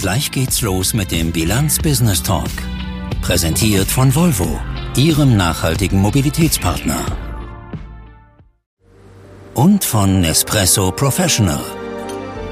Gleich 0.00 0.30
geht's 0.30 0.62
los 0.62 0.94
mit 0.94 1.12
dem 1.12 1.30
Bilanz 1.30 1.76
Business 1.76 2.22
Talk. 2.22 2.48
Präsentiert 3.20 3.86
von 3.86 4.14
Volvo, 4.14 4.58
Ihrem 4.96 5.36
nachhaltigen 5.36 6.00
Mobilitätspartner. 6.00 7.04
Und 9.52 9.84
von 9.84 10.22
Nespresso 10.22 10.90
Professional, 10.90 11.62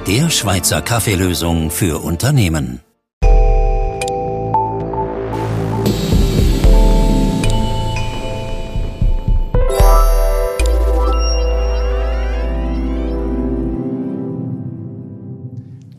der 0.06 0.28
Schweizer 0.28 0.82
Kaffeelösung 0.82 1.70
für 1.70 2.02
Unternehmen. 2.02 2.82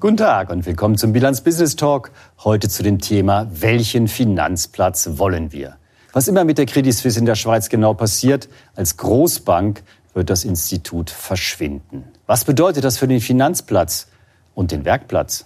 Guten 0.01 0.15
Tag 0.15 0.49
und 0.49 0.65
willkommen 0.65 0.97
zum 0.97 1.11
Bilanz 1.11 1.41
Business 1.41 1.75
Talk. 1.75 2.11
Heute 2.45 2.69
zu 2.69 2.83
dem 2.83 2.99
Thema, 2.99 3.49
welchen 3.51 4.07
Finanzplatz 4.07 5.17
wollen 5.17 5.51
wir? 5.51 5.75
Was 6.13 6.29
immer 6.29 6.45
mit 6.45 6.57
der 6.57 6.67
Credit 6.67 6.93
Suisse 6.93 7.19
in 7.19 7.25
der 7.25 7.35
Schweiz 7.35 7.67
genau 7.67 7.93
passiert, 7.93 8.47
als 8.77 8.95
Großbank 8.95 9.83
wird 10.13 10.29
das 10.29 10.45
Institut 10.45 11.09
verschwinden. 11.09 12.05
Was 12.27 12.45
bedeutet 12.45 12.85
das 12.85 12.97
für 12.97 13.09
den 13.09 13.19
Finanzplatz 13.19 14.07
und 14.55 14.71
den 14.71 14.85
Werkplatz? 14.85 15.43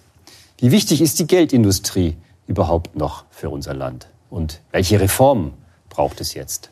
Wie 0.60 0.70
wichtig 0.70 1.02
ist 1.02 1.18
die 1.18 1.26
Geldindustrie 1.26 2.16
überhaupt 2.46 2.96
noch 2.96 3.26
für 3.32 3.50
unser 3.50 3.74
Land? 3.74 4.08
Und 4.30 4.62
welche 4.70 5.00
Reformen 5.00 5.54
braucht 5.90 6.22
es 6.22 6.36
jetzt? 6.36 6.70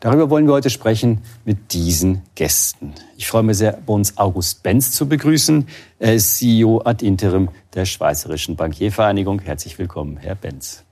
Darüber 0.00 0.28
wollen 0.28 0.46
wir 0.46 0.52
heute 0.52 0.70
sprechen 0.70 1.22
mit 1.44 1.72
diesen 1.72 2.22
Gästen. 2.34 2.92
Ich 3.16 3.26
freue 3.26 3.42
mich 3.42 3.56
sehr, 3.56 3.78
bei 3.86 3.92
uns 3.92 4.18
August 4.18 4.62
Benz 4.62 4.92
zu 4.92 5.08
begrüßen. 5.08 5.66
Er 5.98 6.14
ist 6.14 6.36
CEO 6.36 6.82
ad 6.84 7.04
interim 7.04 7.48
der 7.74 7.86
Schweizerischen 7.86 8.56
Bankiervereinigung. 8.56 9.40
Herzlich 9.40 9.78
willkommen, 9.78 10.18
Herr 10.18 10.34
Benz. 10.34 10.84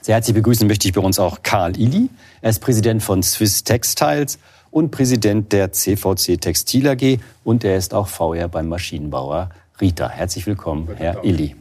Sehr 0.00 0.16
herzlich 0.16 0.34
begrüßen 0.34 0.66
möchte 0.66 0.88
ich 0.88 0.94
bei 0.94 1.00
uns 1.00 1.18
auch 1.18 1.42
Karl 1.42 1.78
Ili. 1.78 2.10
Er 2.42 2.50
ist 2.50 2.58
Präsident 2.60 3.02
von 3.02 3.22
Swiss 3.22 3.64
Textiles 3.64 4.38
und 4.70 4.90
Präsident 4.90 5.52
der 5.52 5.72
CVC 5.72 6.40
Textil 6.40 6.88
AG 6.88 7.20
und 7.44 7.64
er 7.64 7.76
ist 7.76 7.94
auch 7.94 8.08
VR 8.08 8.48
beim 8.48 8.68
Maschinenbauer 8.68 9.50
Rita. 9.80 10.08
Herzlich 10.08 10.46
willkommen, 10.46 10.88
Herr 10.96 11.24
Ili. 11.24 11.56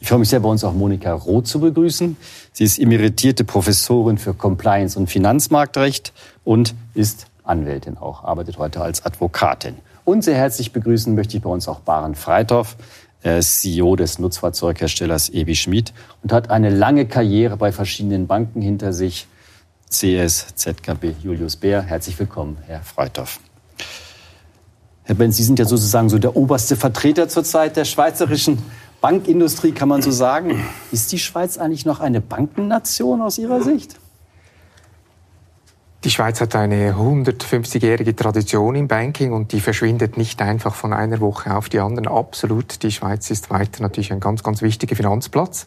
Ich 0.00 0.08
freue 0.08 0.20
mich 0.20 0.28
sehr, 0.28 0.40
bei 0.40 0.48
uns 0.48 0.62
auch 0.62 0.74
Monika 0.74 1.12
Roth 1.12 1.48
zu 1.48 1.60
begrüßen. 1.60 2.16
Sie 2.52 2.64
ist 2.64 2.78
emeritierte 2.78 3.44
Professorin 3.44 4.16
für 4.16 4.32
Compliance 4.32 4.98
und 4.98 5.08
Finanzmarktrecht 5.08 6.12
und 6.44 6.74
ist 6.94 7.26
Anwältin 7.42 7.98
auch, 7.98 8.22
arbeitet 8.22 8.58
heute 8.58 8.80
als 8.80 9.04
Advokatin. 9.04 9.74
Und 10.04 10.22
sehr 10.22 10.36
herzlich 10.36 10.72
begrüßen 10.72 11.14
möchte 11.14 11.36
ich 11.36 11.42
bei 11.42 11.50
uns 11.50 11.66
auch 11.66 11.80
Baren 11.80 12.14
Freithoff. 12.14 12.76
Ist 13.22 13.62
CEO 13.62 13.96
des 13.96 14.20
Nutzfahrzeugherstellers 14.20 15.30
Ebi 15.30 15.56
Schmid 15.56 15.92
und 16.22 16.32
hat 16.32 16.50
eine 16.50 16.70
lange 16.70 17.06
Karriere 17.06 17.56
bei 17.56 17.72
verschiedenen 17.72 18.28
Banken 18.28 18.62
hinter 18.62 18.92
sich. 18.92 19.26
CS, 19.90 20.54
ZKB, 20.54 21.14
Julius 21.22 21.56
Bär. 21.56 21.82
Herzlich 21.82 22.18
willkommen, 22.18 22.58
Herr 22.66 22.82
Freithoff. 22.82 23.40
Herr 25.04 25.14
Benz, 25.14 25.38
Sie 25.38 25.42
sind 25.42 25.58
ja 25.58 25.64
sozusagen 25.64 26.10
so 26.10 26.18
der 26.18 26.36
oberste 26.36 26.76
Vertreter 26.76 27.28
zurzeit 27.28 27.76
der 27.76 27.86
schweizerischen 27.86 28.58
Bankindustrie 29.00 29.72
kann 29.72 29.88
man 29.88 30.02
so 30.02 30.10
sagen. 30.10 30.64
Ist 30.90 31.12
die 31.12 31.18
Schweiz 31.18 31.56
eigentlich 31.56 31.86
noch 31.86 32.00
eine 32.00 32.20
Bankennation 32.20 33.22
aus 33.22 33.38
Ihrer 33.38 33.62
Sicht? 33.62 33.96
Die 36.04 36.10
Schweiz 36.10 36.40
hat 36.40 36.54
eine 36.54 36.94
150-jährige 36.94 38.14
Tradition 38.14 38.76
im 38.76 38.88
Banking 38.88 39.32
und 39.32 39.52
die 39.52 39.60
verschwindet 39.60 40.16
nicht 40.16 40.40
einfach 40.40 40.74
von 40.74 40.92
einer 40.92 41.20
Woche 41.20 41.56
auf 41.56 41.68
die 41.68 41.80
andere. 41.80 42.10
Absolut. 42.10 42.82
Die 42.82 42.92
Schweiz 42.92 43.30
ist 43.30 43.50
weiter 43.50 43.82
natürlich 43.82 44.12
ein 44.12 44.20
ganz, 44.20 44.42
ganz 44.42 44.62
wichtiger 44.62 44.94
Finanzplatz. 44.94 45.66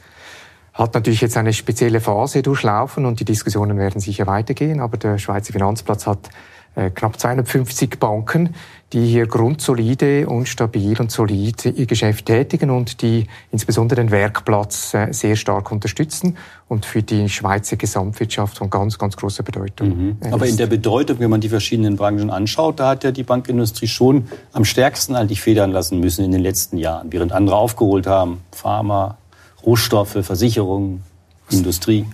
Hat 0.73 0.93
natürlich 0.93 1.19
jetzt 1.19 1.35
eine 1.35 1.51
spezielle 1.51 1.99
Phase 1.99 2.41
durchlaufen 2.41 3.05
und 3.05 3.19
die 3.19 3.25
Diskussionen 3.25 3.77
werden 3.77 3.99
sicher 3.99 4.25
weitergehen. 4.25 4.79
Aber 4.79 4.95
der 4.95 5.17
Schweizer 5.17 5.51
Finanzplatz 5.51 6.07
hat 6.07 6.29
knapp 6.75 7.19
250 7.19 7.99
Banken, 7.99 8.55
die 8.93 9.05
hier 9.05 9.25
grundsolide 9.25 10.27
und 10.27 10.47
stabil 10.47 10.99
und 10.99 11.11
solid 11.11 11.65
ihr 11.65 11.85
Geschäft 11.85 12.25
tätigen 12.25 12.69
und 12.69 13.01
die 13.01 13.27
insbesondere 13.51 14.01
den 14.01 14.11
Werkplatz 14.11 14.93
äh, 14.93 15.11
sehr 15.11 15.35
stark 15.35 15.71
unterstützen 15.71 16.37
und 16.67 16.85
für 16.85 17.01
die 17.01 17.29
Schweizer 17.29 17.77
Gesamtwirtschaft 17.77 18.57
von 18.57 18.69
ganz, 18.69 18.97
ganz 18.97 19.15
großer 19.15 19.43
Bedeutung. 19.43 19.89
Mhm. 19.89 20.17
Aber 20.31 20.45
in 20.45 20.57
der 20.57 20.67
Bedeutung, 20.67 21.19
wenn 21.19 21.29
man 21.29 21.39
die 21.39 21.49
verschiedenen 21.49 21.95
Branchen 21.95 22.29
anschaut, 22.29 22.79
da 22.79 22.89
hat 22.89 23.03
ja 23.03 23.11
die 23.11 23.23
Bankindustrie 23.23 23.87
schon 23.87 24.27
am 24.51 24.65
stärksten 24.65 25.15
eigentlich 25.15 25.41
federn 25.41 25.71
lassen 25.71 25.99
müssen 25.99 26.25
in 26.25 26.31
den 26.31 26.41
letzten 26.41 26.77
Jahren, 26.77 27.11
während 27.11 27.31
andere 27.31 27.55
aufgeholt 27.55 28.07
haben. 28.07 28.41
Pharma, 28.51 29.17
Rohstoffe, 29.65 30.17
Versicherungen, 30.21 31.03
Industrie. 31.49 32.05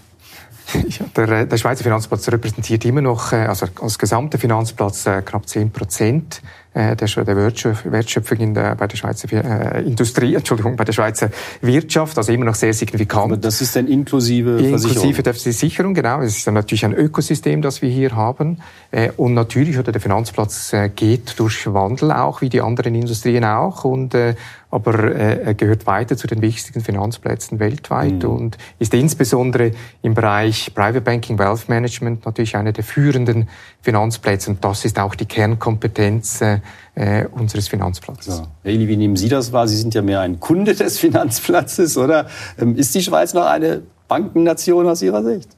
Ja, 0.87 1.05
der, 1.15 1.45
der 1.45 1.57
Schweizer 1.57 1.83
Finanzplatz 1.83 2.27
repräsentiert 2.29 2.83
immer 2.85 3.01
noch, 3.01 3.31
äh, 3.31 3.37
also 3.37 3.67
als 3.81 3.97
gesamter 3.97 4.37
Finanzplatz, 4.37 5.05
äh, 5.05 5.21
knapp 5.21 5.47
10 5.47 5.71
Prozent 5.71 6.41
äh, 6.77 6.95
der, 6.95 7.07
der 7.07 7.35
Wertschöpfung 7.35 8.37
in 8.37 8.53
der, 8.53 8.75
bei 8.75 8.87
der 8.87 8.97
Schweizer 8.97 9.27
äh, 9.31 9.83
Industrie, 9.83 10.35
Entschuldigung, 10.35 10.75
bei 10.75 10.83
der 10.83 10.93
Schweizer 10.93 11.29
Wirtschaft, 11.61 12.17
also 12.17 12.31
immer 12.31 12.45
noch 12.45 12.55
sehr 12.55 12.73
signifikant. 12.73 13.31
Aber 13.31 13.37
das 13.37 13.61
ist 13.61 13.75
dann 13.75 13.87
inklusive 13.87 14.59
Versicherung? 14.59 14.83
Inklusive 14.83 15.23
der 15.23 15.33
Versicherung, 15.33 15.93
genau. 15.93 16.21
Es 16.21 16.37
ist 16.37 16.47
dann 16.47 16.53
natürlich 16.53 16.85
ein 16.85 16.93
Ökosystem, 16.93 17.61
das 17.61 17.81
wir 17.81 17.89
hier 17.89 18.15
haben. 18.15 18.61
Äh, 18.91 19.09
und 19.17 19.33
natürlich, 19.33 19.77
oder 19.79 19.91
der 19.91 20.01
Finanzplatz 20.01 20.73
äh, 20.73 20.89
geht 20.89 21.39
durch 21.39 21.73
Wandel 21.73 22.11
auch, 22.11 22.41
wie 22.41 22.49
die 22.49 22.61
anderen 22.61 22.93
Industrien 22.93 23.43
auch. 23.43 23.83
Und 23.83 24.13
äh, 24.13 24.35
aber 24.69 25.15
äh, 25.15 25.43
er 25.43 25.53
gehört 25.53 25.85
weiter 25.87 26.17
zu 26.17 26.27
den 26.27 26.41
wichtigsten 26.41 26.81
Finanzplätzen 26.81 27.59
weltweit 27.59 28.23
mhm. 28.23 28.29
und 28.29 28.57
ist 28.79 28.93
insbesondere 28.93 29.71
im 30.01 30.13
Bereich 30.13 30.73
Private 30.75 31.01
Banking, 31.01 31.39
Wealth 31.39 31.69
Management 31.69 32.25
natürlich 32.25 32.55
einer 32.57 32.73
der 32.73 32.83
führenden 32.83 33.47
Finanzplätze. 33.81 34.51
Und 34.51 34.63
das 34.63 34.83
ist 34.83 34.99
auch 34.99 35.15
die 35.15 35.25
Kernkompetenz 35.25 36.41
äh, 36.41 36.59
äh 36.95 37.25
unseres 37.27 37.69
Finanzplatzes. 37.69 38.39
Ja. 38.39 38.47
Herr 38.63 38.71
Eli, 38.71 38.87
wie 38.87 38.97
nehmen 38.97 39.15
Sie 39.15 39.29
das 39.29 39.53
wahr? 39.53 39.67
Sie 39.67 39.77
sind 39.77 39.93
ja 39.93 40.01
mehr 40.01 40.19
ein 40.19 40.39
Kunde 40.39 40.75
des 40.75 40.99
Finanzplatzes, 40.99 41.97
oder? 41.97 42.27
Ähm, 42.59 42.75
ist 42.75 42.93
die 42.93 43.01
Schweiz 43.01 43.33
noch 43.33 43.45
eine 43.45 43.83
Bankennation 44.07 44.87
aus 44.87 45.01
Ihrer 45.01 45.23
Sicht? 45.23 45.49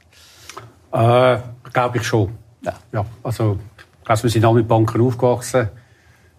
Äh, 0.92 1.38
Glaube 1.72 1.98
ich 1.98 2.04
schon. 2.04 2.30
Ja. 2.64 2.74
ja 2.92 3.06
also, 3.22 3.58
also 4.04 4.22
wir 4.24 4.30
sind 4.30 4.44
auch 4.44 4.54
mit 4.54 4.68
Banken 4.68 5.00
aufgewachsen, 5.00 5.68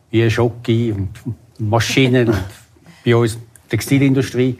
wie 0.10 0.30
Schocki 0.30 0.92
und 0.92 1.10
Maschinen 1.60 2.30
und 2.30 2.44
bei 3.06 3.16
uns 3.16 3.38
Textilindustrie. 3.70 4.60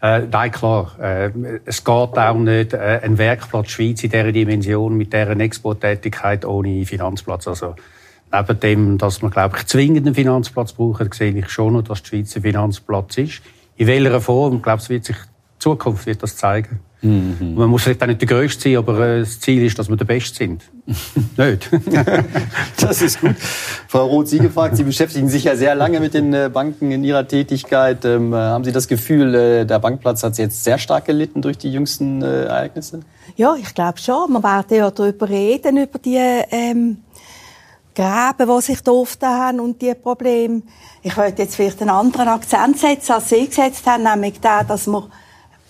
Äh, 0.00 0.26
nein, 0.30 0.50
klar. 0.50 0.98
Äh, 1.00 1.30
es 1.64 1.84
geht 1.84 1.94
auch 1.94 2.34
nicht 2.34 2.72
äh, 2.72 3.00
ein 3.02 3.18
Werkplatz 3.18 3.70
Schweiz 3.70 4.02
in 4.02 4.10
dieser 4.10 4.32
Dimension 4.32 4.96
mit 4.96 5.12
dieser 5.12 5.38
Exporttätigkeit 5.38 6.44
ohne 6.44 6.84
Finanzplatz. 6.84 7.46
Also, 7.46 7.76
neben 8.32 8.60
dem, 8.60 8.98
dass 8.98 9.22
man, 9.22 9.30
glaube 9.30 9.58
ich, 9.58 9.66
zwingend 9.66 10.06
einen 10.06 10.14
Finanzplatz 10.14 10.72
braucht, 10.72 11.14
sehe 11.14 11.32
ich 11.32 11.48
schon 11.50 11.74
noch, 11.74 11.82
dass 11.82 12.02
die 12.02 12.08
Schweiz 12.08 12.34
ein 12.34 12.42
Finanzplatz 12.42 13.18
ist. 13.18 13.42
In 13.76 13.86
welcher 13.86 14.20
Form, 14.20 14.56
ich 14.56 14.62
glaube, 14.62 14.82
es 14.82 14.88
wird 14.88 15.04
sich, 15.04 15.16
die 15.16 15.58
Zukunft 15.58 16.06
wird 16.06 16.22
das 16.22 16.36
zeigen. 16.36 16.80
Mhm. 17.02 17.54
Man 17.56 17.68
muss 17.68 17.82
vielleicht 17.82 18.00
auch 18.02 18.06
nicht 18.06 18.20
der 18.20 18.28
Größte 18.28 18.62
sein, 18.62 18.76
aber 18.76 18.98
äh, 19.00 19.20
das 19.20 19.40
Ziel 19.40 19.64
ist, 19.64 19.76
dass 19.76 19.88
wir 19.88 19.96
der 19.96 20.04
Beste 20.04 20.36
sind. 20.36 20.62
nicht. 21.36 21.68
das 22.80 23.02
ist 23.02 23.20
gut. 23.20 23.34
Frau 23.88 24.06
Roth, 24.06 24.28
Sie 24.28 24.38
gefragt, 24.38 24.76
Sie 24.76 24.84
beschäftigen 24.84 25.28
sich 25.28 25.44
ja 25.44 25.56
sehr 25.56 25.74
lange 25.74 25.98
mit 25.98 26.14
den 26.14 26.32
äh, 26.32 26.48
Banken 26.52 26.92
in 26.92 27.02
Ihrer 27.02 27.26
Tätigkeit. 27.26 28.04
Ähm, 28.04 28.32
haben 28.32 28.62
Sie 28.62 28.70
das 28.70 28.86
Gefühl, 28.86 29.66
der 29.66 29.78
Bankplatz 29.80 30.22
hat 30.22 30.38
jetzt 30.38 30.62
sehr 30.62 30.78
stark 30.78 31.06
gelitten 31.06 31.42
durch 31.42 31.58
die 31.58 31.72
jüngsten 31.72 32.22
Ereignisse? 32.22 33.00
Ja, 33.36 33.56
ich 33.56 33.74
glaube 33.74 33.98
schon. 33.98 34.30
Wir 34.30 34.42
werden 34.42 34.76
ja 34.76 34.90
darüber 34.90 35.28
reden, 35.28 35.78
über 35.78 35.98
die 35.98 36.16
ähm, 36.16 36.98
Gräben, 37.94 38.48
die 38.48 38.62
sich 38.62 38.80
da 38.80 38.92
oft 38.92 39.22
haben 39.22 39.60
und 39.60 39.82
die 39.82 39.94
Probleme. 39.94 40.62
Ich 41.02 41.16
wollte 41.16 41.42
jetzt 41.42 41.56
vielleicht 41.56 41.80
einen 41.80 41.90
anderen 41.90 42.28
Akzent 42.28 42.78
setzen, 42.78 43.12
als 43.12 43.28
Sie 43.28 43.46
gesetzt 43.46 43.86
haben, 43.86 44.04
nämlich 44.04 44.40
der, 44.40 44.64
dass 44.64 44.86
wir 44.86 45.08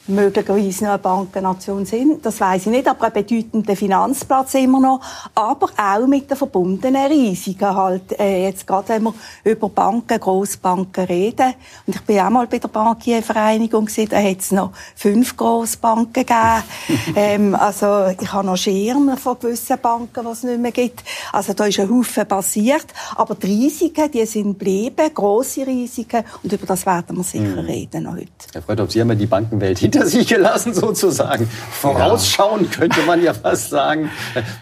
möglicherweise 0.09 0.85
noch 0.85 0.91
eine 0.93 0.99
Bankennation 0.99 1.87
sind. 1.87 2.25
Das 2.27 2.41
weiß 2.41 2.67
ich 2.67 2.73
nicht, 2.73 2.89
aber 2.89 3.07
ein 3.07 3.13
bedeutender 3.13 3.77
Finanzplatz 3.77 4.55
immer 4.55 4.81
noch. 4.81 5.01
Aber 5.35 5.69
auch 5.77 6.07
mit 6.07 6.31
den 6.31 6.37
verbundenen 6.37 7.07
Risiken 7.07 7.75
halt. 7.75 8.19
Äh, 8.19 8.45
jetzt 8.45 8.67
gerade, 8.67 8.89
wenn 8.91 9.05
wir 9.05 9.15
über 9.45 9.69
Banken, 9.69 10.19
Grossbanken 10.19 11.05
reden. 11.05 11.55
Und 11.87 11.97
ich 11.97 12.03
bin 12.03 12.21
auch 12.21 12.31
mal 12.31 12.47
bei 12.47 12.59
der 12.59 12.69
Bankiervereinigung 12.69 13.87
gewesen, 13.87 14.09
da 14.11 14.21
hat 14.21 14.41
es 14.41 14.51
noch 14.51 14.73
fünf 14.97 15.37
Grossbanken 15.37 16.13
gegeben. 16.13 16.63
ähm, 17.17 17.55
also, 17.55 18.07
ich 18.21 18.33
habe 18.33 18.47
noch 18.47 18.57
Schirme 18.57 19.17
von 19.17 19.39
gewissen 19.39 19.79
Banken, 19.81 20.25
die 20.25 20.31
es 20.31 20.43
nicht 20.43 20.61
mehr 20.61 20.73
gibt. 20.73 21.05
Also, 21.33 21.53
da 21.53 21.67
ist 21.67 21.79
ein 21.79 21.89
Haufen 21.89 22.27
passiert. 22.27 22.87
Aber 23.15 23.35
die 23.37 23.47
Risiken, 23.47 24.11
die 24.11 24.27
sind 24.27 24.59
geblieben, 24.59 25.11
grosse 25.15 25.67
Risiken. 25.67 26.25
Und 26.43 26.53
über 26.53 26.67
das 26.67 26.85
werden 26.87 27.17
wir 27.17 27.25
sicher 27.25 27.45
mhm. 27.45 27.59
reden 27.59 28.11
heute. 28.11 28.27
Herr 28.53 28.63
Freud, 28.63 28.85
Sie 28.91 29.01
haben 29.01 29.09
ja 29.11 29.15
die 29.15 29.27
Bankenwelt 29.27 29.79
hinter 29.93 30.02
sich 30.07 30.29
gelassen 30.29 30.75
sozusagen. 30.75 31.49
Vorausschauen 31.71 32.71
könnte 32.71 33.03
man 33.03 33.23
ja 33.23 33.35
fast 33.35 33.71
sagen, 33.71 34.11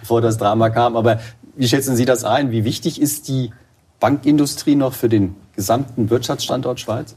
bevor 0.00 0.20
das 0.20 0.38
Drama 0.38 0.70
kam. 0.70 0.96
Aber 0.96 1.20
wie 1.56 1.68
schätzen 1.68 1.96
Sie 1.96 2.04
das 2.04 2.24
ein? 2.24 2.50
Wie 2.50 2.64
wichtig 2.64 3.00
ist 3.00 3.28
die 3.28 3.50
Bankindustrie 4.00 4.74
noch 4.74 4.94
für 4.94 5.08
den 5.08 5.36
gesamten 5.54 6.10
Wirtschaftsstandort 6.10 6.80
Schweiz? 6.80 7.14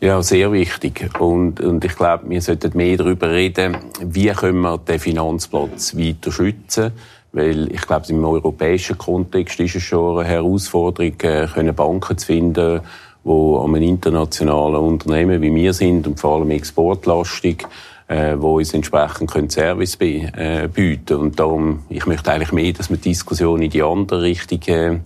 Ja, 0.00 0.22
sehr 0.22 0.52
wichtig. 0.52 1.10
Und, 1.18 1.60
und 1.60 1.84
ich 1.84 1.96
glaube, 1.96 2.28
wir 2.30 2.40
sollten 2.40 2.76
mehr 2.76 2.96
darüber 2.96 3.30
reden, 3.30 3.78
wie 4.00 4.28
können 4.28 4.60
wir 4.60 4.78
den 4.78 5.00
Finanzplatz 5.00 5.96
weiter 5.96 6.30
schützen. 6.30 6.92
Weil 7.32 7.70
ich 7.72 7.82
glaube, 7.82 8.06
im 8.08 8.24
europäischen 8.24 8.96
Kontext 8.96 9.60
ist 9.60 9.74
es 9.74 9.82
schon 9.82 10.20
eine 10.20 10.28
Herausforderung, 10.28 11.14
äh, 11.20 11.46
können 11.46 11.74
Banken 11.74 12.16
zu 12.16 12.26
finden, 12.26 12.80
an 13.28 13.74
einem 13.74 13.82
internationalen 13.82 14.76
Unternehmen 14.76 15.42
wie 15.42 15.54
wir 15.54 15.72
sind 15.72 16.06
und 16.06 16.18
vor 16.18 16.36
allem 16.36 16.50
exportlastig, 16.50 17.66
äh, 18.08 18.36
wo 18.38 18.56
uns 18.56 18.74
entsprechend 18.74 19.30
können 19.30 19.50
Service 19.50 19.96
äh, 20.00 20.68
bieten 20.72 21.16
Und 21.16 21.38
darum, 21.38 21.84
ich 21.88 22.06
möchte 22.06 22.32
eigentlich 22.32 22.52
mehr, 22.52 22.72
dass 22.72 22.90
man 22.90 23.00
die 23.00 23.10
Diskussion 23.10 23.62
in 23.62 23.70
die 23.70 23.82
andere 23.82 24.22
Richtung 24.22 24.60
äh, 24.66 24.98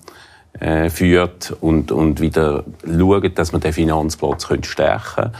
äh, 0.61 0.91
führt 0.91 1.57
und, 1.61 1.91
und 1.93 2.21
wieder 2.21 2.65
schaut, 2.85 3.39
dass 3.39 3.53
man 3.53 3.61
den 3.61 3.73
Finanzplatz 3.73 4.47
stärken 4.63 5.15
können. 5.15 5.33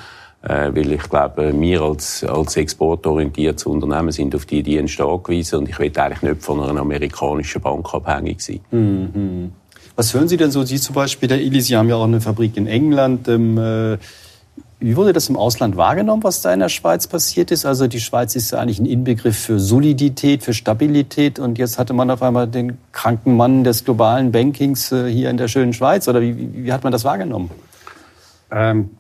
Äh, 0.43 0.75
weil 0.75 0.93
ich 0.93 1.09
glaube, 1.09 1.53
wir 1.55 1.83
als, 1.83 2.25
als 2.25 2.57
exportorientiertes 2.57 3.65
Unternehmen 3.67 4.11
sind 4.11 4.35
auf 4.35 4.45
die 4.45 4.63
Dienste 4.63 5.05
angewiesen 5.05 5.61
und 5.61 5.69
ich 5.69 5.79
will 5.79 5.93
eigentlich 5.97 6.23
nicht 6.23 6.43
von 6.43 6.61
einer 6.61 6.81
amerikanischen 6.81 7.63
Bank 7.63 7.95
abhängig 7.95 8.41
sein. 8.41 8.61
Mhm. 8.73 9.53
Was 9.97 10.15
hören 10.15 10.29
Sie 10.29 10.37
denn 10.37 10.51
so? 10.51 10.65
Sie 10.65 10.81
zum 10.81 10.95
Beispiel, 10.95 11.29
der 11.29 11.41
Ili, 11.41 11.61
Sie 11.61 11.77
haben 11.77 11.89
ja 11.89 11.97
auch 11.97 12.05
eine 12.05 12.21
Fabrik 12.21 12.57
in 12.57 12.67
England. 12.67 13.29
Ähm, 13.29 13.59
äh, 13.59 13.99
wie 14.81 14.97
wurde 14.97 15.13
das 15.13 15.29
im 15.29 15.37
Ausland 15.37 15.77
wahrgenommen, 15.77 16.25
was 16.25 16.41
da 16.41 16.53
in 16.53 16.59
der 16.59 16.69
Schweiz 16.69 17.07
passiert 17.07 17.53
ist? 17.53 17.65
Also 17.65 17.87
die 17.87 18.01
Schweiz 18.01 18.35
ist 18.35 18.51
ja 18.51 18.59
eigentlich 18.59 18.81
ein 18.81 18.87
Inbegriff 18.87 19.39
für 19.39 19.61
Solidität, 19.61 20.43
für 20.43 20.55
Stabilität. 20.55 21.39
Und 21.39 21.59
jetzt 21.59 21.79
hatte 21.79 21.93
man 21.93 22.11
auf 22.11 22.23
einmal 22.23 22.49
den 22.49 22.79
kranken 22.91 23.37
Mann 23.37 23.63
des 23.63 23.85
globalen 23.85 24.33
Bankings 24.33 24.91
äh, 24.91 25.09
hier 25.09 25.31
in 25.31 25.37
der 25.37 25.47
schönen 25.47 25.73
Schweiz. 25.73 26.09
Oder 26.09 26.21
wie, 26.21 26.65
wie, 26.65 26.73
hat 26.73 26.83
man 26.83 26.93
das 26.93 27.05
wahrgenommen? 27.05 27.51
Ähm, 28.51 28.91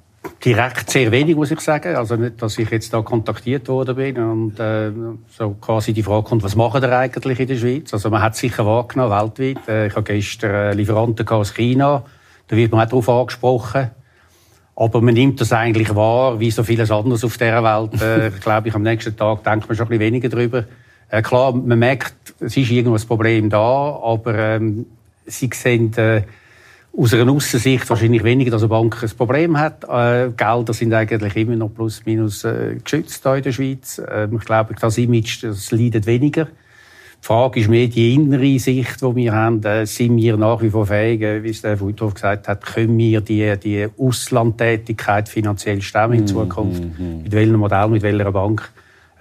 direkt 0.45 0.91
sehr 0.91 1.11
wenig, 1.11 1.37
muss 1.37 1.51
ich 1.51 1.61
sagen. 1.61 1.97
Also 1.97 2.17
nicht, 2.17 2.41
dass 2.41 2.59
ich 2.59 2.71
jetzt 2.71 2.93
da 2.93 3.03
kontaktiert 3.03 3.69
worden 3.69 3.97
bin 3.97 4.19
und 4.19 4.61
äh, 4.61 4.91
so 5.29 5.57
quasi 5.61 5.93
die 5.93 6.03
Frage 6.03 6.25
kommt, 6.25 6.43
was 6.43 6.57
machen 6.57 6.83
wir 6.83 6.97
eigentlich 6.97 7.41
in 7.41 7.49
der 7.49 7.57
Schweiz? 7.57 7.93
Also 7.93 8.11
man 8.11 8.23
hat 8.23 8.37
sicher 8.37 8.65
wahrgenommen 8.67 9.11
weltweit. 9.11 9.69
Äh, 9.69 9.87
ich 9.89 9.97
habe 9.97 10.05
gestern 10.05 10.55
äh, 10.55 10.73
Lieferanten 10.75 11.27
aus 11.29 11.55
China. 11.55 12.05
Da 12.49 12.57
wird 12.57 12.73
man 12.73 12.81
auch 12.81 12.89
darauf 12.89 13.09
angesprochen 13.09 13.91
aber 14.75 15.01
man 15.03 15.15
nimmt 15.15 15.41
das 15.41 15.53
eigentlich 15.53 15.95
wahr, 15.95 16.41
wie 16.41 16.51
so 16.51 16.65
vieles 16.65 16.91
anderes 16.91 17.25
auf 17.25 17.37
dieser 17.37 17.63
Welt. 17.63 18.01
Äh, 18.01 18.29
ich 18.29 18.41
glaube, 18.41 18.69
ich 18.69 18.75
am 18.75 18.83
nächsten 18.83 19.17
Tag 19.17 19.45
denkt 19.45 19.69
man 19.69 19.77
schon 19.77 19.87
ein 19.87 19.91
bisschen 19.91 20.01
weniger 20.01 20.29
drüber. 20.29 20.65
Äh, 21.11 21.23
klar, 21.23 21.53
man 21.53 21.79
merkt, 21.79 22.35
es 22.41 22.57
ist 22.57 22.71
irgendwo 22.71 22.97
ein 22.97 23.07
Problem 23.07 23.51
da, 23.51 24.01
aber 24.03 24.35
ähm, 24.35 24.87
sie 25.27 25.51
sehen 25.53 25.97
äh, 25.99 26.23
aus 26.97 27.15
einer 27.15 27.33
Aussensicht 27.33 27.89
wahrscheinlich 27.89 28.23
weniger, 28.23 28.50
dass 28.50 28.62
eine 28.62 28.69
Bank 28.69 29.03
ein 29.03 29.11
Problem 29.17 29.59
hat. 29.59 29.85
Äh, 29.85 30.31
Gelder 30.37 30.73
sind 30.73 30.93
eigentlich 30.93 31.37
immer 31.37 31.56
noch 31.56 31.73
plus 31.75 32.05
minus 32.05 32.44
äh, 32.44 32.77
geschützt 32.83 33.23
hier 33.23 33.37
in 33.37 33.43
der 33.43 33.53
Schweiz. 33.53 33.99
Äh, 33.99 34.29
ich 34.31 34.44
glaube, 34.44 34.75
das 34.79 34.99
Image 34.99 35.43
das 35.43 35.71
leidet 35.71 36.06
weniger. 36.06 36.44
Die 36.44 37.27
Frage 37.27 37.61
ist 37.61 37.71
mehr 37.71 37.87
die 37.87 38.15
innere 38.15 38.59
Sicht, 38.59 39.00
die 39.00 39.17
wir 39.17 39.33
haben. 39.33 39.62
Äh, 39.62 39.87
sind 39.87 40.17
wir 40.17 40.37
nach 40.37 40.61
wie 40.61 40.71
vor 40.71 40.87
fähig, 40.87 41.23
äh, 41.23 41.43
wie 41.43 41.50
es 41.50 41.62
der 41.62 41.81
Wuthoff 41.81 42.15
gesagt 42.15 42.49
hat, 42.49 42.67
können 42.67 42.99
wir 42.99 43.23
die, 43.23 43.55
die 43.59 43.89
Auslandtätigkeit 43.97 45.29
finanziell 45.29 45.81
stemmen 45.81 46.15
in 46.15 46.27
Zukunft? 46.27 46.83
Mm 46.83 46.93
-hmm. 46.99 47.23
Mit 47.23 47.33
welchem 47.33 47.56
Modell, 47.56 47.89
mit 47.89 48.03
welcher 48.03 48.33
Bank? 48.33 48.71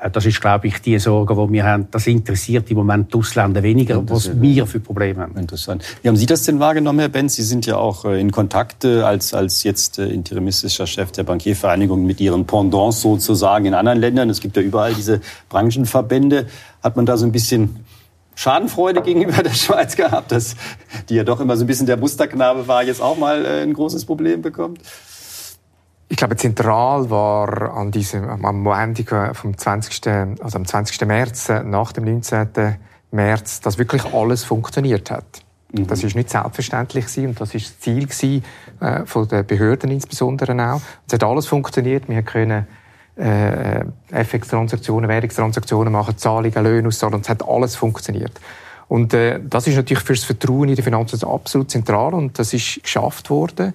Äh, 0.02 0.10
das 0.10 0.26
ist, 0.26 0.42
glaube 0.42 0.68
ich, 0.68 0.82
die 0.82 0.98
Sorge, 1.00 1.36
die 1.36 1.54
wir 1.54 1.64
haben. 1.64 1.88
Das 1.92 2.08
interessiert 2.08 2.70
im 2.72 2.78
Moment 2.78 3.14
die 3.14 3.18
Ausländer 3.18 3.64
weniger, 3.64 4.08
was 4.10 4.42
wir 4.42 4.66
für 4.66 4.80
Probleme 4.80 5.22
haben. 5.22 5.38
Interessant. 5.38 5.84
Wie 6.02 6.08
haben 6.08 6.16
Sie 6.16 6.26
das 6.26 6.44
denn 6.44 6.60
wahrgenommen, 6.60 7.00
Herr 7.00 7.10
Benz? 7.10 7.36
Sie 7.36 7.44
sind 7.44 7.66
ja 7.66 7.78
auch 7.78 8.06
in 8.06 8.32
Kontakt 8.32 8.86
als, 8.86 9.34
als 9.34 9.64
jetzt 9.64 10.00
interimistischer 10.00 10.88
Chef 10.88 11.12
der 11.12 11.24
Bankiervereinigung 11.24 12.06
mit 12.06 12.20
Ihren 12.20 12.46
Pendants 12.46 13.02
sozusagen 13.02 13.66
in 13.66 13.74
anderen 13.74 14.00
Ländern. 14.00 14.30
Es 14.30 14.42
gibt 14.42 14.58
ja 14.58 14.64
überall 14.64 14.94
diese 14.94 15.22
Branchenverbände. 15.50 16.48
Hat 16.84 16.96
man 16.96 17.06
da 17.06 17.18
so 17.18 17.26
ein 17.26 17.32
bisschen 17.32 17.86
Schadenfreude 18.36 19.02
gegenüber 19.02 19.44
der 19.44 19.50
Schweiz 19.54 19.96
gehabt, 19.96 20.32
dass 20.32 20.56
die 21.10 21.16
ja 21.16 21.24
doch 21.24 21.40
immer 21.40 21.58
so 21.58 21.64
ein 21.64 21.68
bisschen 21.68 21.86
der 21.86 21.98
Musterknabe 21.98 22.68
war, 22.68 22.84
jetzt 22.84 23.02
auch 23.02 23.18
mal 23.18 23.46
äh, 23.46 23.62
ein 23.62 23.74
großes 23.74 24.06
Problem 24.06 24.42
bekommt? 24.42 24.80
Ich 26.12 26.18
glaube, 26.18 26.36
zentral 26.36 27.10
war 27.10 27.74
an 27.74 27.90
diesem, 27.90 28.28
am 28.28 28.64
Montag 28.64 29.34
vom 29.34 29.58
20. 29.58 30.06
also 30.42 30.58
am 30.58 30.66
20. 30.66 31.08
März, 31.08 31.48
äh, 31.48 31.64
nach 31.64 31.94
dem 31.94 32.04
19. 32.04 32.76
März, 33.12 33.62
dass 33.62 33.78
wirklich 33.78 34.04
alles 34.14 34.44
funktioniert 34.44 35.10
hat. 35.10 35.24
Mhm. 35.72 35.88
Das 35.88 36.04
ist 36.04 36.18
nicht 36.18 36.30
selbstverständlich 36.30 37.06
gewesen, 37.06 37.28
und 37.30 37.40
das 37.40 37.56
ist 37.56 37.68
das 37.68 37.80
Ziel 37.80 38.08
gewesen, 38.08 38.44
äh, 38.82 39.06
von 39.06 39.26
den 39.30 39.48
Behörden 39.48 39.90
insbesondere 39.90 40.52
auch. 40.74 40.82
Es 41.08 41.14
hat 41.14 41.24
alles 41.24 41.48
funktioniert. 41.48 42.10
Wir 42.10 42.24
können 42.24 42.68
äh, 43.16 43.86
FX-Transaktionen, 44.12 45.10
Währungstransaktionen 45.10 45.94
machen, 45.94 46.18
Zahlungen, 46.18 46.62
Löhne 46.62 46.90
auszahlen 46.90 47.16
und 47.16 47.22
es 47.22 47.30
hat 47.30 47.48
alles 47.48 47.78
funktioniert. 47.78 48.38
Und 48.90 49.14
äh, 49.14 49.40
das 49.42 49.66
ist 49.66 49.78
natürlich 49.78 50.04
für 50.04 50.14
das 50.14 50.26
Vertrauen 50.26 50.68
in 50.68 50.76
die 50.76 50.82
Finanzen 50.82 51.24
absolut 51.24 51.72
zentral 51.72 52.14
und 52.14 52.38
das 52.38 52.54
ist 52.54 52.84
geschafft 52.84 53.30
worden. 53.30 53.74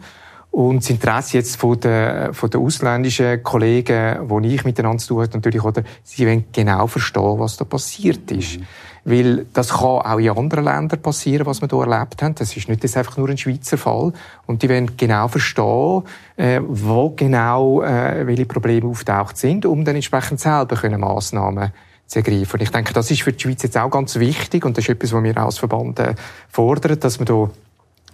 Und 0.57 0.83
das 0.83 0.89
Interesse 0.89 1.37
jetzt 1.37 1.57
von 1.57 1.79
den, 1.79 2.33
von 2.33 2.49
den 2.49 2.63
ausländischen 2.63 3.43
Kollegen, 3.43 4.27
die 4.27 4.55
ich 4.55 4.65
miteinander 4.65 4.97
zu 4.97 5.09
tun 5.09 5.23
habe, 5.25 5.35
natürlich, 5.35 5.63
oder, 5.63 5.83
sie 6.03 6.27
wollen 6.27 6.47
genau 6.51 6.87
verstehen, 6.87 7.39
was 7.39 7.59
da 7.59 7.67
passiert 7.67 8.31
ist. 8.31 8.61
Mhm. 8.61 8.67
Weil 9.05 9.47
das 9.53 9.69
kann 9.69 9.83
auch 9.83 10.19
in 10.19 10.31
anderen 10.31 10.65
Ländern 10.65 11.03
passieren, 11.03 11.45
was 11.45 11.61
wir 11.61 11.69
hier 11.69 11.87
erlebt 11.87 12.23
haben. 12.23 12.35
Das 12.37 12.57
ist 12.57 12.71
nicht 12.71 12.83
das 12.83 12.97
einfach 12.97 13.19
nur 13.19 13.29
ein 13.29 13.37
Schweizer 13.37 13.77
Fall. 13.77 14.15
Und 14.47 14.63
die 14.63 14.71
wollen 14.71 14.97
genau 14.97 15.29
verstehen, 15.29 16.05
äh, 16.39 16.63
wo 16.67 17.11
genau 17.11 17.83
äh, 17.83 18.27
welche 18.27 18.47
Probleme 18.47 18.89
auftaucht 18.89 19.37
sind, 19.37 19.67
um 19.67 19.85
dann 19.85 19.97
entsprechend 19.97 20.41
selber 20.41 20.77
können 20.77 21.03
Massnahmen 21.03 21.71
zu 22.07 22.21
ergreifen. 22.21 22.55
Und 22.55 22.63
ich 22.63 22.71
denke, 22.71 22.95
das 22.95 23.11
ist 23.11 23.21
für 23.21 23.35
die 23.35 23.43
Schweiz 23.43 23.63
jetzt 23.63 23.77
auch 23.77 23.91
ganz 23.91 24.17
wichtig 24.19 24.65
und 24.65 24.79
das 24.79 24.85
ist 24.85 24.89
etwas, 24.89 25.13
was 25.13 25.23
wir 25.23 25.37
als 25.37 25.59
Verband 25.59 25.99
äh, 25.99 26.15
fordern, 26.49 26.99
dass 26.99 27.19
wir 27.19 27.27
hier 27.27 27.51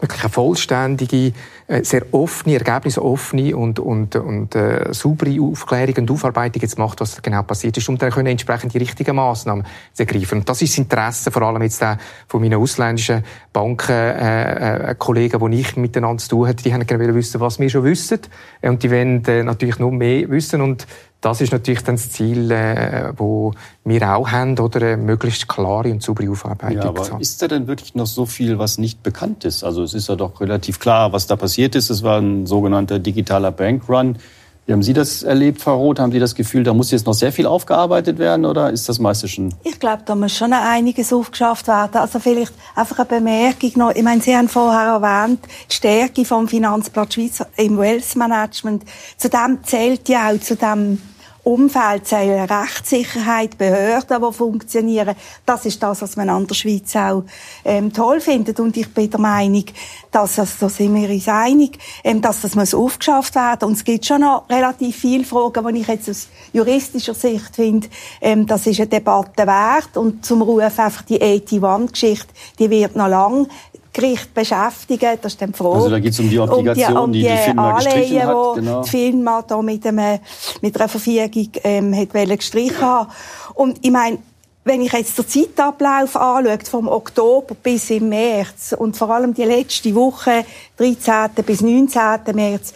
wirklich 0.02 0.24
eine 0.24 0.32
vollständige, 0.32 1.32
äh, 1.68 1.84
sehr 1.84 2.12
offene, 2.12 2.58
ergebnisoffene 2.58 3.56
und, 3.56 3.78
und, 3.78 4.16
und 4.16 4.54
äh, 4.54 4.92
saubere 4.92 5.40
Aufklärung 5.40 5.94
und 5.98 6.10
Aufarbeitung 6.10 6.60
jetzt 6.60 6.78
macht, 6.78 7.00
was 7.00 7.22
genau 7.22 7.42
passiert 7.42 7.76
ist, 7.76 7.88
um 7.88 7.96
dann 7.96 8.10
können 8.10 8.26
entsprechend 8.26 8.74
die 8.74 8.78
richtigen 8.78 9.16
Massnahmen 9.16 9.64
zu 9.92 10.02
ergreifen. 10.02 10.40
Und 10.40 10.48
das 10.48 10.60
ist 10.60 10.72
das 10.72 10.78
Interesse 10.78 11.30
vor 11.30 11.42
allem 11.42 11.62
jetzt 11.62 11.82
auch 11.82 11.96
von 12.26 12.42
meinen 12.42 12.60
ausländischen 12.60 13.24
Banken, 13.52 13.92
äh, 13.92 14.90
äh, 14.90 14.94
Kollegen, 14.96 15.50
die 15.50 15.60
ich 15.60 15.76
miteinander 15.76 16.22
zu 16.22 16.28
tun 16.30 16.48
hatte, 16.48 16.64
die 16.64 16.74
haben 16.74 16.86
gerne 16.86 17.14
wissen, 17.14 17.40
was 17.40 17.58
wir 17.58 17.70
schon 17.70 17.84
wissen. 17.84 18.20
Und 18.60 18.82
die 18.82 18.90
wollen 18.90 19.24
äh, 19.26 19.42
natürlich 19.42 19.78
noch 19.78 19.90
mehr 19.90 20.28
wissen 20.28 20.60
und 20.60 20.86
das 21.22 21.40
ist 21.40 21.52
natürlich 21.52 21.82
dann 21.84 21.94
das 21.94 22.10
Ziel, 22.10 22.50
äh, 22.50 23.12
wo 23.16 23.52
wir 23.84 24.14
auch 24.14 24.30
haben, 24.30 24.58
oder 24.58 24.82
eine 24.82 24.96
möglichst 24.96 25.48
klare 25.48 25.90
und 25.90 26.02
saubere 26.02 26.30
Aufarbeitung. 26.30 26.82
Ja, 26.82 26.88
aber 26.88 27.20
ist 27.20 27.40
da 27.40 27.48
denn 27.48 27.68
wirklich 27.68 27.94
noch 27.94 28.06
so 28.06 28.26
viel, 28.26 28.58
was 28.58 28.76
nicht 28.76 29.02
bekannt 29.04 29.44
ist? 29.44 29.62
Also 29.62 29.84
es 29.84 29.94
ist 29.94 30.08
ja 30.08 30.16
doch 30.16 30.40
relativ 30.40 30.80
klar, 30.80 31.12
was 31.12 31.28
da 31.28 31.36
passiert 31.36 31.76
ist. 31.76 31.90
Es 31.90 32.02
war 32.02 32.20
ein 32.20 32.46
sogenannter 32.46 32.98
digitaler 32.98 33.52
Bankrun. 33.52 34.18
Wie 34.66 34.72
haben 34.72 34.82
Sie 34.82 34.92
das 34.92 35.22
erlebt, 35.22 35.60
Frau 35.60 35.76
Roth? 35.76 35.98
Haben 36.00 36.12
Sie 36.12 36.18
das 36.18 36.34
Gefühl, 36.34 36.64
da 36.64 36.74
muss 36.74 36.90
jetzt 36.90 37.06
noch 37.06 37.14
sehr 37.14 37.32
viel 37.32 37.46
aufgearbeitet 37.46 38.18
werden 38.18 38.44
oder 38.44 38.70
ist 38.70 38.88
das 38.88 38.98
meiste 38.98 39.28
schon? 39.28 39.54
Ich 39.64 39.78
glaube, 39.78 40.02
da 40.04 40.14
muss 40.14 40.36
schon 40.36 40.52
einiges 40.52 41.12
aufgeschafft 41.12 41.68
werden. 41.68 41.96
Also 41.96 42.18
vielleicht 42.18 42.52
einfach 42.74 42.98
eine 43.00 43.08
Bemerkung 43.08 43.72
noch. 43.76 43.90
Ich 43.90 44.02
meine, 44.02 44.20
Sie 44.20 44.36
haben 44.36 44.48
vorher 44.48 45.00
erwähnt, 45.00 45.40
die 45.68 45.74
Stärke 45.74 46.24
vom 46.24 46.46
Finanzplatz 46.46 47.14
Schweiz 47.14 47.44
im 47.56 47.78
Wealth 47.78 48.14
Management. 48.16 48.84
Zu 49.16 49.28
dem 49.30 49.58
zählt 49.64 50.08
ja 50.08 50.30
auch 50.30 50.40
zu 50.40 50.54
dem 50.54 50.98
Umfeld, 51.44 52.06
sei 52.06 52.44
Rechtssicherheit, 52.44 53.58
Behörden, 53.58 54.22
die 54.22 54.32
funktionieren. 54.32 55.16
Das 55.44 55.66
ist 55.66 55.82
das, 55.82 56.00
was 56.00 56.16
man 56.16 56.28
an 56.28 56.46
der 56.46 56.54
Schweiz 56.54 56.94
auch 56.94 57.24
ähm, 57.64 57.92
toll 57.92 58.20
findet. 58.20 58.60
Und 58.60 58.76
ich 58.76 58.94
bin 58.94 59.10
der 59.10 59.18
Meinung, 59.18 59.64
dass 60.12 60.36
das, 60.36 60.58
da 60.58 60.68
sind 60.68 60.94
wir 60.94 61.10
uns 61.10 61.26
einig, 61.26 61.78
ähm, 62.04 62.20
dass 62.20 62.42
das 62.42 62.54
muss 62.54 62.74
aufgeschafft 62.74 63.34
werden. 63.34 63.68
Und 63.68 63.72
es 63.72 63.82
gibt 63.82 64.06
schon 64.06 64.20
noch 64.20 64.48
relativ 64.48 64.96
viele 64.96 65.24
Fragen, 65.24 65.74
die 65.74 65.80
ich 65.80 65.88
jetzt 65.88 66.08
aus 66.08 66.28
juristischer 66.52 67.14
Sicht 67.14 67.56
finde, 67.56 67.88
ähm, 68.20 68.46
das 68.46 68.68
ist 68.68 68.78
eine 68.78 68.88
Debatte 68.88 69.44
wert. 69.44 69.96
Und 69.96 70.24
zum 70.24 70.42
Ruf 70.42 70.62
einfach 70.78 71.02
die 71.02 71.20
81-Geschichte, 71.20 72.32
die 72.60 72.70
wird 72.70 72.94
noch 72.94 73.08
lang 73.08 73.48
Gericht 73.92 74.32
beschäftigen. 74.32 75.18
Das 75.20 75.32
ist 75.32 75.42
dann 75.42 75.52
Frage. 75.52 75.74
Also 75.74 75.90
da 75.90 75.98
geht 75.98 76.12
es 76.12 76.20
um 76.20 76.30
die 76.30 76.38
Obligation, 76.38 76.96
um 76.96 77.12
die, 77.12 77.20
um 77.20 77.22
die, 77.24 77.28
die, 77.28 77.28
die 77.28 77.36
FINMA 77.36 77.76
gestrichen 77.76 78.26
hat. 78.26 78.54
Genau. 78.54 78.82
Die 78.82 78.90
FINMA 78.90 79.42
da 79.42 79.62
mit, 79.62 79.86
einem, 79.86 80.18
mit 80.60 80.76
einer 80.76 80.88
Verfügung 80.88 81.48
ähm, 81.64 81.94
hat 81.94 82.12
gestrichen 82.12 82.80
haben. 82.80 83.10
Und 83.54 83.78
ich 83.82 83.90
meine, 83.90 84.18
wenn 84.64 84.80
ich 84.80 84.92
jetzt 84.92 85.18
den 85.18 85.26
Zeitablauf 85.26 86.16
anschaue, 86.16 86.58
vom 86.70 86.88
Oktober 86.88 87.54
bis 87.60 87.90
im 87.90 88.08
März 88.08 88.74
und 88.78 88.96
vor 88.96 89.10
allem 89.10 89.34
die 89.34 89.44
letzte 89.44 89.94
Woche, 89.94 90.44
13. 90.76 91.44
bis 91.44 91.60
19. 91.60 92.34
März, 92.34 92.72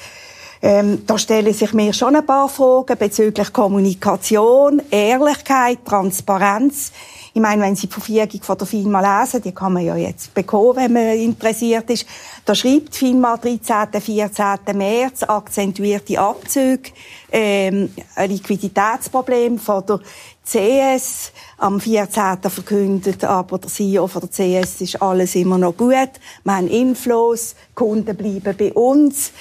ähm, 0.63 1.05
da 1.07 1.17
stellen 1.17 1.53
sich 1.53 1.73
mir 1.75 1.93
schon 1.93 2.17
ein 2.17 2.27
paar 2.27 2.49
Fragen 2.49 2.99
bezüglich 2.99 3.53
Kommunikation, 3.53 4.83
Ehrlichkeit, 4.91 5.79
Transparenz. 5.85 6.93
Ich 7.37 7.43
meine, 7.43 7.61
wenn 7.61 7.77
Sie 7.77 7.87
die 7.87 7.93
Verfügung 7.93 8.41
von 8.41 8.57
der 8.57 8.67
FINMA 8.67 9.21
lesen, 9.21 9.43
die 9.43 9.53
kann 9.53 9.75
man 9.75 9.85
ja 9.85 9.95
jetzt 9.95 10.33
bekommen, 10.33 10.77
wenn 10.77 10.93
man 10.95 11.19
interessiert 11.19 11.91
ist, 11.91 12.07
da 12.47 12.55
schreibt 12.55 12.97
FINMA 12.97 13.37
13. 13.37 14.01
14. 14.01 14.57
März 14.75 15.23
akzentuierte 15.23 16.19
Abzüge, 16.19 16.93
ähm, 17.31 17.93
ein 18.15 18.31
Liquiditätsproblem 18.31 19.59
von 19.59 19.85
der 19.85 20.01
CS 20.47 21.31
am 21.59 21.79
14. 21.79 22.39
verkündet, 22.49 23.23
aber 23.23 23.59
der 23.59 23.69
CEO 23.69 24.07
von 24.07 24.23
der 24.23 24.31
CS 24.31 24.81
ist 24.81 25.03
alles 25.03 25.35
immer 25.35 25.59
noch 25.59 25.77
gut. 25.77 25.91
Wir 26.43 26.57
haben 26.57 26.69
Inflows, 26.69 27.55
Kunden 27.75 28.17
bleiben 28.17 28.57
bei 28.57 28.73
uns. 28.73 29.33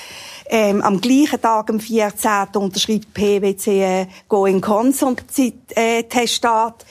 Ähm, 0.48 0.82
am 0.82 1.00
gleichen 1.00 1.42
Tag, 1.42 1.70
am 1.70 1.80
14. 1.80 2.48
unterschreibt 2.56 3.14
PwC 3.14 4.02
äh, 4.02 4.08
Going 4.28 4.60
Concern 4.60 5.16
Testat. 6.10 6.86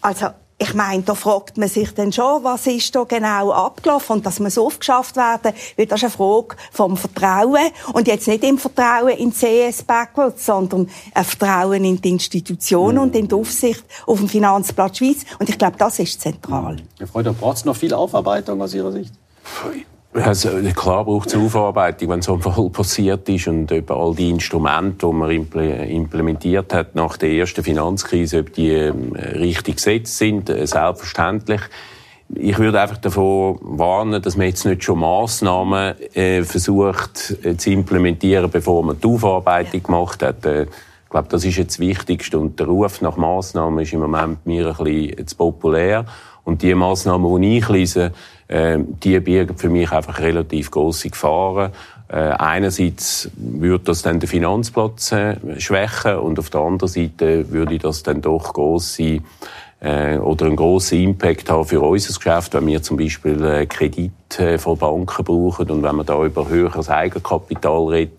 Also, 0.00 0.26
ich 0.60 0.74
meine, 0.74 1.02
da 1.02 1.14
fragt 1.14 1.56
man 1.56 1.68
sich 1.68 1.94
dann 1.94 2.12
schon, 2.12 2.42
was 2.42 2.66
ist 2.66 2.94
da 2.94 3.04
genau 3.04 3.52
abgelaufen 3.52 4.16
und 4.16 4.26
dass 4.26 4.40
man 4.40 4.50
so 4.50 4.66
aufgeschafft 4.66 5.14
werden, 5.14 5.52
weil 5.76 5.86
das 5.86 6.02
ist 6.02 6.04
eine 6.04 6.12
Frage 6.12 6.56
vom 6.72 6.96
Vertrauen 6.96 7.70
und 7.92 8.08
jetzt 8.08 8.26
nicht 8.26 8.42
im 8.42 8.58
Vertrauen 8.58 9.16
in 9.16 9.32
CS 9.32 9.84
Backwards, 9.84 10.46
sondern 10.46 10.88
ein 11.14 11.24
Vertrauen 11.24 11.84
in 11.84 12.00
die 12.00 12.10
Institutionen 12.10 12.96
mhm. 12.96 13.02
und 13.02 13.16
in 13.16 13.28
die 13.28 13.34
Aufsicht 13.36 13.84
auf 14.04 14.18
dem 14.18 14.28
Finanzplatz 14.28 14.98
Schweiz 14.98 15.18
und 15.38 15.48
ich 15.48 15.58
glaube, 15.58 15.76
das 15.78 16.00
ist 16.00 16.20
zentral. 16.20 16.78
Herr 16.98 17.06
Freude, 17.06 17.32
braucht 17.32 17.58
es 17.58 17.64
noch 17.64 17.76
viel 17.76 17.94
Aufarbeitung 17.94 18.60
aus 18.60 18.74
Ihrer 18.74 18.90
Sicht? 18.90 19.12
Also, 20.14 20.48
klar 20.74 21.04
braucht 21.04 21.28
es 21.28 21.36
Aufarbeitung, 21.36 22.08
wenn 22.08 22.22
so 22.22 22.34
ein 22.34 22.40
Fall 22.40 22.70
passiert 22.70 23.28
ist 23.28 23.46
und 23.46 23.70
über 23.70 23.96
all 23.96 24.14
die 24.14 24.30
Instrumente, 24.30 25.06
die 25.06 25.12
man 25.12 25.30
implementiert 25.30 26.72
hat 26.72 26.94
nach 26.94 27.18
der 27.18 27.30
ersten 27.30 27.62
Finanzkrise, 27.62 28.40
ob 28.40 28.54
die 28.54 28.70
ähm, 28.70 29.12
richtig 29.12 29.76
gesetzt 29.76 30.16
sind, 30.16 30.48
äh, 30.48 30.66
selbstverständlich. 30.66 31.60
Ich 32.34 32.58
würde 32.58 32.80
einfach 32.80 32.96
davor 32.96 33.58
warnen, 33.60 34.22
dass 34.22 34.36
man 34.36 34.46
jetzt 34.46 34.64
nicht 34.64 34.82
schon 34.82 34.98
Massnahmen 34.98 35.94
äh, 36.14 36.42
versucht 36.42 37.36
äh, 37.42 37.56
zu 37.56 37.70
implementieren, 37.70 38.50
bevor 38.50 38.82
man 38.82 38.98
die 38.98 39.06
Aufarbeitung 39.06 39.82
gemacht 39.82 40.22
hat. 40.22 40.44
Ich 40.44 41.10
glaube, 41.10 41.28
das 41.30 41.44
ist 41.44 41.56
jetzt 41.56 41.78
das 41.78 41.86
Wichtigste. 41.86 42.38
Und 42.38 42.58
der 42.58 42.66
Ruf 42.66 43.00
nach 43.02 43.16
Massnahmen 43.16 43.78
ist 43.80 43.92
im 43.92 44.00
Moment 44.00 44.46
mir 44.46 44.68
ein 44.68 44.84
bisschen 44.84 45.26
zu 45.26 45.36
populär. 45.36 46.04
Und 46.44 46.62
die 46.62 46.74
Massnahmen, 46.74 47.40
die 47.40 47.58
ich 47.58 47.68
lese, 47.68 48.12
äh, 48.48 48.78
die 48.78 49.20
birgen 49.20 49.56
für 49.56 49.68
mich 49.68 49.92
einfach 49.92 50.18
relativ 50.18 50.70
große 50.70 51.10
Gefahren. 51.10 51.72
Äh, 52.08 52.16
einerseits 52.16 53.30
würde 53.36 53.84
das 53.84 54.02
dann 54.02 54.18
den 54.18 54.28
Finanzplatz 54.28 55.12
äh, 55.12 55.36
schwächen 55.58 56.16
und 56.16 56.38
auf 56.38 56.50
der 56.50 56.62
anderen 56.62 56.88
Seite 56.88 57.50
würde 57.50 57.78
das 57.78 58.02
dann 58.02 58.22
doch 58.22 58.54
große 58.54 59.20
äh, 59.80 60.16
oder 60.18 60.46
einen 60.46 60.56
grossen 60.56 61.00
Impact 61.00 61.50
haben 61.50 61.66
für 61.66 61.80
unser 61.80 62.14
Geschäft, 62.14 62.54
wenn 62.54 62.66
wir 62.66 62.82
zum 62.82 62.96
Beispiel 62.96 63.44
äh, 63.44 63.66
Kredit 63.66 64.38
äh, 64.38 64.58
von 64.58 64.78
Banken 64.78 65.24
brauchen 65.24 65.70
und 65.70 65.82
wenn 65.82 65.96
man 65.96 66.06
da 66.06 66.24
über 66.24 66.48
höheres 66.48 66.88
Eigenkapital 66.88 67.86
redet. 67.88 68.18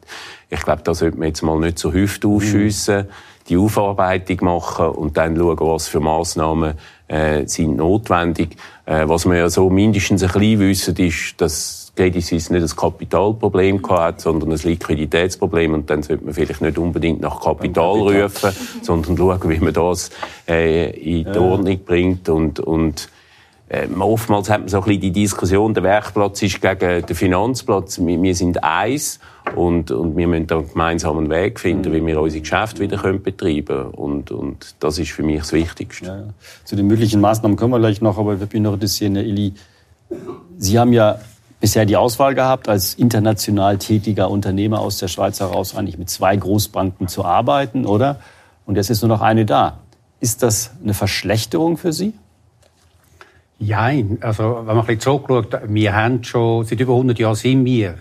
Ich 0.49 0.61
glaube, 0.61 0.81
da 0.83 0.93
sollte 0.93 1.17
man 1.17 1.27
jetzt 1.27 1.41
mal 1.41 1.59
nicht 1.59 1.79
so 1.79 1.91
Hüfte 1.91 2.27
aufschiessen, 2.27 3.07
die 3.49 3.57
Aufarbeitung 3.57 4.37
machen 4.41 4.87
und 4.87 5.17
dann 5.17 5.35
schauen, 5.35 5.59
was 5.59 5.87
für 5.87 5.99
Massnahmen 5.99 6.75
äh, 7.09 7.45
sind 7.45 7.75
notwendig. 7.75 8.55
Äh, 8.85 9.07
was 9.07 9.25
wir 9.25 9.35
ja 9.35 9.49
so 9.49 9.69
mindestens 9.69 10.23
ein 10.23 10.31
bisschen 10.31 10.59
wissen, 10.59 10.95
ist, 10.97 11.41
dass 11.41 11.91
Credit 11.95 12.23
Suisse 12.23 12.53
nicht 12.53 12.63
ein 12.63 12.77
Kapitalproblem 12.77 13.81
hat, 13.89 14.21
sondern 14.21 14.53
ein 14.53 14.57
Liquiditätsproblem. 14.57 15.73
Und 15.73 15.89
dann 15.89 16.01
sollte 16.01 16.23
man 16.23 16.33
vielleicht 16.33 16.61
nicht 16.61 16.77
unbedingt 16.77 17.19
nach 17.19 17.41
Kapital 17.41 17.99
rufen, 17.99 18.51
sondern 18.81 19.17
schauen, 19.17 19.49
wie 19.49 19.59
man 19.59 19.73
das 19.73 20.09
äh, 20.47 20.91
in 20.91 21.25
die 21.25 21.37
Ordnung 21.37 21.79
bringt. 21.85 22.29
Und, 22.29 22.61
und 22.61 23.09
äh, 23.69 23.87
oftmals 23.99 24.49
hat 24.49 24.61
man 24.61 24.67
so 24.67 24.77
ein 24.77 24.83
bisschen 24.83 25.01
die 25.01 25.11
Diskussion, 25.11 25.73
der 25.75 25.83
Werkplatz 25.83 26.41
ist 26.41 26.59
gegen 26.59 27.05
den 27.05 27.15
Finanzplatz. 27.15 27.99
Wir, 27.99 28.21
wir 28.21 28.35
sind 28.35 28.63
eins. 28.63 29.19
Und, 29.55 29.91
und 29.91 30.17
wir 30.17 30.27
müssen 30.27 30.47
da 30.47 30.61
gemeinsam 30.61 31.17
einen 31.17 31.29
Weg 31.29 31.59
finden, 31.59 31.91
wie 31.93 32.05
wir 32.05 32.19
unser 32.19 32.39
Geschäft 32.39 32.79
wieder 32.79 32.97
können 32.97 33.21
betreiben 33.23 33.65
können. 33.65 33.89
Und, 33.91 34.31
und 34.31 34.75
das 34.79 34.99
ist 34.99 35.11
für 35.11 35.23
mich 35.23 35.39
das 35.39 35.53
Wichtigste. 35.53 36.05
Ja. 36.05 36.23
Zu 36.65 36.75
den 36.75 36.87
möglichen 36.87 37.21
Maßnahmen 37.21 37.57
kommen 37.57 37.73
wir 37.73 37.79
gleich 37.79 38.01
noch, 38.01 38.17
aber 38.17 38.33
ich 38.33 38.39
würde 38.39 38.55
mich 38.55 38.63
noch 38.63 38.73
interessieren, 38.73 39.15
Herr 39.15 39.23
Illy, 39.23 39.53
Sie 40.57 40.77
haben 40.77 40.91
ja 40.91 41.19
bisher 41.59 41.85
die 41.85 41.97
Auswahl 41.97 42.35
gehabt, 42.35 42.67
als 42.67 42.95
international 42.95 43.77
tätiger 43.77 44.29
Unternehmer 44.29 44.79
aus 44.79 44.97
der 44.97 45.07
Schweiz 45.07 45.39
heraus 45.39 45.75
eigentlich 45.75 45.97
mit 45.97 46.09
zwei 46.09 46.35
Großbanken 46.35 47.07
zu 47.07 47.23
arbeiten, 47.23 47.85
oder? 47.85 48.19
Und 48.65 48.75
jetzt 48.75 48.89
ist 48.89 49.01
nur 49.01 49.09
noch 49.09 49.21
eine 49.21 49.45
da. 49.45 49.79
Ist 50.19 50.43
das 50.43 50.71
eine 50.83 50.93
Verschlechterung 50.93 51.77
für 51.77 51.93
Sie? 51.93 52.13
Nein, 53.59 54.17
also 54.21 54.57
wenn 54.59 54.65
man 54.65 54.79
ein 54.79 54.85
bisschen 54.85 55.01
zurückschaut, 55.01 55.61
wir 55.67 55.93
haben 55.93 56.23
schon, 56.23 56.65
seit 56.65 56.79
über 56.79 56.93
100 56.93 57.19
Jahren 57.19 57.35
sind 57.35 57.65
wir 57.65 57.95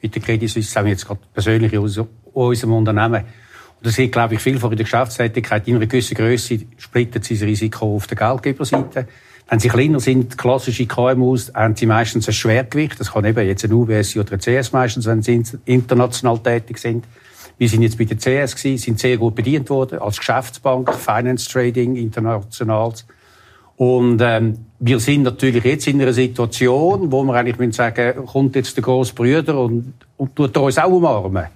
mit 0.00 0.14
der 0.14 0.22
Credit 0.22 0.48
Suisse, 0.48 0.78
haben 0.78 0.86
wir 0.86 0.92
jetzt 0.92 1.06
gerade 1.06 1.20
persönlich 1.32 1.72
in 1.72 1.78
unserem 1.78 2.72
Unternehmen. 2.72 3.22
Und 3.22 3.86
das 3.86 3.94
sieht, 3.94 4.12
glaube 4.12 4.34
ich, 4.34 4.40
vielfach 4.40 4.70
in 4.70 4.76
der 4.76 4.84
Geschäftstätigkeit. 4.84 5.68
In 5.68 5.76
einer 5.76 5.86
gewissen 5.86 6.14
Größe 6.14 6.60
splittet 6.78 7.24
sie 7.24 7.34
das 7.34 7.42
Risiko 7.42 7.96
auf 7.96 8.06
der 8.06 8.16
Geldgeberseite. 8.16 9.06
Wenn 9.48 9.58
sie 9.58 9.68
kleiner 9.68 10.00
sind, 10.00 10.38
klassische 10.38 10.86
KMUs, 10.86 11.52
haben 11.54 11.76
sie 11.76 11.84
meistens 11.84 12.26
ein 12.26 12.32
Schwergewicht. 12.32 12.98
Das 12.98 13.12
kann 13.12 13.26
eben 13.26 13.46
jetzt 13.46 13.62
ein 13.62 13.72
UBS 13.72 14.16
oder 14.16 14.32
ein 14.32 14.40
CS 14.40 14.72
meistens, 14.72 15.04
wenn 15.04 15.22
sie 15.22 15.42
international 15.66 16.38
tätig 16.38 16.78
sind. 16.78 17.04
Wir 17.58 17.68
sind 17.68 17.82
jetzt 17.82 17.98
bei 17.98 18.04
der 18.04 18.16
CS 18.16 18.56
gewesen, 18.56 18.78
sind 18.78 18.98
sehr 18.98 19.18
gut 19.18 19.34
bedient 19.34 19.68
worden 19.68 19.98
als 19.98 20.18
Geschäftsbank, 20.18 20.94
Finance 20.94 21.48
Trading, 21.48 21.96
internationals. 21.96 23.06
Und 23.76 24.20
ähm, 24.22 24.58
wir 24.78 25.00
sind 25.00 25.22
natürlich 25.22 25.64
jetzt 25.64 25.86
in 25.86 26.00
einer 26.00 26.12
Situation, 26.12 27.10
wo 27.10 27.24
wir 27.24 27.34
eigentlich 27.34 27.58
müssen 27.58 27.72
sagen, 27.72 28.24
kommt 28.26 28.54
jetzt 28.54 28.76
der 28.76 28.84
grosse 28.84 29.14
Brüder 29.14 29.58
und, 29.58 29.94
und 30.16 30.36
tut 30.36 30.56
uns 30.56 30.78
auch 30.78 30.90
umarmen. 30.90 31.46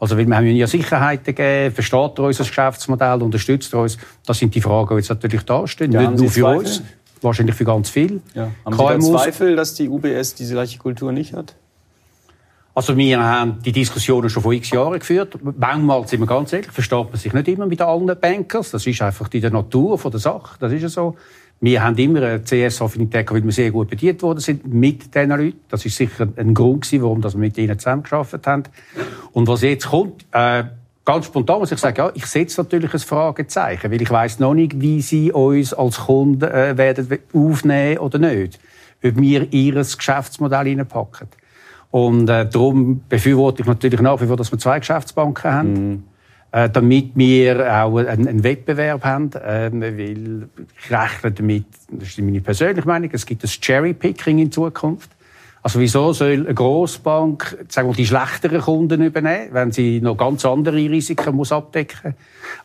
Also, 0.00 0.18
weil 0.18 0.26
wir 0.26 0.36
haben 0.36 0.46
ja 0.46 0.66
Sicherheiten 0.66 1.26
gegeben, 1.26 1.72
versteht 1.72 2.18
er 2.18 2.24
unser 2.24 2.44
Geschäftsmodell, 2.44 3.22
unterstützt 3.22 3.72
er 3.72 3.82
uns. 3.82 3.96
Das 4.26 4.36
sind 4.36 4.52
die 4.52 4.60
Fragen, 4.60 4.88
die 4.88 4.94
jetzt 4.96 5.10
natürlich 5.10 5.42
da 5.42 5.64
stehen. 5.68 5.92
Ja, 5.92 6.00
Nicht 6.00 6.20
nur 6.20 6.30
für 6.30 6.40
Zweifel? 6.40 6.58
uns, 6.58 6.82
wahrscheinlich 7.20 7.54
für 7.54 7.64
ganz 7.64 7.88
viele. 7.88 8.20
Ja. 8.34 8.50
Haben 8.64 8.76
KMUs. 8.76 9.06
Sie 9.06 9.12
Zweifel, 9.12 9.54
dass 9.54 9.74
die 9.74 9.88
UBS 9.88 10.34
diese 10.34 10.54
gleiche 10.54 10.78
Kultur 10.78 11.12
nicht 11.12 11.34
hat? 11.34 11.54
Also 12.74 12.96
wir 12.96 13.22
haben 13.22 13.58
die 13.62 13.70
Diskussionen 13.70 14.30
schon 14.30 14.42
vor 14.42 14.52
x 14.52 14.70
Jahren 14.70 14.98
geführt. 14.98 15.38
Manchmal, 15.58 16.08
sind 16.08 16.20
wir 16.20 16.26
ganz 16.26 16.52
ehrlich, 16.52 16.72
versteht 16.72 17.10
man 17.10 17.16
sich 17.16 17.32
nicht 17.32 17.48
immer 17.48 17.66
mit 17.66 17.80
allen 17.82 18.06
Bankers. 18.18 18.70
Das 18.70 18.86
ist 18.86 19.02
einfach 19.02 19.28
in 19.32 19.42
der 19.42 19.50
Natur 19.50 19.98
von 19.98 20.10
der 20.10 20.20
Sache. 20.20 20.56
Das 20.58 20.72
ist 20.72 20.82
ja 20.82 20.88
so. 20.88 21.16
Wir 21.62 21.84
haben 21.84 21.96
immer 21.96 22.20
eine 22.22 22.42
CS-Affinität, 22.42 23.30
weil 23.30 23.44
wir 23.44 23.52
sehr 23.52 23.70
gut 23.70 23.88
bedient 23.88 24.20
worden 24.22 24.40
sind 24.40 24.66
mit 24.66 25.14
diesen 25.14 25.30
Leuten. 25.30 25.60
Das 25.68 25.86
ist 25.86 25.96
sicher 25.96 26.26
ein 26.34 26.54
Grund 26.54 26.82
gewesen, 26.82 27.02
warum 27.04 27.22
wir 27.22 27.36
mit 27.36 27.56
ihnen 27.56 27.78
zusammengearbeitet 27.78 28.46
haben. 28.48 28.62
Und 29.30 29.46
was 29.46 29.62
jetzt 29.62 29.86
kommt, 29.86 30.26
äh, 30.32 30.64
ganz 31.04 31.26
spontan 31.26 31.60
muss 31.60 31.70
ich 31.70 31.78
sagen, 31.78 31.98
ja, 31.98 32.10
ich 32.14 32.26
setze 32.26 32.62
natürlich 32.62 32.92
ein 32.92 32.98
Fragezeichen, 32.98 33.92
weil 33.92 34.02
ich 34.02 34.10
weiß 34.10 34.40
noch 34.40 34.54
nicht, 34.54 34.80
wie 34.80 35.00
sie 35.02 35.30
uns 35.30 35.72
als 35.72 36.00
Kunden 36.00 36.42
äh, 36.42 36.76
werden 36.76 37.06
aufnehmen 37.32 37.98
oder 37.98 38.18
nicht. 38.18 38.58
Ob 39.04 39.16
wir 39.16 39.52
ihr 39.52 39.74
Geschäftsmodell 39.74 40.66
reinpacken. 40.66 41.28
Und 41.92 42.28
äh, 42.28 42.48
darum 42.48 43.02
befürworte 43.08 43.62
ich 43.62 43.68
natürlich 43.68 44.00
nach 44.00 44.20
wie 44.20 44.26
vor, 44.26 44.36
dass 44.36 44.50
wir 44.50 44.58
zwei 44.58 44.80
Geschäftsbanken 44.80 45.52
haben. 45.52 45.72
Mm. 45.92 46.02
Äh, 46.52 46.68
damit 46.68 47.12
wir 47.14 47.82
auch 47.82 47.96
einen, 47.96 48.28
einen 48.28 48.44
Wettbewerb 48.44 49.02
haben, 49.04 49.32
äh, 49.32 49.70
weil 49.72 50.48
ich 50.80 50.90
rechne 50.90 51.32
damit, 51.32 51.64
das 51.90 52.10
ist 52.10 52.18
meine 52.20 52.42
persönliche 52.42 52.86
Meinung, 52.86 53.08
es 53.10 53.24
gibt 53.24 53.42
ein 53.42 53.48
Cherry-Picking 53.48 54.38
in 54.38 54.52
Zukunft. 54.52 55.08
Also 55.62 55.80
wieso 55.80 56.12
soll 56.12 56.44
eine 56.44 56.52
Grossbank 56.52 57.56
sagen 57.68 57.88
wir, 57.88 57.94
die 57.94 58.04
schlechteren 58.04 58.60
Kunden 58.60 59.00
übernehmen, 59.00 59.48
wenn 59.52 59.72
sie 59.72 60.00
noch 60.02 60.16
ganz 60.16 60.44
andere 60.44 60.76
Risiken 60.76 61.36
muss 61.36 61.52
abdecken 61.52 62.14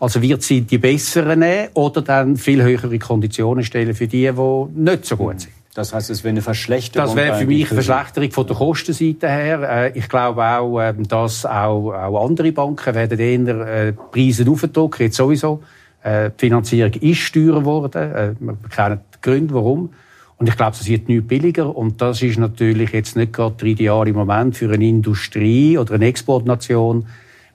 Also 0.01 0.21
wird 0.21 0.41
sie 0.41 0.61
die 0.61 0.79
besseren 0.79 1.39
nehmen 1.39 1.69
oder 1.75 2.01
dann 2.01 2.35
viel 2.35 2.61
höhere 2.63 2.99
Konditionen 2.99 3.63
stellen 3.63 3.93
für 3.93 4.07
die, 4.07 4.29
die 4.29 4.81
nicht 4.81 5.05
so 5.05 5.15
gut 5.15 5.39
sind. 5.41 5.56
Das 5.77 5.93
heißt, 5.93 6.09
es 6.09 6.23
wäre 6.23 6.31
eine 6.31 6.41
Verschlechterung. 6.41 7.05
Das 7.05 7.15
wäre 7.15 7.37
für 7.37 7.45
mich 7.45 7.69
eine 7.69 7.83
Verschlechterung 7.83 8.31
von 8.31 8.47
der 8.47 8.55
Kostenseite 8.55 9.29
her. 9.29 9.61
Äh, 9.61 9.99
ich 9.99 10.09
glaube 10.09 10.43
auch, 10.43 10.81
ähm, 10.81 11.07
dass 11.07 11.45
auch, 11.45 11.91
auch 11.91 12.25
andere 12.25 12.51
Banken 12.51 12.95
werden 12.95 13.19
eher 13.19 13.67
äh, 13.67 13.93
Preise 13.93 14.49
aufdrücken, 14.49 15.03
jetzt 15.03 15.17
sowieso. 15.17 15.61
Äh, 16.01 16.31
die 16.31 16.47
Finanzierung 16.47 16.93
ist 16.93 17.31
teurer 17.31 17.59
geworden. 17.59 18.35
Wir 18.39 18.69
kennen 18.71 19.01
die 19.13 19.21
Gründe, 19.21 19.53
warum. 19.53 19.91
Und 20.39 20.49
ich 20.49 20.57
glaube, 20.57 20.75
es 20.79 20.87
wird 20.87 21.09
nicht 21.09 21.27
billiger. 21.27 21.75
Und 21.75 22.01
das 22.01 22.23
ist 22.23 22.39
natürlich 22.39 22.91
jetzt 22.91 23.15
nicht 23.15 23.33
gerade 23.33 23.53
der 23.57 23.67
ideale 23.67 24.13
Moment 24.13 24.57
für 24.57 24.71
eine 24.73 24.87
Industrie 24.87 25.77
oder 25.77 25.93
eine 25.93 26.07
Exportnation 26.07 27.05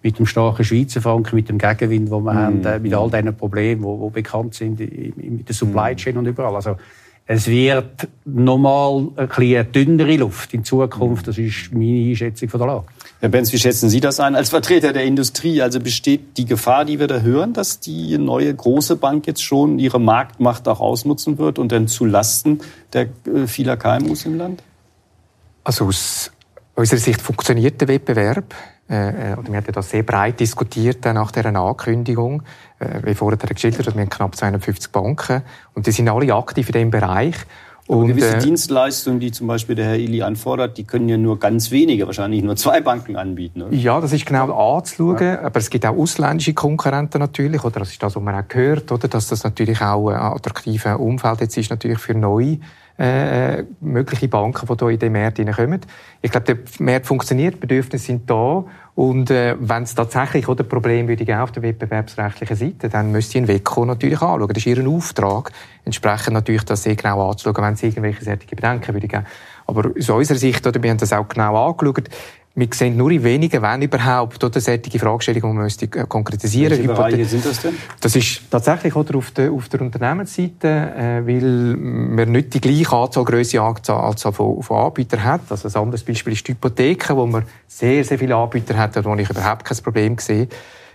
mit 0.00 0.20
dem 0.20 0.26
starken 0.26 0.64
Schweizer 0.64 1.00
Franken, 1.00 1.34
mit 1.34 1.48
dem 1.48 1.58
Gegenwind, 1.58 2.08
den 2.08 2.24
wir 2.24 2.32
mm. 2.32 2.36
haben, 2.36 2.82
mit 2.82 2.94
all 2.94 3.10
diesen 3.10 3.36
Problemen, 3.36 3.82
die, 3.82 4.04
die 4.04 4.10
bekannt 4.12 4.54
sind 4.54 4.78
mit 4.78 5.48
der 5.48 5.54
Supply 5.54 5.94
mm. 5.94 5.96
Chain 5.96 6.14
mm. 6.14 6.18
und 6.18 6.26
überall. 6.26 6.54
Also, 6.54 6.76
es 7.26 7.46
wird 7.46 8.08
nochmal 8.24 9.08
ein 9.16 9.28
bisschen 9.28 9.72
dünnere 9.72 10.16
Luft 10.16 10.52
in 10.54 10.64
Zukunft. 10.64 11.28
Das 11.28 11.38
ist 11.38 11.72
meine 11.72 12.10
Einschätzung 12.10 12.48
von 12.48 12.60
der 12.60 12.66
Lage. 12.66 12.84
Herr 13.20 13.28
Benz, 13.28 13.52
wie 13.52 13.58
schätzen 13.58 13.88
Sie 13.88 14.00
das 14.00 14.18
ein 14.18 14.34
als 14.34 14.50
Vertreter 14.50 14.92
der 14.92 15.04
Industrie? 15.04 15.62
Also 15.62 15.78
besteht 15.78 16.36
die 16.36 16.44
Gefahr, 16.44 16.84
die 16.84 16.98
wir 16.98 17.06
da 17.06 17.20
hören, 17.20 17.52
dass 17.52 17.78
die 17.78 18.18
neue 18.18 18.52
große 18.52 18.96
Bank 18.96 19.28
jetzt 19.28 19.42
schon 19.44 19.78
ihre 19.78 20.00
Marktmacht 20.00 20.66
auch 20.66 20.80
ausnutzen 20.80 21.38
wird 21.38 21.60
und 21.60 21.70
dann 21.70 21.86
zu 21.86 22.04
Lasten 22.04 22.60
der 22.92 23.08
äh, 23.32 23.46
vieler 23.46 23.76
KMUs 23.76 24.24
im 24.26 24.36
Land? 24.36 24.62
Also 25.62 25.86
aus 25.86 26.32
unserer 26.74 26.98
Sicht 26.98 27.22
funktioniert 27.22 27.80
der 27.80 27.86
Wettbewerb. 27.86 28.54
Äh, 28.92 29.36
wir 29.48 29.56
hatten 29.56 29.72
das 29.72 29.88
sehr 29.88 30.02
breit 30.02 30.38
diskutiert 30.38 31.04
nach 31.06 31.30
dieser 31.30 31.54
Ankündigung. 31.54 32.42
Äh, 32.78 33.00
wie 33.04 33.14
vorher 33.14 33.38
geschildert, 33.38 33.86
wir 33.94 34.02
haben 34.02 34.10
knapp 34.10 34.36
250 34.36 34.92
Banken 34.92 35.42
und 35.74 35.86
die 35.86 35.92
sind 35.92 36.08
alle 36.08 36.34
aktiv 36.34 36.68
in 36.68 36.72
diesem 36.72 36.90
Bereich. 36.90 37.36
Und, 37.86 38.08
gewisse 38.08 38.36
äh, 38.36 38.38
Dienstleistungen, 38.38 39.18
die 39.18 39.32
zum 39.32 39.46
Beispiel 39.46 39.74
der 39.74 39.86
Herr 39.86 39.96
Ili 39.96 40.22
anfordert, 40.22 40.78
die 40.78 40.84
können 40.84 41.08
ja 41.08 41.16
nur 41.16 41.38
ganz 41.38 41.70
wenige, 41.70 42.06
wahrscheinlich 42.06 42.42
nur 42.42 42.54
zwei 42.56 42.80
Banken 42.80 43.16
anbieten. 43.16 43.62
Oder? 43.62 43.74
Ja, 43.74 44.00
das 44.00 44.12
ist 44.12 44.26
genau 44.26 44.52
anzuschauen. 44.52 45.18
Ja. 45.20 45.42
Aber 45.42 45.58
es 45.58 45.68
gibt 45.68 45.84
auch 45.86 45.96
ausländische 45.96 46.54
Konkurrenten 46.54 47.18
natürlich. 47.18 47.64
Oder 47.64 47.80
das 47.80 47.90
ist 47.90 48.02
das, 48.02 48.14
was 48.14 48.22
man 48.22 48.34
auch 48.34 48.46
gehört, 48.46 48.92
oder? 48.92 49.08
dass 49.08 49.28
das 49.28 49.42
natürlich 49.42 49.80
auch 49.80 50.10
ein 50.10 50.16
attraktives 50.16 50.96
Umfeld 50.96 51.40
jetzt 51.40 51.56
ist 51.56 51.70
natürlich 51.70 51.98
für 51.98 52.14
neue 52.14 52.58
äh, 53.02 53.64
mögliche 53.80 54.28
Banken, 54.28 54.64
die 54.64 54.76
hier 54.76 54.90
in 54.90 54.98
den 55.00 55.12
Markt 55.12 55.38
hineinkommen. 55.38 55.80
Ich 56.20 56.30
glaube, 56.30 56.46
der 56.46 56.58
Markt 56.78 57.06
funktioniert, 57.06 57.54
die 57.54 57.58
Bedürfnisse 57.58 58.06
sind 58.06 58.30
da. 58.30 58.64
Und 58.94 59.28
äh, 59.30 59.56
wenn 59.58 59.82
es 59.82 59.94
tatsächlich 59.96 60.46
oder 60.46 60.62
Problem 60.62 61.08
würde 61.08 61.42
auf 61.42 61.50
der 61.50 61.64
wettbewerbsrechtlichen 61.64 62.56
Seite, 62.56 62.88
dann 62.88 63.10
müsste 63.10 63.38
ein 63.38 63.48
WECO 63.48 63.84
natürlich 63.86 64.22
anschauen. 64.22 64.48
Das 64.48 64.58
ist 64.58 64.66
ihr 64.66 64.86
Auftrag, 64.86 65.50
entsprechend 65.84 66.34
natürlich 66.34 66.62
das 66.62 66.84
sehr 66.84 66.94
genau 66.94 67.28
anzuschauen, 67.28 67.64
wenn 67.64 67.74
es 67.74 67.82
irgendwelche 67.82 68.22
solche 68.22 68.54
Bedenken 68.54 68.94
würde 68.94 69.08
geben. 69.08 69.26
Aber 69.66 69.90
aus 69.98 70.08
unserer 70.10 70.38
Sicht, 70.38 70.64
oder, 70.64 70.80
wir 70.80 70.90
haben 70.90 70.98
das 70.98 71.12
auch 71.12 71.26
genau 71.26 71.70
angeschaut, 71.70 72.08
wir 72.54 72.68
sehen 72.72 72.98
nur 72.98 73.10
in 73.10 73.24
wenigen, 73.24 73.62
wenn 73.62 73.80
überhaupt, 73.80 74.44
oder 74.44 74.60
solche 74.60 74.98
Fragestellungen, 74.98 75.50
die 75.50 75.54
man 75.54 75.64
müsste 75.64 75.86
äh, 75.86 76.06
konkretisieren 76.06 76.72
Welche 76.72 76.86
Bereiche 76.86 77.24
sind 77.24 77.46
das 77.46 77.62
denn? 77.62 77.74
Das 78.00 78.14
ist 78.14 78.42
tatsächlich 78.50 78.94
oder 78.94 79.16
auf 79.16 79.30
der, 79.30 79.50
auf 79.50 79.70
der 79.70 79.80
Unternehmensseite, 79.80 80.68
äh, 80.68 81.26
weil 81.26 81.76
man 81.76 82.30
nicht 82.30 82.52
die 82.52 82.60
gleiche 82.60 82.94
Anzahl, 82.94 83.24
grösse 83.24 83.60
Anzahl, 83.62 84.04
Anzahl 84.04 84.32
von, 84.32 84.62
von 84.62 84.76
Anbietern 84.76 85.24
hat. 85.24 85.40
Also 85.48 85.66
ein 85.68 85.82
anderes 85.82 86.02
Beispiel 86.02 86.34
ist 86.34 86.46
die 86.46 86.52
Hypotheken, 86.52 87.16
wo 87.16 87.26
man 87.26 87.44
sehr, 87.66 88.04
sehr 88.04 88.18
viele 88.18 88.36
Anbieter 88.36 88.76
hat, 88.76 89.02
wo 89.02 89.14
ich 89.14 89.30
überhaupt 89.30 89.64
kein 89.64 89.78
Problem 89.78 90.18
sehe. 90.18 90.48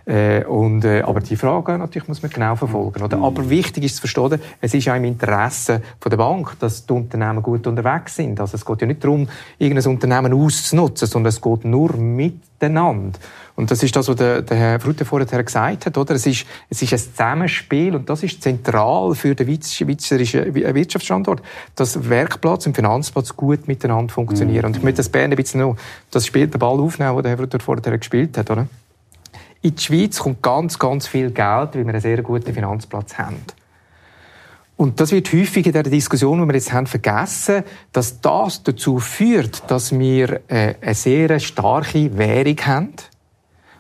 Äh, 0.08 0.46
und, 0.46 0.86
äh, 0.86 1.02
aber 1.02 1.20
die 1.20 1.36
Frage 1.36 1.78
natürlich 1.78 2.08
muss 2.08 2.22
man 2.22 2.32
genau 2.32 2.56
verfolgen. 2.56 3.04
Oder? 3.04 3.18
Aber 3.18 3.50
wichtig 3.50 3.84
ist 3.84 3.98
zu 3.98 4.08
verstehen, 4.08 4.42
es 4.62 4.74
ist 4.74 4.88
auch 4.88 4.96
im 4.96 5.04
Interesse 5.04 5.82
von 6.00 6.10
der 6.10 6.18
Bank, 6.18 6.56
dass 6.60 6.86
die 6.86 6.94
Unternehmen 6.94 7.44
gut 7.44 7.68
unterwegs 7.68 8.16
sind. 8.16 8.40
Also 8.40 8.56
es 8.56 8.66
geht 8.66 8.82
ja 8.82 8.88
nicht 8.88 9.04
darum, 9.04 9.28
irgendein 9.58 9.92
Unternehmen 9.92 10.34
auszunutzen, 10.34 11.10
sondern 11.10 11.30
es 11.30 11.42
geht 11.42 11.66
nur 11.66 11.98
miteinander. 11.98 13.20
Und 13.58 13.70
das 13.70 13.84
ist 13.84 13.94
das, 13.98 14.08
was 14.08 14.16
der, 14.16 14.44
der 14.44 14.56
Herr 14.56 14.80
Frutte 14.80 15.04
vorher 15.04 15.44
gesagt 15.44 15.88
hat, 15.88 15.98
oder? 15.98 16.16
Es 16.16 16.26
ist, 16.26 16.46
es 16.70 16.82
ist 16.82 16.94
ein 16.94 17.00
Zusammenspiel 17.00 17.96
und 17.96 18.10
das 18.10 18.24
ist 18.24 18.42
zentral 18.42 19.14
für 19.14 19.36
den 19.36 19.62
schweizerischen 19.62 20.56
Wirtschaftsstandort, 20.56 21.42
dass 21.76 22.08
Werkplatz 22.08 22.66
und 22.66 22.76
Finanzplatz 22.76 23.36
gut 23.36 23.68
miteinander 23.68 24.14
funktionieren. 24.14 24.62
Mhm. 24.62 24.68
Und 24.68 24.78
ich 24.78 24.84
möchte 24.84 24.98
das 24.98 25.10
Bern 25.10 25.32
ein 25.32 25.36
bisschen 25.36 25.60
noch, 25.62 25.76
das 26.12 26.26
spielt 26.26 26.54
der 26.54 26.60
Ball 26.60 26.80
aufnehmen, 26.80 27.16
den 27.16 27.24
der 27.24 27.32
Herr 27.32 27.38
Frutte 27.40 27.60
vorher 27.60 27.98
gespielt 27.98 28.38
hat, 28.38 28.50
oder? 28.52 28.68
In 29.62 29.76
die 29.76 29.82
Schweiz 29.82 30.20
kommt 30.20 30.42
ganz, 30.42 30.78
ganz 30.78 31.08
viel 31.08 31.32
Geld, 31.32 31.76
weil 31.76 31.86
wir 31.86 31.90
einen 31.90 32.02
sehr 32.02 32.22
guten 32.22 32.54
Finanzplatz 32.54 33.18
haben. 33.18 33.38
Und 34.78 35.00
das 35.00 35.12
wird 35.12 35.34
häufig 35.34 35.66
in 35.66 35.72
der 35.74 35.84
Diskussion, 35.84 36.40
die 36.40 36.48
wir 36.48 36.54
jetzt 36.54 36.72
haben, 36.72 36.86
vergessen, 36.86 37.64
dass 37.92 38.22
das 38.22 38.62
dazu 38.62 39.00
führt, 39.00 39.70
dass 39.72 39.98
wir 39.98 40.42
äh, 40.48 40.76
eine 40.80 40.94
sehr 40.94 41.40
starke 41.40 42.16
Währung 42.16 42.58
haben 42.60 42.94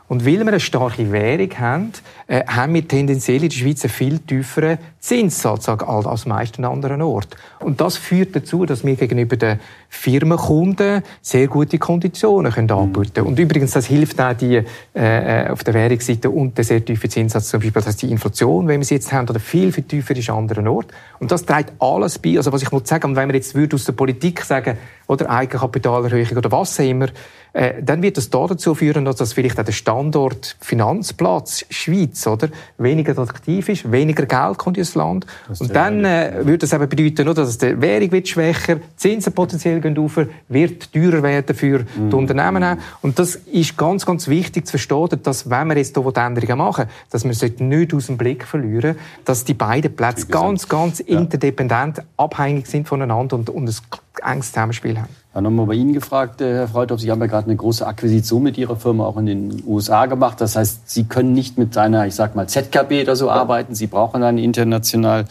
und 0.07 0.25
weil 0.25 0.39
wir 0.39 0.47
eine 0.47 0.59
starke 0.59 1.11
Währung 1.11 1.51
haben, 1.59 1.91
äh, 2.27 2.45
haben 2.45 2.73
wir 2.73 2.87
tendenziell 2.87 3.43
in 3.43 3.49
der 3.49 3.55
Schweiz 3.55 3.83
einen 3.83 3.93
viel 3.93 4.19
tieferen 4.19 4.77
Zinssatz 4.99 5.69
als 5.69 6.25
meisten 6.25 6.65
anderen 6.65 7.01
Orten. 7.01 7.37
Und 7.59 7.79
das 7.79 7.95
führt 7.95 8.35
dazu, 8.35 8.65
dass 8.65 8.83
wir 8.83 8.95
gegenüber 8.95 9.37
den 9.37 9.59
Firmenkunden 9.89 11.03
sehr 11.21 11.47
gute 11.47 11.79
Konditionen 11.79 12.51
können 12.51 12.69
anbieten 12.69 13.13
können. 13.13 13.27
Und 13.27 13.39
übrigens, 13.39 13.71
das 13.71 13.85
hilft 13.85 14.19
auch 14.19 14.33
die, 14.33 14.57
äh, 14.57 14.63
äh, 14.93 15.49
auf 15.49 15.63
der 15.63 15.73
Währungsseite 15.73 16.29
und 16.29 16.57
der 16.57 16.65
sehr 16.65 16.83
tiefe 16.83 17.07
Zinssatz, 17.07 17.47
zum 17.47 17.61
Beispiel, 17.61 17.71
das 17.71 17.87
heißt 17.87 18.01
die 18.01 18.11
Inflation, 18.11 18.67
wenn 18.67 18.81
wir 18.81 18.85
sie 18.85 18.95
jetzt 18.95 19.13
haben, 19.13 19.29
oder 19.29 19.39
viel, 19.39 19.71
viel 19.71 19.85
tiefer 19.85 20.15
ist 20.15 20.29
an 20.29 20.39
anderen 20.39 20.67
Orten. 20.67 20.89
Und 21.19 21.31
das 21.31 21.45
trägt 21.45 21.71
alles 21.79 22.19
bei. 22.19 22.35
Also 22.35 22.51
was 22.51 22.61
ich 22.61 22.71
muss 22.71 22.87
sagen, 22.89 23.15
wenn 23.15 23.29
wir 23.29 23.35
jetzt 23.35 23.55
würde 23.55 23.75
aus 23.75 23.85
der 23.85 23.93
Politik 23.93 24.41
sagen, 24.41 24.77
oder 25.07 25.29
Eigenkapitalerhöhung 25.29 26.37
oder 26.37 26.51
was 26.51 26.79
auch 26.79 26.83
immer, 26.83 27.07
äh, 27.53 27.81
dann 27.81 28.01
wird 28.01 28.17
das 28.17 28.29
da 28.29 28.45
dazu 28.45 28.75
führen, 28.75 29.05
dass 29.05 29.15
das 29.15 29.33
vielleicht 29.33 29.59
auch 29.59 29.63
der 29.63 29.71
Standort 29.71 30.57
Finanzplatz 30.59 31.65
Schweiz 31.69 32.16
oder 32.25 32.49
weniger 32.77 33.17
attraktiv 33.17 33.69
ist, 33.69 33.91
weniger 33.91 34.25
Geld 34.25 34.57
kommt 34.57 34.77
ins 34.77 34.95
Land 34.95 35.25
und 35.59 35.75
dann 35.75 36.05
äh, 36.05 36.33
würde 36.37 36.59
das 36.59 36.73
eben 36.73 36.87
bedeuten, 36.87 37.27
oder, 37.27 37.43
dass 37.43 37.57
die 37.57 37.79
Währung 37.79 38.11
wird 38.11 38.27
schwächer, 38.27 38.77
Zinsen 38.95 39.33
potenziell 39.33 39.81
gehen 39.81 39.97
auf, 39.97 40.19
wird 40.47 40.91
teurer 40.93 41.21
werden 41.21 41.55
für 41.55 41.79
mm. 41.79 42.09
die 42.09 42.15
Unternehmen 42.15 42.79
und 43.01 43.19
das 43.19 43.35
ist 43.35 43.77
ganz, 43.77 44.05
ganz 44.05 44.27
wichtig 44.27 44.65
zu 44.65 44.71
verstehen, 44.71 45.19
dass 45.23 45.49
wenn 45.49 45.67
wir 45.67 45.77
jetzt 45.77 45.95
hier 45.95 46.17
Änderungen 46.17 46.57
machen, 46.57 46.85
dass 47.09 47.23
wir 47.23 47.31
es 47.31 47.41
nicht 47.41 47.93
aus 47.93 48.07
dem 48.07 48.17
Blick 48.17 48.45
verlieren, 48.45 48.95
dass 49.25 49.43
die 49.43 49.53
beiden 49.53 49.95
Plätze 49.95 50.27
ganz, 50.27 50.67
ganz 50.67 50.99
ja. 50.99 51.19
interdependent 51.19 52.01
abhängig 52.15 52.67
sind 52.67 52.87
voneinander 52.87 53.35
und, 53.35 53.49
und 53.49 53.67
ein 53.67 54.33
enges 54.33 54.51
Zusammenspiel 54.51 54.99
haben. 54.99 55.15
Ja, 55.37 55.41
nochmal 55.41 55.67
bei 55.67 55.75
Ihnen 55.75 55.93
gefragt, 55.93 56.41
äh, 56.41 56.51
Herr 56.51 56.67
Freudhoff, 56.67 56.99
Sie 56.99 57.11
haben 57.11 57.19
ja 57.19 57.27
gerade 57.27 57.45
eine 57.45 57.55
große 57.55 57.85
Akquisition 57.85 58.41
mit 58.41 58.57
Ihrer 58.57 58.75
Firma 58.75 59.05
auch 59.05 59.17
in 59.17 59.27
den 59.27 59.63
USA 59.67 60.07
gemacht. 60.07 60.41
Das 60.41 60.55
heißt, 60.55 60.89
Sie 60.89 61.03
können 61.03 61.33
nicht 61.33 61.59
mit 61.59 61.77
einer, 61.77 62.07
ich 62.07 62.15
sag 62.15 62.35
mal, 62.35 62.49
ZKB 62.49 63.03
oder 63.03 63.15
so 63.15 63.29
arbeiten. 63.29 63.75
Sie 63.75 63.85
brauchen 63.85 64.23
eine 64.23 64.41
international 64.41 65.25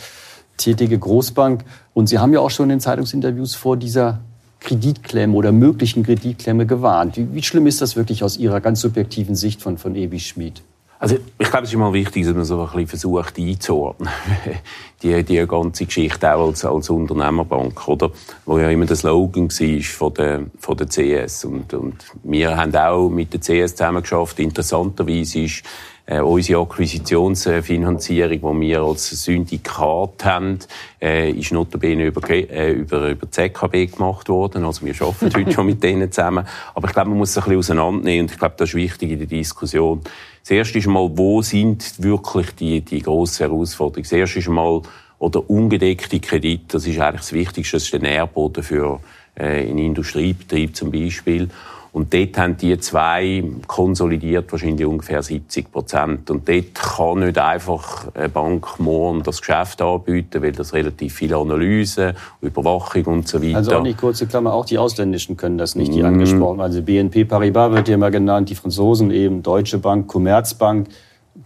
tätige 0.59 0.97
Großbank. 0.97 1.65
Und 1.93 2.09
Sie 2.09 2.21
haben 2.21 2.33
ja 2.33 2.39
auch 2.39 2.51
schon 2.51 2.71
in 2.71 2.79
Zeitungsinterviews 2.79 3.57
vor 3.57 3.77
dieser 3.77 4.21
Kreditklemme 4.61 5.35
oder 5.35 5.51
möglichen 5.51 6.05
Kreditklemme 6.05 6.67
gewarnt. 6.67 7.17
Wie, 7.17 7.35
wie 7.35 7.43
schlimm 7.43 7.67
ist 7.67 7.83
das 7.83 7.97
wirklich 7.97 8.23
aus 8.23 8.37
Ihrer 8.37 8.61
ganz 8.61 8.83
subjektiven 8.83 9.35
Sicht 9.35 9.61
von, 9.61 9.77
von 9.77 9.97
Ebi 9.97 10.21
Schmid? 10.21 10.63
Also 10.99 11.17
ich 11.39 11.51
glaube, 11.51 11.65
es 11.65 11.73
ist 11.73 11.79
mal 11.79 11.93
wichtig, 11.93 12.25
dass 12.25 12.35
man 12.35 12.45
so 12.45 12.61
ein 12.61 12.67
bisschen 12.67 12.87
versucht 12.87 13.39
einzuordnen. 13.39 14.09
die, 15.03 15.23
die 15.25 15.47
ganze 15.47 15.85
Geschichte 15.85 16.35
auch 16.35 16.49
als, 16.49 16.65
als 16.65 16.89
Unternehmerbank, 16.89 17.87
oder? 17.87 18.11
Wo 18.47 18.59
ja 18.59 18.71
immer 18.71 18.87
der 18.87 18.97
Slogan 18.97 19.51
war 19.51 19.83
von 19.83 20.15
der, 20.15 20.43
von 20.59 20.77
der 20.77 20.89
CS. 20.89 21.45
Und, 21.45 21.75
und 21.75 21.97
wir 22.23 22.57
haben 22.57 22.75
auch 22.75 23.11
mit 23.11 23.33
der 23.33 23.41
CS 23.41 23.77
zusammengeschafft. 23.77 24.41
Interessanterweise 24.41 25.41
ist 25.41 25.65
äh, 26.07 26.21
unsere 26.21 26.63
Akquisitionsfinanzierung, 26.63 28.61
die 28.61 28.67
wir 28.69 28.81
als 28.81 29.11
Syndikat 29.11 30.25
haben, 30.25 30.61
äh, 31.03 31.31
ist 31.31 31.53
notabene 31.53 32.07
über, 32.07 32.31
äh, 32.31 32.73
über, 32.73 33.11
über 33.11 33.31
ZKB 33.31 33.93
gemacht 33.93 34.29
worden. 34.29 34.65
Also 34.65 34.87
wir 34.87 34.95
arbeiten 35.01 35.35
heute 35.37 35.53
schon 35.53 35.67
mit 35.67 35.83
denen 35.83 36.11
zusammen. 36.11 36.47
Aber 36.75 36.89
ich 36.89 36.95
glaube, 36.95 37.11
man 37.11 37.19
muss 37.19 37.31
es 37.31 37.39
ein 37.39 37.43
bisschen 37.43 37.59
auseinandernehmen 37.59 38.27
und 38.27 38.33
ich 38.33 38.39
glaube, 38.39 38.55
das 38.57 38.71
ist 38.71 38.77
wichtig 38.77 39.11
in 39.11 39.19
der 39.19 39.27
Diskussion. 39.27 40.01
Das 40.47 40.53
erste 40.53 40.79
ist 40.79 40.87
mal, 40.87 41.11
wo 41.13 41.43
sind 41.43 42.01
wirklich 42.01 42.53
die, 42.53 42.81
die 42.81 43.03
grossen 43.03 43.49
Herausforderungen? 43.49 44.05
Das 44.05 44.13
erste 44.13 44.39
ist 44.39 44.49
mal, 44.49 44.81
oder 45.19 45.51
ungedeckte 45.51 46.21
Kredite, 46.21 46.67
das 46.69 46.87
ist 46.87 47.01
eigentlich 47.01 47.23
das 47.23 47.33
Wichtigste, 47.33 47.77
das 47.79 47.83
ist 47.83 47.93
der 47.93 47.99
Nährboden 47.99 48.63
für 48.63 49.01
äh, 49.35 49.69
einen 49.69 49.79
Industriebetrieb 49.79 50.77
zum 50.77 50.93
Beispiel. 50.93 51.49
Und 51.97 52.13
dort 52.13 52.37
haben 52.37 52.59
die 52.59 52.79
zwei 52.79 53.43
konsolidiert 53.67 54.53
wahrscheinlich 54.53 54.87
ungefähr 54.87 55.23
70 55.23 55.73
Prozent. 55.73 56.31
Und 56.31 56.47
dort 56.47 56.75
kann 56.75 57.21
nicht 57.21 57.39
einfach 57.39 58.09
eine 58.13 58.29
Bank 58.29 58.79
morgen 58.79 59.23
das 59.23 59.41
Geschäft 59.41 59.81
anbieten, 59.81 60.43
weil 60.43 60.53
das 60.53 60.75
relativ 60.75 61.15
viele 61.15 61.39
Analysen, 61.39 62.13
Überwachung 62.43 63.05
und 63.07 63.27
so 63.27 63.43
weiter. 63.43 63.57
Also 63.57 63.77
auch 63.77 63.83
nicht 63.83 63.97
kurze 63.97 64.27
Klammer, 64.27 64.53
auch 64.53 64.67
die 64.67 64.77
Ausländischen 64.77 65.39
können 65.39 65.57
das 65.57 65.75
nicht, 65.75 65.95
die 65.95 66.03
mm. 66.03 66.05
angesprochen. 66.05 66.61
Also 66.61 66.83
BNP 66.83 67.25
Paribas 67.25 67.73
wird 67.73 67.89
ja 67.89 67.95
immer 67.95 68.11
genannt, 68.11 68.51
die 68.51 68.57
Franzosen 68.57 69.11
eben, 69.11 69.43
Deutsche 69.43 69.79
Bank, 69.79 70.07
Commerzbank. 70.07 70.89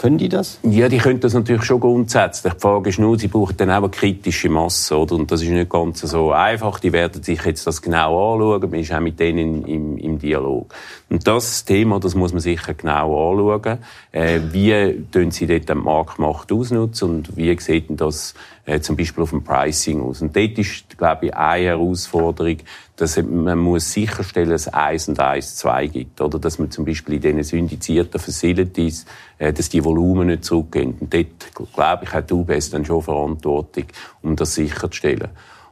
Können 0.01 0.17
die 0.17 0.31
das? 0.31 0.59
Ja, 0.63 0.89
die 0.89 0.97
können 0.97 1.21
das 1.21 1.35
natürlich 1.35 1.65
schon 1.65 1.79
grundsätzlich. 1.79 2.55
Die 2.55 2.59
Frage 2.59 2.89
ist 2.89 2.99
nur, 2.99 3.19
sie 3.19 3.29
brauchen 3.29 3.55
dann 3.59 3.71
auch 3.71 3.83
eine 3.83 3.91
kritische 3.91 4.49
Masse, 4.49 4.97
oder? 4.97 5.15
Und 5.15 5.31
das 5.31 5.43
ist 5.43 5.51
nicht 5.51 5.69
ganz 5.69 6.01
so 6.01 6.33
einfach. 6.33 6.81
Die 6.81 6.91
werden 6.91 7.23
sich 7.23 7.45
jetzt 7.45 7.67
das 7.67 7.83
genau 7.83 8.33
anschauen. 8.33 8.71
Man 8.71 8.81
ist 8.81 8.95
auch 8.95 9.01
mit 9.01 9.21
denen 9.21 9.67
im, 9.67 9.99
im 9.99 10.19
Dialog. 10.19 10.75
Und 11.11 11.27
das 11.27 11.67
Thema, 11.67 12.01
das 12.01 12.15
muss 12.15 12.33
man 12.33 12.41
sicher 12.41 12.73
genau 12.73 13.31
anschauen. 13.31 13.81
Äh, 14.11 14.41
wie 14.53 15.05
tun 15.13 15.33
sie 15.33 15.47
dort 15.47 15.69
den 15.69 15.85
Marktmacht 15.85 16.51
ausnutzen 16.51 17.11
und 17.11 17.37
wie 17.37 17.55
sieht 17.61 17.91
denn 17.91 17.99
das 17.99 18.33
äh, 18.65 18.81
zum 18.81 18.97
Beispiel 18.97 19.23
auf 19.23 19.31
dem 19.31 19.45
Pricing 19.45 20.01
aus? 20.01 20.23
Und 20.23 20.35
dort 20.35 20.57
ist, 20.57 20.97
glaube 20.97 21.27
ich, 21.27 21.35
eine 21.35 21.67
Herausforderung, 21.67 22.57
dass 22.97 23.21
man 23.23 23.59
muss 23.59 23.93
sicherstellen, 23.93 24.51
dass 24.51 24.67
es 24.67 24.75
1 24.75 25.09
und 25.09 25.21
1 25.21 25.57
2 25.57 25.87
gibt. 25.89 26.21
Oder 26.21 26.39
dass 26.39 26.59
man 26.59 26.71
zum 26.71 26.85
Beispiel 26.85 27.15
in 27.15 27.21
diesen 27.21 27.43
syndizierten 27.43 28.21
Facilities, 28.21 29.07
dass 29.41 29.69
die 29.71 29.85
Volumen 29.85 30.27
nicht 30.29 30.45
zurückgehen. 30.45 30.95
Und 31.01 31.15
dort, 31.15 31.73
glaube 31.75 32.05
ich, 32.05 32.13
hat 32.13 32.31
die 32.31 32.35
UBS 32.35 32.71
dann 32.71 32.85
schon 32.85 33.03
Verantwortung, 33.03 33.85
um 34.23 34.37
das 34.37 34.55
sicherzustellen. 34.55 35.31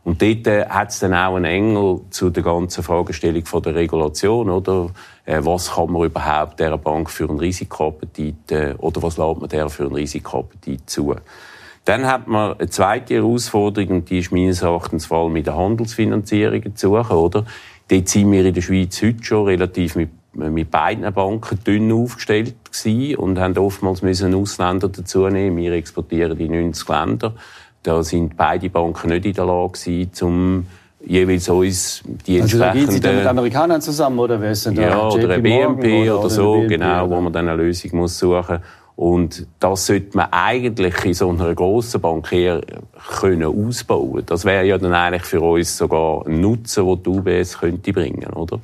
Und 0.08 0.22
dort 0.22 0.46
äh, 0.46 0.64
hat 0.66 0.88
es 0.88 1.00
dann 1.00 1.12
auch 1.12 1.36
einen 1.36 1.44
Engel 1.44 2.00
zu 2.08 2.30
der 2.30 2.42
ganzen 2.42 2.82
Fragestellung 2.82 3.44
von 3.44 3.62
der 3.62 3.74
Regulation, 3.74 4.48
oder? 4.48 4.88
Äh, 5.26 5.40
was 5.42 5.72
kann 5.74 5.92
man 5.92 6.04
überhaupt 6.04 6.58
der 6.60 6.78
Bank 6.78 7.10
für 7.10 7.28
einen 7.28 7.38
Risikoappetit, 7.38 8.50
äh, 8.52 8.74
oder 8.78 9.02
was 9.02 9.18
lässt 9.18 9.40
man 9.40 9.50
der 9.50 9.68
für 9.68 9.82
einen 9.82 9.94
Risikoappetit 9.94 10.88
zu? 10.88 11.14
Dann 11.84 12.06
hat 12.06 12.26
man 12.26 12.58
eine 12.58 12.70
zweite 12.70 13.16
Herausforderung, 13.16 13.96
und 13.96 14.10
die 14.10 14.20
ist 14.20 14.32
meines 14.32 14.62
Erachtens 14.62 15.04
vor 15.04 15.24
allem 15.24 15.34
mit 15.34 15.46
der 15.46 15.56
Handelsfinanzierung 15.56 16.74
zu 16.74 16.88
suchen, 16.88 17.16
oder? 17.16 17.44
Dort 17.88 18.08
sind 18.08 18.32
wir 18.32 18.46
in 18.46 18.54
der 18.54 18.62
Schweiz 18.62 19.02
heute 19.02 19.22
schon 19.22 19.44
relativ 19.44 19.94
mit, 19.94 20.10
mit 20.32 20.70
beiden 20.70 21.12
Banken 21.12 21.58
dünn 21.64 21.90
aufgestellt 21.92 22.54
gewesen 22.64 23.16
und 23.16 23.38
haben 23.38 23.56
oftmals 23.58 24.02
müssen 24.02 24.34
Ausländer 24.34 24.88
dazu 24.88 25.26
nehmen. 25.28 25.56
Wir 25.56 25.72
exportieren 25.72 26.38
in 26.38 26.52
90 26.52 26.88
Länder. 26.88 27.34
Da 27.82 28.02
sind 28.02 28.36
beide 28.36 28.68
Banken 28.68 29.08
nicht 29.08 29.24
in 29.24 29.32
der 29.32 29.46
Lage 29.46 29.72
gewesen, 29.72 30.10
um 30.22 30.66
jeweils 31.04 31.48
uns 31.48 32.02
die 32.26 32.40
also 32.40 32.58
entsprechenden... 32.58 32.88
Also 32.88 33.00
gehen 33.00 33.12
Sie 33.12 33.16
mit 33.18 33.26
Amerikanern 33.26 33.80
zusammen, 33.80 34.18
oder 34.18 34.40
wer 34.40 34.50
ist 34.50 34.66
denn 34.66 34.74
da? 34.74 34.82
Ja, 34.82 35.08
oder 35.08 35.30
ein 35.30 35.42
BNP 35.42 36.02
oder, 36.02 36.20
oder, 36.20 36.30
so, 36.30 36.54
BNP, 36.54 36.68
genau, 36.68 37.04
oder? 37.04 37.16
wo 37.16 37.20
man 37.20 37.32
dann 37.32 37.48
eine 37.48 37.62
Lösung 37.62 37.98
muss 37.98 38.18
suchen 38.18 38.58
und 38.98 39.46
das 39.60 39.86
sollte 39.86 40.16
man 40.16 40.26
eigentlich 40.32 41.04
in 41.04 41.14
so 41.14 41.28
einer 41.30 41.54
grossen 41.54 42.00
Bank 42.00 42.32
eher 42.32 42.60
können 43.20 43.44
ausbauen. 43.44 44.24
Das 44.26 44.44
wäre 44.44 44.64
ja 44.64 44.76
dann 44.76 44.92
eigentlich 44.92 45.22
für 45.22 45.40
uns 45.40 45.76
sogar 45.76 46.26
ein 46.26 46.40
Nutzen, 46.40 46.84
den 46.84 47.02
die 47.04 47.08
UBS 47.08 47.58
könnte 47.58 47.92
bringen, 47.92 48.30
oder? 48.32 48.58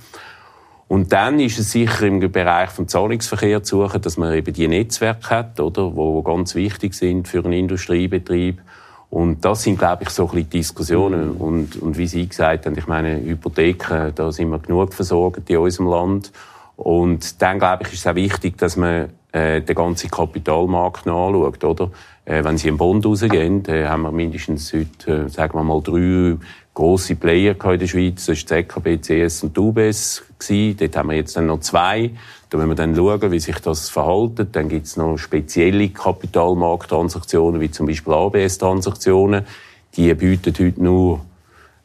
Und 0.95 1.11
dann 1.11 1.41
ist 1.41 1.59
es 1.59 1.73
sicher 1.73 2.07
im 2.07 2.21
Bereich 2.21 2.71
vom 2.71 2.87
Zahlungsverkehr 2.87 3.65
zu 3.65 3.83
suchen, 3.83 4.01
dass 4.01 4.17
man 4.17 4.33
eben 4.33 4.55
die 4.55 4.69
Netzwerke 4.69 5.29
hat, 5.29 5.59
oder, 5.59 5.97
wo 5.97 6.23
ganz 6.23 6.55
wichtig 6.55 6.95
sind 6.95 7.27
für 7.27 7.43
einen 7.43 7.53
Industriebetrieb. 7.53 8.63
Und 9.11 9.45
das 9.45 9.65
sind, 9.65 9.77
glaube 9.77 10.05
ich, 10.05 10.11
so 10.11 10.23
ein 10.23 10.29
bisschen 10.29 10.51
Diskussionen. 10.51 11.33
Und, 11.33 11.83
und 11.83 11.99
wie 11.99 12.07
Sie 12.07 12.29
gesagt 12.29 12.67
haben, 12.67 12.79
ich 12.79 12.87
meine, 12.87 13.21
Hypotheken, 13.21 14.13
da 14.15 14.31
sind 14.31 14.51
wir 14.51 14.61
genug 14.61 14.95
versorgt 14.95 15.51
in 15.51 15.57
unserem 15.57 15.89
Land. 15.89 16.31
Und 16.77 17.43
dann, 17.43 17.59
glaube 17.59 17.83
ich, 17.83 17.93
ist 17.93 17.99
es 17.99 18.07
auch 18.07 18.15
wichtig, 18.15 18.57
dass 18.59 18.77
man 18.77 19.09
äh, 19.33 19.63
den 19.63 19.75
ganzen 19.75 20.09
Kapitalmarkt 20.13 21.09
anschaut, 21.09 21.65
oder? 21.65 21.91
Äh, 22.25 22.45
wenn 22.45 22.57
Sie 22.57 22.69
im 22.69 22.77
Bond 22.77 23.05
rausgehen, 23.05 23.67
äh, 23.67 23.87
haben 23.87 24.03
wir 24.03 24.13
mindestens 24.13 24.73
heute, 24.73 25.25
äh, 25.25 25.29
sagen 25.29 25.59
wir 25.59 25.65
mal, 25.65 25.83
drei 25.83 26.37
grosse 26.75 27.15
Player 27.15 27.57
in 27.65 27.79
der 27.79 27.87
Schweiz. 27.87 28.27
Das 28.27 28.45
die 28.45 28.55
EKB, 28.55 29.01
CS 29.01 29.45
und 29.45 29.57
UBS. 29.57 30.23
Dort 30.49 30.97
haben 30.97 31.11
wir 31.11 31.17
jetzt 31.17 31.37
dann 31.37 31.47
noch 31.47 31.61
zwei. 31.61 32.11
Da 32.51 32.59
müssen 32.59 32.71
wir 32.71 32.75
dann 32.75 32.95
schauen, 32.95 33.33
wie 33.33 33.41
sich 33.41 33.59
das 33.61 33.89
verhält. 33.89 34.49
Dann 34.53 34.69
gibt 34.69 34.87
es 34.87 34.97
noch 34.97 35.17
spezielle 35.17 35.89
Kapitalmarkttransaktionen, 35.89 37.61
wie 37.61 37.71
zum 37.71 37.87
Beispiel 37.87 38.13
ABS-Transaktionen. 38.13 39.45
Die 39.97 40.13
bieten 40.15 40.53
heute 40.59 40.83
nur 40.83 41.21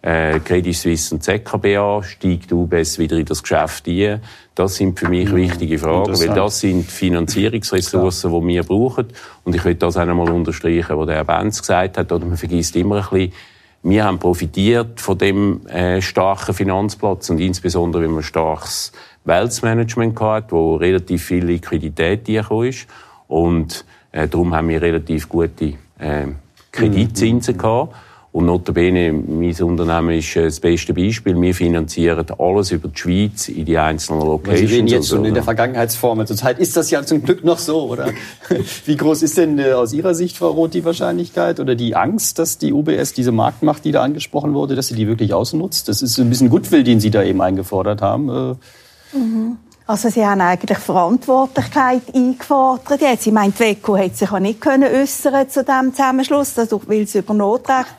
äh, 0.02 0.40
Credit 0.40 0.76
Suisse 0.76 1.14
und 1.14 1.24
ZKB 1.24 1.78
an, 1.78 2.04
steigt 2.04 2.52
UBS 2.52 3.00
wieder 3.00 3.18
in 3.18 3.26
das 3.26 3.44
Geschäft 3.44 3.88
ein. 3.88 4.22
Das 4.56 4.76
sind 4.76 4.98
für 4.98 5.10
mich 5.10 5.30
mhm. 5.30 5.36
wichtige 5.36 5.78
Fragen, 5.78 6.18
weil 6.20 6.30
das 6.30 6.62
sind 6.62 6.90
Finanzierungsressourcen, 6.90 8.32
die 8.32 8.48
wir 8.48 8.64
brauchen. 8.64 9.08
Und 9.44 9.56
ich 9.56 9.64
will 9.64 9.76
das 9.76 9.98
auch 9.98 10.02
einmal 10.02 10.30
unterstreichen, 10.32 10.98
was 10.98 11.06
der 11.06 11.16
Herr 11.16 11.26
Benz 11.26 11.60
gesagt 11.60 11.98
hat, 11.98 12.12
oder 12.12 12.26
man 12.26 12.38
vergisst 12.38 12.76
immer 12.76 12.98
ein 12.98 13.10
bisschen, 13.10 13.34
wir 13.82 14.04
haben 14.04 14.20
profitiert 14.20 15.00
von 15.00 15.18
dem 15.18 15.66
äh, 15.68 16.02
starken 16.02 16.54
Finanzplatz 16.54 17.30
und 17.30 17.40
insbesondere, 17.40 18.04
wenn 18.04 18.12
man 18.12 18.24
starkes 18.24 18.92
Wealth 19.24 19.64
Management 19.64 20.20
hat, 20.20 20.52
wo 20.52 20.76
relativ 20.76 21.24
viel 21.24 21.46
Liquidität 21.46 22.28
reingekommen 22.28 22.68
ist. 22.68 22.88
Und 23.28 23.86
äh, 24.12 24.28
darum 24.28 24.54
haben 24.54 24.70
wir 24.70 24.82
relativ 24.82 25.30
gute 25.30 25.76
äh, 26.00 26.28
Kreditzinsen 26.72 27.56
mhm. 27.56 27.60
gehabt. 27.60 27.96
Und 28.32 28.46
notabene, 28.46 29.12
mein 29.12 29.56
Unternehmen 29.64 30.12
ist 30.12 30.36
äh, 30.36 30.44
das 30.44 30.60
beste 30.60 30.94
Beispiel. 30.94 31.40
Wir 31.42 31.56
finanzieren 31.56 32.26
alles 32.38 32.72
über 32.72 32.88
die 32.90 32.98
Schweiz 32.98 33.50
in 33.50 33.66
die 33.66 33.76
einzelnen 33.76 34.22
Locations. 34.22 34.70
Sie 34.70 34.76
reden 34.76 34.88
jetzt 34.88 35.10
schon 35.10 35.26
in 35.26 35.34
der 35.34 35.42
Vergangenheitsform. 35.42 36.28
Zurzeit 36.28 36.60
ist 36.60 36.78
das 36.78 36.92
ja 36.92 37.04
zum 37.04 37.24
Glück 37.24 37.44
noch 37.44 37.58
so, 37.58 37.90
oder? 37.90 38.10
Wie 38.86 38.96
groß 38.96 39.24
ist 39.24 39.38
denn 39.38 39.58
äh, 39.58 39.72
aus 39.72 39.94
Ihrer 39.94 40.14
Sicht, 40.14 40.38
Frau 40.38 40.50
Roth, 40.52 40.76
die 40.76 40.86
Wahrscheinlichkeit 40.86 41.60
oder 41.60 41.74
die 41.74 41.96
Angst, 41.96 42.38
dass 42.38 42.60
die 42.60 42.72
UBS 42.72 43.14
diese 43.14 43.32
Marktmacht, 43.32 43.84
die 43.84 43.92
da 43.92 44.04
angesprochen 44.04 44.54
wurde, 44.54 44.76
dass 44.76 44.88
sie 44.88 44.96
die 44.96 45.08
wirklich 45.08 45.34
ausnutzt? 45.34 45.88
Das 45.88 46.04
ist 46.04 46.20
ein 46.20 46.30
bisschen 46.30 46.50
Goodwill, 46.50 46.84
den 46.84 47.00
Sie 47.00 47.10
da 47.10 47.24
eben 47.24 47.42
eingefordert 47.42 48.04
haben. 48.04 48.30
Äh, 48.30 49.18
mhm. 49.18 49.58
Also 49.90 50.10
sie 50.10 50.24
haben 50.24 50.40
eigentlich 50.40 50.78
Verantwortlichkeit 50.78 52.14
eingefordert 52.14 53.02
jetzt. 53.02 53.26
Ich 53.26 53.34
meine, 53.34 53.52
die 53.52 53.64
hätte 53.64 54.16
sich 54.16 54.32
auch 54.32 54.38
nicht 54.38 54.62
können 54.62 54.84
äußern 54.84 55.50
zu 55.50 55.64
diesem 55.64 55.96
Zusammenschluss, 55.96 56.60
also, 56.60 56.80
weil 56.86 57.02
es 57.02 57.16
über 57.16 57.34
Notrecht 57.34 57.96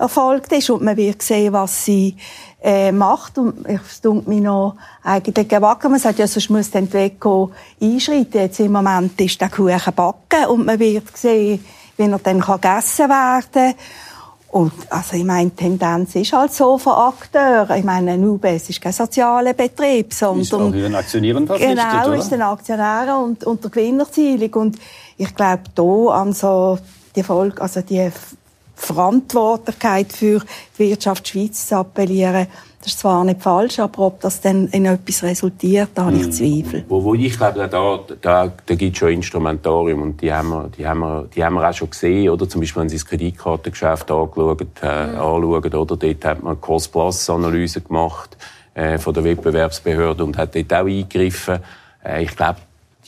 erfolgt 0.00 0.50
ist 0.50 0.68
und 0.68 0.82
man 0.82 0.96
wird 0.96 1.22
sehen, 1.22 1.52
was 1.52 1.84
sie 1.84 2.16
äh, 2.60 2.90
macht. 2.90 3.38
Und 3.38 3.64
es 3.66 4.00
tut 4.00 4.26
mich 4.26 4.40
noch 4.40 4.74
eigentlich 5.04 5.48
gewagt. 5.48 5.84
Man 5.84 6.00
sagt, 6.00 6.18
ja, 6.18 6.26
sonst 6.26 6.50
muss 6.50 6.72
dann 6.72 6.90
die 6.90 7.12
einschreiten. 7.80 8.40
Jetzt 8.40 8.58
im 8.58 8.72
Moment 8.72 9.20
ist 9.20 9.40
der 9.40 9.48
Kuchen 9.48 9.94
backen 9.94 10.46
und 10.48 10.66
man 10.66 10.80
wird 10.80 11.16
sehen, 11.16 11.64
wie 11.98 12.02
er 12.02 12.18
dann 12.18 12.40
gegessen 12.40 13.08
werden 13.08 13.44
kann. 13.52 13.74
Und, 14.50 14.72
also, 14.88 15.16
ich 15.16 15.24
meine, 15.24 15.50
die 15.50 15.56
Tendenz 15.56 16.14
ist 16.14 16.32
halt 16.32 16.52
so 16.52 16.78
von 16.78 16.94
Akteuren. 16.94 17.78
Ich 17.78 17.84
meine, 17.84 18.12
ein 18.12 18.26
UBS 18.26 18.70
ist 18.70 18.80
kein 18.80 18.92
sozialer 18.92 19.52
Betrieb, 19.52 20.14
sondern... 20.14 20.40
Ist 20.40 20.54
auch 20.54 20.70
den 20.70 20.94
Aktionären 20.94 21.46
verpflichtet, 21.46 21.78
Genau, 21.78 22.06
oder? 22.06 22.16
ist 22.16 22.32
den 22.32 22.42
Aktionären 22.42 23.24
und, 23.24 23.44
und 23.44 23.62
der 23.62 23.70
Gewinnerzielung. 23.70 24.54
Und 24.54 24.78
ich 25.18 25.34
glaube, 25.34 25.64
da 25.74 26.22
an 26.22 26.32
so 26.32 26.78
die 27.14 27.22
Folge, 27.22 27.60
also 27.60 27.82
die 27.82 28.10
Verantwortlichkeit 28.74 30.12
für 30.12 30.40
die 30.78 30.90
Wirtschaft 30.90 31.28
Schweiz 31.28 31.66
zu 31.66 31.76
appellieren, 31.76 32.46
das 32.80 32.92
ist 32.92 33.00
zwar 33.00 33.24
nicht 33.24 33.42
falsch, 33.42 33.80
aber 33.80 34.06
ob 34.06 34.20
das 34.20 34.40
dann 34.40 34.68
in 34.68 34.86
etwas 34.86 35.22
resultiert, 35.24 35.90
da 35.94 36.04
habe 36.06 36.16
ich 36.16 36.24
hm. 36.24 36.32
Zweifel. 36.32 36.84
Wo, 36.88 37.02
wo 37.02 37.14
ich 37.14 37.36
glaube, 37.36 37.68
da, 37.68 38.00
da, 38.20 38.52
da 38.64 38.74
gibt 38.74 38.94
es 38.94 38.98
schon 38.98 39.10
Instrumentarium 39.10 40.02
und 40.02 40.22
die 40.22 40.32
haben, 40.32 40.50
wir, 40.50 40.70
die, 40.76 40.86
haben 40.86 41.00
wir, 41.00 41.28
die 41.34 41.44
haben 41.44 41.54
wir 41.54 41.68
auch 41.68 41.74
schon 41.74 41.90
gesehen, 41.90 42.30
oder? 42.30 42.48
Zum 42.48 42.60
Beispiel, 42.60 42.82
wenn 42.82 42.88
Sie 42.88 42.96
das 42.96 43.06
Kreditkartengeschäft 43.06 44.10
angeschaut, 44.10 44.60
äh, 44.82 45.06
mhm. 45.06 45.14
anschauen, 45.16 45.74
oder? 45.74 45.96
Dort 45.96 46.24
hat 46.24 46.42
man 46.42 46.60
Cost-Plus-Analyse 46.60 47.80
gemacht 47.80 48.36
äh, 48.74 48.98
von 48.98 49.12
der 49.12 49.24
Wettbewerbsbehörde 49.24 50.22
und 50.22 50.38
hat 50.38 50.54
dort 50.54 50.72
auch 50.72 50.86
eingegriffen. 50.86 51.58
Äh, 52.04 52.22
ich 52.22 52.36
glaube, 52.36 52.58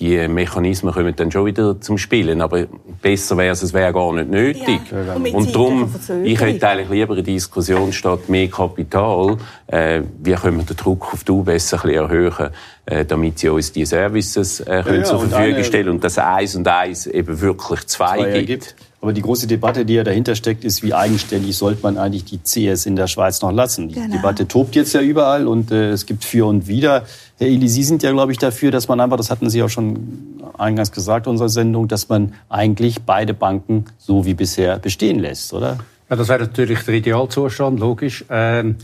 die 0.00 0.26
Mechanismen 0.28 0.92
kommen 0.94 1.14
dann 1.14 1.30
schon 1.30 1.44
wieder 1.44 1.80
zum 1.80 1.98
Spielen. 1.98 2.40
Aber 2.40 2.66
besser 3.02 3.36
wäre 3.36 3.52
es, 3.52 3.62
es 3.62 3.74
wäre 3.74 3.92
gar 3.92 4.12
nicht 4.14 4.30
nötig. 4.30 4.80
Ja, 4.90 5.14
und, 5.14 5.34
und 5.34 5.54
darum, 5.54 5.94
ich 6.24 6.40
hätte 6.40 6.68
eigentlich 6.68 6.88
lieber 6.88 7.12
eine 7.12 7.22
Diskussion 7.22 7.92
statt 7.92 8.28
mehr 8.28 8.48
Kapital. 8.48 9.36
Äh, 9.66 10.02
wie 10.22 10.32
können 10.32 10.58
wir 10.58 10.64
den 10.64 10.76
Druck 10.76 11.12
auf 11.12 11.22
die 11.22 11.32
UBS 11.32 11.74
ein 11.74 11.80
bisschen 11.80 11.90
erhöhen, 11.90 12.50
äh, 12.86 13.04
damit 13.04 13.38
sie 13.38 13.50
uns 13.50 13.72
die 13.72 13.84
Services 13.84 14.60
äh, 14.60 14.82
können 14.82 15.00
ja, 15.00 15.04
zur 15.04 15.20
Verfügung 15.20 15.64
stellen 15.64 15.88
und 15.90 16.02
dass 16.02 16.18
eins 16.18 16.56
und 16.56 16.66
eins 16.66 17.06
eben 17.06 17.40
wirklich 17.40 17.86
zwei, 17.86 18.18
zwei 18.18 18.42
gibt. 18.42 18.74
Aber 19.02 19.14
die 19.14 19.22
große 19.22 19.46
Debatte, 19.46 19.86
die 19.86 19.94
ja 19.94 20.04
dahinter 20.04 20.34
steckt, 20.34 20.62
ist, 20.62 20.82
wie 20.82 20.92
eigenständig 20.92 21.56
sollte 21.56 21.82
man 21.82 21.96
eigentlich 21.96 22.24
die 22.26 22.38
CS 22.38 22.84
in 22.84 22.96
der 22.96 23.06
Schweiz 23.06 23.40
noch 23.40 23.50
lassen. 23.50 23.88
Die 23.88 23.94
genau. 23.94 24.16
Debatte 24.16 24.46
tobt 24.46 24.76
jetzt 24.76 24.92
ja 24.92 25.00
überall 25.00 25.46
und 25.46 25.70
äh, 25.70 25.90
es 25.90 26.04
gibt 26.04 26.24
für 26.24 26.46
und 26.46 26.66
wider. 26.66 27.04
Herr 27.38 27.46
Eli, 27.46 27.68
Sie 27.68 27.82
sind 27.82 28.02
ja, 28.02 28.12
glaube 28.12 28.32
ich, 28.32 28.38
dafür, 28.38 28.70
dass 28.70 28.88
man 28.88 29.00
einfach, 29.00 29.16
das 29.16 29.30
hatten 29.30 29.48
Sie 29.48 29.62
auch 29.62 29.70
schon 29.70 30.42
eingangs 30.58 30.92
gesagt, 30.92 31.26
unserer 31.26 31.48
Sendung, 31.48 31.88
dass 31.88 32.10
man 32.10 32.34
eigentlich 32.50 33.00
beide 33.00 33.32
Banken 33.32 33.86
so 33.96 34.26
wie 34.26 34.34
bisher 34.34 34.78
bestehen 34.78 35.18
lässt, 35.18 35.54
oder? 35.54 35.78
Ja, 36.10 36.16
das 36.16 36.28
wäre 36.28 36.40
natürlich 36.40 36.80
der 36.80 36.94
Idealzustand, 36.94 37.80
logisch. 37.80 38.24
Ähm 38.28 38.76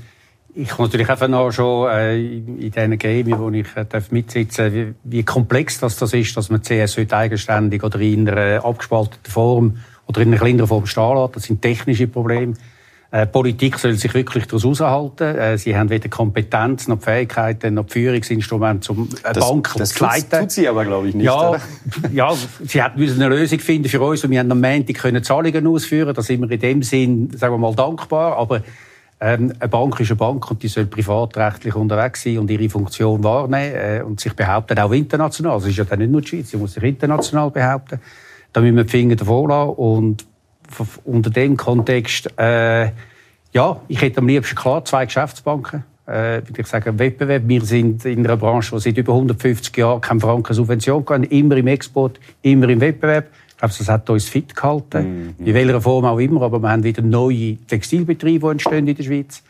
ich 0.59 0.69
kann 0.69 0.87
natürlich 0.87 1.11
einfach 1.11 1.29
noch 1.29 1.51
schon 1.51 1.91
äh, 1.91 2.17
in 2.17 2.59
diesen 2.59 2.99
Gremien, 2.99 3.39
wo 3.39 3.51
ich 3.51 3.67
äh, 3.77 3.85
darf 3.85 4.11
mitsitzen 4.11 4.73
wie, 4.73 4.95
wie 5.05 5.23
komplex 5.23 5.81
das, 5.81 5.97
das 5.97 6.15
ist, 6.15 6.35
dass 6.35 6.49
man 6.49 6.63
CS 6.63 6.97
heute 6.97 7.15
eigenständig 7.15 7.85
oder 7.85 8.01
in 8.01 8.27
einer 8.27 8.65
abgespalteten 8.65 9.31
Form 9.31 9.77
oder 10.07 10.21
in 10.21 10.29
einer 10.29 10.39
kleineren 10.39 10.69
Form 10.69 10.87
stehen 10.87 11.17
lässt. 11.17 11.37
Das 11.37 11.43
sind 11.45 11.63
technische 11.63 12.07
Probleme. 12.07 12.55
Äh, 13.13 13.27
Politik 13.27 13.79
soll 13.79 13.95
sich 13.95 14.13
wirklich 14.15 14.47
daraus 14.47 14.81
heraushalten. 14.81 15.39
Äh, 15.39 15.59
sie 15.59 15.77
haben 15.77 15.91
weder 15.91 16.09
Kompetenz 16.09 16.89
noch 16.89 16.99
die 16.99 17.05
Fähigkeiten 17.05 17.75
noch 17.75 17.87
die 17.87 17.93
Führungsinstrumente, 17.93 18.93
um 18.93 19.09
eine 19.23 19.33
das, 19.33 19.49
Bank 19.49 19.75
das 19.77 19.95
zu 19.95 20.05
leiten. 20.05 20.27
Das 20.29 20.41
tut 20.41 20.51
sie 20.51 20.69
aber, 20.69 20.85
glaube 20.85 21.09
ich, 21.09 21.15
nicht. 21.15 21.25
Ja, 21.25 21.57
ja 22.13 22.35
sie 22.35 22.83
müssen 22.97 23.23
eine 23.23 23.35
Lösung 23.35 23.61
finden 23.61 23.89
für 23.89 24.01
uns 24.01 24.25
und 24.25 24.31
wir 24.33 24.41
haben 24.41 24.51
am 24.51 24.61
Montag 24.61 24.97
können 24.97 25.23
Zahlungen 25.23 25.67
ausführen. 25.67 26.15
Da 26.15 26.23
sind 26.23 26.43
wir 26.43 26.51
in 26.51 26.61
dem 26.61 26.83
Sinn, 26.83 27.31
sagen 27.37 27.55
wir 27.55 27.59
mal, 27.59 27.75
dankbar. 27.75 28.37
Aber 28.37 28.63
ähm, 29.21 29.53
eine 29.61 29.69
Bank 29.69 30.01
ist 30.01 30.11
eine 30.11 30.17
Bank 30.17 30.51
und 30.51 30.63
die 30.63 30.69
soll 30.69 30.87
privatrechtlich 30.87 31.75
unterwegs 31.77 32.23
sein 32.23 32.39
und 32.39 32.51
ihre 32.51 32.69
Funktion 32.69 33.23
wahrnehmen 33.23 33.75
äh, 33.75 34.03
und 34.05 34.19
sich 34.21 34.35
behaupten, 34.35 34.79
auch 34.79 34.93
international. 34.93 35.59
Es 35.59 35.67
ist 35.67 35.77
ja 35.77 35.85
dann 35.85 36.01
nicht 36.01 36.11
nur 36.11 36.21
die 36.21 36.29
Schweiz, 36.29 36.51
sie 36.51 36.57
muss 36.57 36.75
sich 36.75 36.83
international 36.83 37.51
behaupten. 37.51 38.01
Da 38.57 38.63
müssen 38.63 38.77
wir 38.77 38.85
die 38.85 38.91
Finger 38.91 39.17
davor 39.17 39.49
lassen 39.51 39.75
und 39.77 40.25
unter 41.05 41.29
dem 41.29 41.59
Kontext, 41.59 42.31
äh, 42.39 42.87
ja, 43.53 43.83
ich 43.87 44.01
hätte 44.01 44.21
am 44.21 44.29
liebsten 44.29 44.57
klar 44.57 44.83
zwei 44.83 45.05
Geschäftsbanken. 45.05 45.85
Äh, 46.07 46.41
würde 46.43 46.63
ich 46.63 46.67
sagen, 46.67 46.99
Wettbewerb. 46.99 47.43
Wir 47.45 47.61
sind 47.61 48.07
in 48.07 48.25
einer 48.25 48.39
Branche, 48.39 48.75
die 48.75 48.81
seit 48.81 48.97
über 48.97 49.13
150 49.13 49.77
Jahren 49.77 50.01
keine 50.01 50.21
Franken 50.21 50.55
Subvention 50.55 51.05
kann, 51.05 51.25
immer 51.25 51.59
im 51.59 51.67
Export, 51.67 52.19
immer 52.41 52.71
im 52.71 52.81
Wettbewerb. 52.81 53.27
Ich 53.51 53.57
glaube, 53.59 53.75
das 53.77 53.89
hat 53.91 54.09
uns 54.09 54.27
fit 54.27 54.57
gehalten. 54.57 55.35
Mhm. 55.39 55.47
In 55.47 55.53
welcher 55.53 55.83
Form 55.83 56.07
auch 56.07 56.19
immer. 56.19 56.41
Aber 56.41 56.59
wir 56.59 56.71
haben 56.71 56.83
wieder 56.83 57.03
neue 57.03 57.57
Textilbetriebe, 57.57 58.47
die 58.47 58.53
entstehen 58.53 58.89
in 58.89 58.97
der 58.97 59.03
Schweiz. 59.03 59.43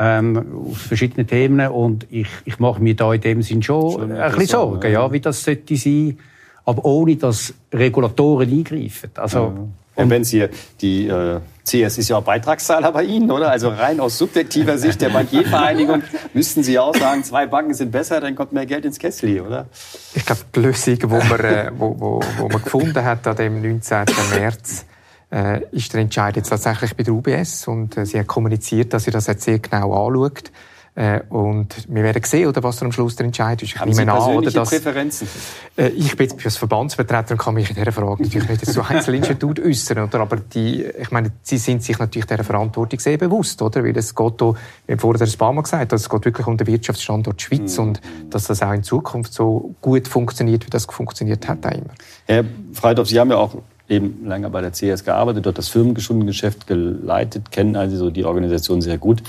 Ähm, 0.00 0.64
aus 0.68 0.82
verschiedenen 0.82 1.28
Themen. 1.28 1.68
Und 1.68 2.08
ich, 2.10 2.26
ich 2.44 2.58
mache 2.58 2.82
mir 2.82 2.96
da 2.96 3.14
in 3.14 3.20
dem 3.20 3.42
Sinn 3.42 3.62
schon, 3.62 3.92
schon 3.92 4.10
ein 4.10 4.32
bisschen 4.32 4.46
Sorgen, 4.48 4.90
ja. 4.90 5.12
wie 5.12 5.20
das 5.20 5.44
sollte 5.44 5.76
sein. 5.76 6.18
Aber 6.64 6.84
ohne, 6.84 7.16
dass 7.16 7.54
Regulatoren 7.72 8.50
eingreifen. 8.50 9.10
Also, 9.14 9.38
ja. 9.38 9.52
Und 9.94 10.10
wenn 10.10 10.24
Sie 10.24 10.46
die 10.80 11.06
äh, 11.06 11.40
CS 11.64 11.98
ist 11.98 12.08
ja 12.08 12.16
auch 12.16 12.22
Beitragszahler 12.22 12.92
bei 12.92 13.04
Ihnen, 13.04 13.30
oder? 13.30 13.50
Also 13.50 13.68
rein 13.68 14.00
aus 14.00 14.16
subjektiver 14.16 14.78
Sicht 14.78 15.00
der 15.00 15.10
Bankiervereinigung 15.10 16.02
müssten 16.34 16.62
Sie 16.62 16.78
auch 16.78 16.94
sagen, 16.94 17.24
zwei 17.24 17.46
Banken 17.46 17.74
sind 17.74 17.90
besser, 17.92 18.20
dann 18.20 18.34
kommt 18.34 18.52
mehr 18.52 18.66
Geld 18.66 18.84
ins 18.84 18.98
Kessel, 18.98 19.40
oder? 19.40 19.66
Ich 20.14 20.24
glaube, 20.24 20.40
die 20.54 20.60
Lösung, 20.60 20.98
die 20.98 21.06
man, 21.06 21.40
äh, 21.40 21.70
wo, 21.76 21.94
wo, 21.98 22.20
wo 22.38 22.48
man 22.48 22.62
gefunden 22.62 23.04
hat 23.04 23.26
an 23.26 23.36
dem 23.36 23.60
19. 23.60 24.06
März, 24.34 24.86
äh, 25.30 25.62
ist 25.72 25.92
der 25.92 26.00
Entscheid 26.00 26.36
jetzt 26.36 26.48
tatsächlich 26.48 26.96
bei 26.96 27.02
der 27.02 27.14
UBS 27.14 27.68
und 27.68 27.96
äh, 27.96 28.06
sie 28.06 28.18
hat 28.18 28.26
kommuniziert, 28.26 28.92
dass 28.92 29.04
sie 29.04 29.10
das 29.10 29.26
jetzt 29.26 29.44
sehr 29.44 29.58
genau 29.58 30.06
anschaut. 30.06 30.50
Äh, 30.94 31.20
und 31.30 31.88
wir 31.88 32.02
werden 32.02 32.22
sehen, 32.22 32.48
oder, 32.48 32.62
was 32.62 32.82
am 32.82 32.92
Schluss 32.92 33.16
der 33.16 33.24
Entscheid 33.24 33.62
ist. 33.62 33.70
Ich 33.70 33.80
Haben 33.80 33.94
Sie 33.94 34.02
an, 34.02 34.36
oder, 34.36 34.50
dass, 34.50 34.68
Präferenzen? 34.68 35.26
Äh, 35.74 35.88
ich 35.88 36.14
bin 36.16 36.28
jetzt 36.28 36.44
als 36.44 36.58
Verbandsvertreter 36.58 37.32
und 37.32 37.38
kann 37.38 37.54
mich 37.54 37.70
in 37.70 37.76
dieser 37.76 37.92
Frage 37.92 38.22
natürlich 38.22 38.48
nicht 38.48 38.66
zu 38.66 38.82
Einzelinstitut 38.88 39.58
äußern, 39.58 40.00
oder? 40.00 40.20
Aber 40.20 40.36
die, 40.36 40.84
ich 40.84 41.10
meine, 41.10 41.32
Sie 41.42 41.56
sind 41.56 41.82
sich 41.82 41.98
natürlich 41.98 42.26
dieser 42.26 42.44
Verantwortung 42.44 43.00
sehr 43.00 43.16
bewusst, 43.16 43.62
oder? 43.62 43.82
Weil 43.82 43.96
es 43.96 44.14
geht 44.14 44.34
hier, 44.38 44.54
wie 44.86 44.96
vorher 44.98 45.26
ein 45.26 45.32
paar 45.38 45.52
Mal 45.54 45.62
gesagt, 45.62 45.94
es 45.94 46.10
geht 46.10 46.24
wirklich 46.26 46.46
um 46.46 46.58
den 46.58 46.66
Wirtschaftsstandort 46.66 47.40
Schweiz 47.40 47.78
mhm. 47.78 47.84
und 47.84 48.00
dass 48.28 48.48
das 48.48 48.62
auch 48.62 48.72
in 48.72 48.82
Zukunft 48.82 49.32
so 49.32 49.74
gut 49.80 50.08
funktioniert, 50.08 50.66
wie 50.66 50.70
das 50.70 50.84
funktioniert 50.84 51.48
hat, 51.48 51.64
auch 51.64 51.70
immer. 51.70 51.94
Herr 52.26 52.44
Freidorf, 52.74 53.08
Sie 53.08 53.18
haben 53.18 53.30
ja 53.30 53.38
auch 53.38 53.56
eben 53.88 54.26
lange 54.26 54.50
bei 54.50 54.60
der 54.60 54.72
CS 54.72 55.04
gearbeitet, 55.04 55.46
dort 55.46 55.56
das 55.56 55.68
Firmengeschäft 55.68 56.66
geleitet, 56.66 57.50
kennen 57.50 57.76
also 57.76 57.96
so 57.96 58.10
die 58.10 58.26
Organisation 58.26 58.82
sehr 58.82 58.98
gut. 58.98 59.22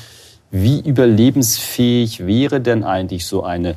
Wie 0.55 0.81
überlebensfähig 0.81 2.27
wäre 2.27 2.61
denn 2.61 2.83
eigentlich 2.83 3.25
so 3.25 3.43
eine 3.43 3.73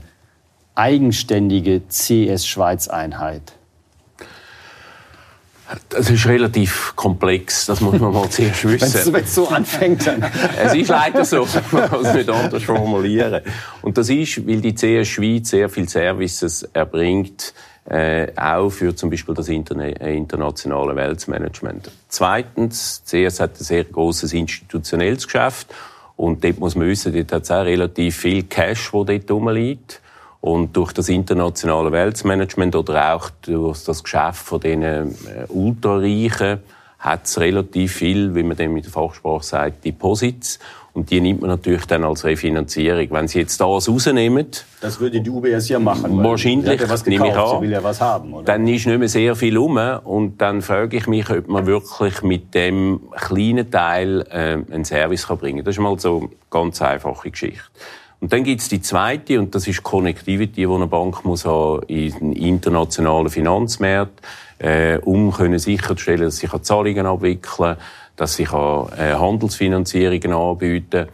eigenständige 0.74 1.80
CS-Schweiz-Einheit? 1.88 3.54
Das 5.88 6.10
ist 6.10 6.26
relativ 6.26 6.92
komplex, 6.94 7.64
das 7.64 7.80
muss 7.80 7.98
man 7.98 8.12
mal 8.12 8.28
zuerst 8.30 8.68
wissen. 8.68 9.14
Wenn 9.14 9.24
es 9.24 9.34
so 9.34 9.48
anfängt, 9.48 10.06
dann. 10.06 10.22
es 10.62 10.74
ist 10.74 10.88
leider 10.88 11.24
so, 11.24 11.48
man 11.72 11.88
kann 11.88 12.04
es 12.04 12.12
nicht 12.12 12.28
anders 12.28 12.62
formulieren. 12.62 13.40
Und 13.80 13.96
das 13.96 14.10
ist, 14.10 14.46
weil 14.46 14.60
die 14.60 14.74
CS 14.74 15.08
Schweiz 15.08 15.48
sehr 15.48 15.70
viele 15.70 15.88
Services 15.88 16.62
erbringt, 16.74 17.54
äh, 17.88 18.26
auch 18.36 18.68
für 18.68 18.94
zum 18.94 19.08
Beispiel 19.08 19.34
das 19.34 19.48
Interne 19.48 19.98
äh, 19.98 20.14
internationale 20.14 20.94
Weltmanagement. 20.94 21.90
Zweitens, 22.10 23.02
CS 23.06 23.40
hat 23.40 23.58
ein 23.58 23.64
sehr 23.64 23.84
großes 23.84 24.34
institutionelles 24.34 25.24
Geschäft 25.24 25.68
und 26.16 26.42
dort 26.42 26.58
muss 26.58 26.74
man 26.74 26.86
wissen, 26.86 27.12
dort 27.12 27.32
hat 27.32 27.42
es 27.42 27.50
auch 27.50 27.64
relativ 27.64 28.16
viel 28.16 28.44
Cash, 28.44 28.92
wo 28.92 29.04
dort 29.04 29.30
rumliegt. 29.30 30.00
Und 30.40 30.76
durch 30.76 30.92
das 30.92 31.08
internationale 31.08 31.92
Weltmanagement 31.92 32.76
oder 32.76 33.14
auch 33.14 33.30
durch 33.42 33.84
das 33.84 34.02
Geschäft 34.02 34.42
von 34.44 34.60
diesen 34.60 34.82
äh, 34.82 35.12
Ultrareichen 35.48 36.60
hat 36.98 37.24
es 37.24 37.38
relativ 37.38 37.92
viel, 37.94 38.34
wie 38.34 38.42
man 38.42 38.56
dem 38.56 38.72
mit 38.72 38.84
der 38.84 38.92
Fachsprache 38.92 39.44
sagt, 39.44 39.84
Deposits. 39.84 40.58
Und 40.96 41.10
die 41.10 41.20
nimmt 41.20 41.42
man 41.42 41.50
natürlich 41.50 41.84
dann 41.84 42.04
als 42.04 42.24
Refinanzierung. 42.24 43.08
Wenn 43.10 43.28
Sie 43.28 43.40
jetzt 43.40 43.60
das 43.60 43.86
rausnehmen... 43.86 44.46
Das 44.80 44.98
würde 44.98 45.20
die 45.20 45.28
UBS 45.28 45.68
ja 45.68 45.78
machen. 45.78 46.24
Wahrscheinlich, 46.24 46.80
ja 46.80 46.88
was 46.88 47.04
gekauft, 47.04 47.20
nehme 47.20 47.28
ich 47.28 47.36
an. 47.36 47.60
Will 47.60 47.70
ja 47.70 47.84
was 47.84 48.00
haben, 48.00 48.32
oder? 48.32 48.44
Dann 48.46 48.66
ist 48.66 48.86
nicht 48.86 48.98
mehr 48.98 49.06
sehr 49.06 49.36
viel 49.36 49.58
rum. 49.58 49.78
Und 50.04 50.40
dann 50.40 50.62
frage 50.62 50.96
ich 50.96 51.06
mich, 51.06 51.28
ob 51.28 51.48
man 51.48 51.66
wirklich 51.66 52.22
mit 52.22 52.54
dem 52.54 53.00
kleinen 53.14 53.70
Teil 53.70 54.24
äh, 54.30 54.72
einen 54.72 54.86
Service 54.86 55.26
kann 55.26 55.36
bringen 55.36 55.58
kann. 55.58 55.64
Das 55.66 55.74
ist 55.74 55.82
mal 55.82 55.98
so 55.98 56.18
eine 56.18 56.28
ganz 56.48 56.80
einfache 56.80 57.30
Geschichte. 57.30 57.60
Und 58.20 58.32
dann 58.32 58.42
gibt's 58.44 58.70
die 58.70 58.80
zweite, 58.80 59.38
und 59.38 59.54
das 59.54 59.68
ist 59.68 59.82
Connectivity, 59.82 60.62
die 60.62 60.66
eine 60.66 60.86
Bank 60.86 61.26
muss 61.26 61.44
haben 61.44 61.82
in 61.88 62.32
internationalen 62.32 63.28
Finanzmärkten, 63.28 64.26
äh, 64.60 64.96
um 65.04 65.30
können 65.30 65.58
sicherzustellen, 65.58 66.22
dass 66.22 66.38
sie 66.38 66.48
Zahlungen 66.62 67.04
abwickeln 67.04 67.42
kann, 67.42 67.76
dass 68.16 68.34
sie 68.34 68.44
kann, 68.44 68.88
äh, 68.98 69.14
Handelsfinanzierungen 69.14 70.32
anbieten 70.32 71.06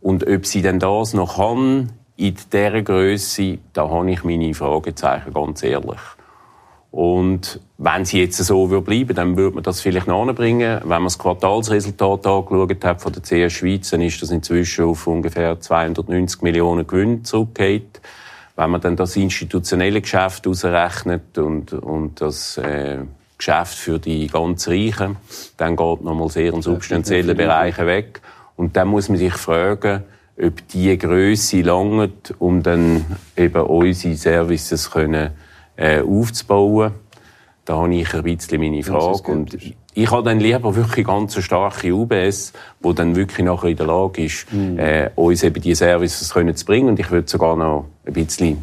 Und 0.00 0.26
ob 0.26 0.46
sie 0.46 0.62
denn 0.62 0.78
das 0.78 1.14
noch 1.14 1.36
kann, 1.36 1.90
in 2.16 2.36
dieser 2.52 2.82
Größe, 2.82 3.58
da 3.72 3.88
habe 3.88 4.10
ich 4.10 4.24
meine 4.24 4.52
Fragezeichen, 4.52 5.32
ganz 5.32 5.62
ehrlich. 5.62 6.00
Und 6.90 7.60
wenn 7.78 8.04
sie 8.04 8.20
jetzt 8.20 8.36
so 8.36 8.66
bleiben 8.66 9.14
dann 9.14 9.36
würde 9.36 9.54
man 9.54 9.62
das 9.62 9.80
vielleicht 9.80 10.08
noch 10.08 10.22
anbringen. 10.22 10.80
Wenn 10.82 10.88
man 10.88 11.04
das 11.04 11.18
Quartalsresultat 11.18 12.26
angeschaut 12.26 12.84
hat 12.84 13.00
von 13.00 13.12
der 13.12 13.22
CS 13.22 13.52
Schweiz, 13.52 13.90
dann 13.90 14.02
ist 14.02 14.20
das 14.20 14.30
inzwischen 14.30 14.86
auf 14.86 15.06
ungefähr 15.06 15.60
290 15.60 16.42
Millionen 16.42 16.86
Gewinn 16.86 17.24
zurückgeht. 17.24 18.00
Wenn 18.56 18.70
man 18.70 18.80
dann 18.80 18.96
das 18.96 19.16
institutionelle 19.16 20.00
Geschäft 20.00 20.46
ausrechnet 20.46 21.38
und, 21.38 21.72
und 21.72 22.20
das 22.20 22.58
äh, 22.58 22.98
Geschäft 23.40 23.74
für 23.74 23.98
die 23.98 24.26
ganz 24.26 24.68
Reichen, 24.68 25.16
dann 25.56 25.74
geht 25.74 26.02
nochmal 26.02 26.28
sehr 26.28 26.52
ein 26.52 26.62
substanzieller 26.62 27.34
Bereich 27.34 27.78
weg. 27.78 28.20
Und 28.56 28.76
dann 28.76 28.88
muss 28.88 29.08
man 29.08 29.18
sich 29.18 29.32
fragen, 29.32 30.04
ob 30.40 30.68
diese 30.68 30.98
Größe 30.98 31.62
langt, 31.62 32.34
um 32.38 32.62
dann 32.62 33.04
eben 33.36 33.62
unsere 33.62 34.14
Services 34.14 34.90
können, 34.90 35.30
äh, 35.76 36.02
aufzubauen. 36.02 36.92
Da 37.64 37.76
habe 37.76 37.94
ich 37.94 38.14
ein 38.14 38.22
bisschen 38.22 38.60
meine 38.60 38.82
Frage. 38.82 39.32
Und 39.32 39.56
ich 39.94 40.10
habe 40.10 40.22
dann 40.22 40.40
lieber 40.40 40.74
wirklich 40.74 41.06
ganz 41.06 41.34
eine 41.34 41.42
starke 41.42 41.94
UBS, 41.94 42.52
die 42.84 42.94
dann 42.94 43.16
wirklich 43.16 43.44
nachher 43.46 43.68
in 43.68 43.76
der 43.76 43.86
Lage 43.86 44.24
ist, 44.24 44.52
mhm. 44.52 44.78
äh, 44.78 45.10
uns 45.14 45.42
eben 45.42 45.60
diese 45.60 45.84
Services 45.84 46.32
können 46.32 46.54
zu 46.54 46.64
bringen. 46.64 46.88
Und 46.88 47.00
ich 47.00 47.10
würde 47.10 47.28
sogar 47.28 47.56
noch 47.56 47.86
ein 48.04 48.12
bisschen 48.12 48.62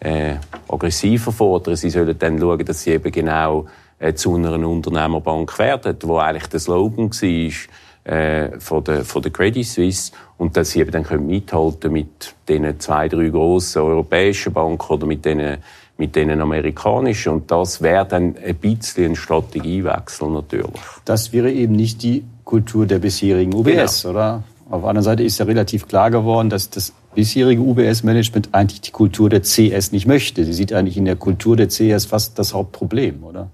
äh, 0.00 0.34
aggressiver 0.68 1.32
fordern. 1.32 1.76
Sie 1.76 1.90
sollen 1.90 2.16
dann 2.18 2.38
schauen, 2.38 2.64
dass 2.64 2.82
sie 2.82 2.92
eben 2.92 3.10
genau 3.10 3.66
zu 4.12 4.34
einer 4.34 4.68
Unternehmerbank 4.68 5.58
werden, 5.58 5.96
wo 6.02 6.18
eigentlich 6.18 6.48
der 6.48 6.60
Slogan 6.60 7.10
war 7.10 8.12
äh, 8.12 8.60
von, 8.60 8.84
der, 8.84 9.04
von 9.04 9.22
der 9.22 9.32
Credit 9.32 9.66
Suisse 9.66 10.12
und 10.36 10.56
dass 10.56 10.70
sie 10.70 10.80
eben 10.80 10.90
dann 10.90 11.04
können 11.04 11.26
mithalten 11.26 11.92
mit 11.92 12.34
den 12.48 12.78
zwei, 12.78 13.08
drei 13.08 13.28
grossen 13.28 13.82
europäischen 13.82 14.52
Banken 14.52 14.92
oder 14.92 15.06
mit 15.06 15.24
denen 15.24 15.58
mit 15.96 16.16
den 16.16 16.40
amerikanischen. 16.40 17.32
Und 17.32 17.50
das 17.50 17.80
wäre 17.80 18.04
dann 18.04 18.34
ein 18.44 18.56
bisschen 18.56 19.12
ein 19.12 19.16
Strategiewechsel 19.16 20.28
natürlich. 20.28 20.82
Das 21.04 21.32
wäre 21.32 21.52
eben 21.52 21.74
nicht 21.74 22.02
die 22.02 22.24
Kultur 22.44 22.86
der 22.86 22.98
bisherigen 22.98 23.54
UBS, 23.54 24.02
genau. 24.02 24.14
oder? 24.14 24.42
Auf 24.70 24.80
der 24.80 24.88
anderen 24.90 25.04
Seite 25.04 25.22
ist 25.22 25.38
ja 25.38 25.44
relativ 25.44 25.86
klar 25.86 26.10
geworden, 26.10 26.50
dass 26.50 26.70
das 26.70 26.92
bisherige 27.14 27.60
UBS-Management 27.60 28.48
eigentlich 28.52 28.80
die 28.80 28.90
Kultur 28.90 29.28
der 29.28 29.42
CS 29.42 29.92
nicht 29.92 30.06
möchte. 30.06 30.44
Sie 30.44 30.52
sieht 30.52 30.72
eigentlich 30.72 30.96
in 30.96 31.04
der 31.04 31.16
Kultur 31.16 31.54
der 31.54 31.68
CS 31.68 32.06
fast 32.06 32.38
das 32.38 32.54
Hauptproblem, 32.54 33.22
oder? 33.22 33.50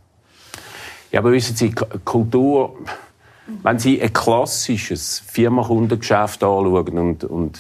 Ja, 1.13 1.21
aber 1.21 1.33
wissen 1.33 1.57
Sie, 1.57 1.73
Kultur, 2.05 2.77
wenn 3.63 3.79
Sie 3.79 4.01
ein 4.01 4.13
klassisches 4.13 5.19
Firmenkundengeschäft 5.27 6.43
anschauen 6.45 6.99
und, 6.99 7.25
und 7.25 7.59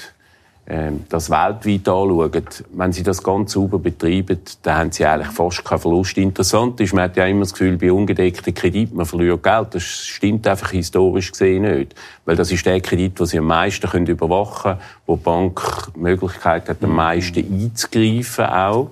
äh, 0.66 0.92
das 1.08 1.30
weltweit 1.30 1.88
anschauen, 1.88 2.44
wenn 2.72 2.92
Sie 2.92 3.02
das 3.02 3.22
ganz 3.22 3.52
sauber 3.52 3.80
betreiben, 3.80 4.38
dann 4.62 4.76
haben 4.76 4.92
Sie 4.92 5.04
eigentlich 5.04 5.32
fast 5.32 5.64
keinen 5.64 5.80
Verlust. 5.80 6.16
Interessant 6.16 6.80
ist, 6.80 6.94
man 6.94 7.04
hat 7.04 7.16
ja 7.16 7.26
immer 7.26 7.40
das 7.40 7.52
Gefühl, 7.52 7.76
bei 7.76 7.90
ungedeckten 7.90 8.54
Krediten, 8.54 8.96
man 8.96 9.06
verliert 9.06 9.42
Geld. 9.42 9.74
Das 9.74 9.82
stimmt 9.82 10.46
einfach 10.46 10.70
historisch 10.70 11.32
gesehen 11.32 11.62
nicht. 11.62 11.96
Weil 12.24 12.36
das 12.36 12.52
ist 12.52 12.64
der 12.64 12.80
Kredit, 12.80 13.18
den 13.18 13.26
Sie 13.26 13.38
am 13.38 13.46
meisten 13.46 13.88
können 13.88 14.06
überwachen 14.06 14.62
können, 14.62 14.80
wo 15.06 15.16
die 15.16 15.22
Bank 15.24 15.60
die 15.96 15.98
Möglichkeit 15.98 16.68
hat, 16.68 16.84
am 16.84 16.94
meisten 16.94 17.40
einzugreifen 17.40 18.44
auch 18.44 18.90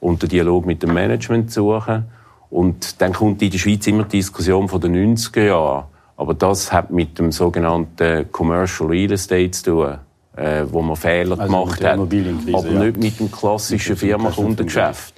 und 0.00 0.22
den 0.22 0.28
Dialog 0.28 0.66
mit 0.66 0.82
dem 0.82 0.92
Management 0.92 1.52
zu 1.52 1.72
suchen. 1.72 2.06
Und 2.52 3.00
dann 3.00 3.14
kommt 3.14 3.40
in 3.40 3.50
der 3.50 3.56
Schweiz 3.56 3.86
immer 3.86 4.04
die 4.04 4.18
Diskussion 4.18 4.68
von 4.68 4.78
den 4.78 5.16
90er 5.16 5.42
Jahren. 5.42 5.84
Aber 6.18 6.34
das 6.34 6.70
hat 6.70 6.90
mit 6.90 7.18
dem 7.18 7.32
sogenannten 7.32 8.30
Commercial 8.30 8.90
Real 8.90 9.10
Estate 9.12 9.52
zu 9.52 9.62
tun, 9.64 9.94
äh, 10.36 10.64
wo 10.70 10.82
man 10.82 10.96
Fehler 10.96 11.40
also 11.40 11.50
gemacht 11.50 11.82
hat. 11.82 11.98
Aber 11.98 12.14
ja. 12.14 12.84
nicht 12.84 12.98
mit 12.98 13.20
dem 13.20 13.32
klassischen 13.32 13.96
Firmenkundengeschäft. 13.96 15.14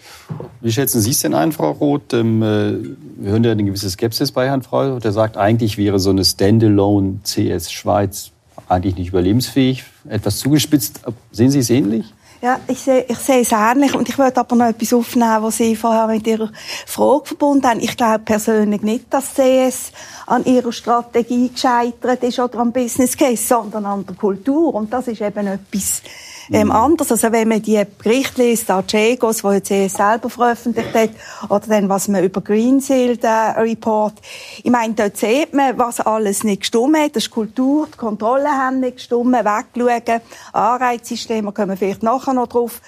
Wie 0.61 0.71
schätzen 0.71 1.01
Sie 1.01 1.11
es 1.11 1.21
denn 1.21 1.35
ein, 1.35 1.51
Frau 1.51 1.73
Roth? 1.73 2.13
Ähm, 2.13 2.41
äh, 2.41 2.77
wir 3.17 3.33
hören 3.33 3.43
ja 3.43 3.51
eine 3.51 3.65
gewisse 3.65 3.91
Skepsis 3.91 4.31
bei 4.31 4.47
Herrn 4.47 4.63
Freu. 4.63 5.01
Der 5.01 5.11
sagt, 5.11 5.37
eigentlich 5.37 5.77
wäre 5.77 5.99
so 5.99 6.11
eine 6.11 6.25
Standalone 6.25 7.19
CS 7.25 7.73
Schweiz 7.73 8.31
eigentlich 8.69 8.95
nicht 8.95 9.09
überlebensfähig. 9.09 9.83
Etwas 10.09 10.39
zugespitzt. 10.39 11.01
Sehen 11.33 11.51
Sie 11.51 11.59
es 11.59 11.69
ähnlich? 11.69 12.15
Ja, 12.45 12.61
ich 12.69 12.79
sehe, 12.79 13.07
ich 13.09 13.17
sehe 13.17 13.41
es 13.41 13.53
ähnlich. 13.53 13.95
Und 13.95 14.07
ich 14.07 14.19
würde 14.19 14.39
aber 14.39 14.55
noch 14.55 14.67
etwas 14.67 14.93
aufnehmen, 14.93 15.43
was 15.43 15.57
Sie 15.57 15.75
vorher 15.75 16.07
mit 16.09 16.27
Ihrer 16.27 16.51
Frage 16.85 17.25
verbunden 17.25 17.67
haben. 17.67 17.81
Ich 17.81 17.97
glaube 17.97 18.19
persönlich 18.19 18.83
nicht, 18.83 19.07
dass 19.09 19.33
CS 19.33 19.93
an 20.27 20.45
ihrer 20.45 20.71
Strategie 20.71 21.49
gescheitert 21.49 22.23
ist 22.23 22.39
oder 22.39 22.59
am 22.59 22.71
Business 22.71 23.17
Case, 23.17 23.43
sondern 23.43 23.87
an 23.87 24.05
der 24.05 24.15
Kultur. 24.15 24.75
Und 24.75 24.93
das 24.93 25.09
ist 25.09 25.23
eben 25.23 25.47
etwas, 25.47 26.03
ähm, 26.51 26.69
mhm. 26.69 26.73
anders. 26.73 27.11
Also 27.11 27.33
wenn 27.33 27.49
man 27.49 27.63
die 27.63 27.83
Berichte 28.03 28.43
liest, 28.43 28.71
Archegos, 28.71 29.43
die 29.43 29.49
jetzt 29.49 29.69
CS 29.69 29.97
selber 29.97 30.31
veröffentlicht 30.31 30.95
hat, 30.95 31.11
oder 31.49 31.67
dann, 31.67 31.89
was 31.89 32.09
man 32.09 32.25
über 32.25 32.41
Greensill, 32.41 33.17
der 33.17 33.57
Report, 33.59 34.15
ich 34.63 34.71
meine, 34.71 34.95
dort 34.95 35.17
sieht 35.17 35.55
man, 35.55 35.79
was 35.79 36.01
alles 36.01 36.45
nicht 36.45 36.61
gestimmt 36.61 36.99
hat. 36.99 37.17
Das 37.17 37.25
ist 37.25 37.31
Kultur, 37.31 37.89
die 37.93 37.97
Kontrollen 37.97 38.47
haben 38.47 38.81
nicht 38.81 38.97
gestimmt, 38.97 39.33
wegschauen, 39.33 40.21
Anreizsystem, 40.53 41.45
da 41.45 41.51
kommen 41.51 41.71
wir 41.71 41.77
vielleicht 41.77 42.03
nachher 42.03 42.35
noch 42.35 42.49
drauf. 42.49 42.81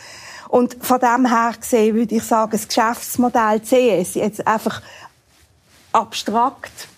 Und 0.49 0.77
von 0.81 1.01
dem 1.01 1.27
her 1.27 1.53
gesehen 1.59 1.97
würde 1.97 2.15
ich 2.15 2.23
sagen, 2.23 2.53
das 2.53 2.69
Geschäftsmodell 2.69 3.61
CS 3.61 4.15
jetzt 4.15 4.47
einfach 4.47 4.81
abstrakt 5.93 6.89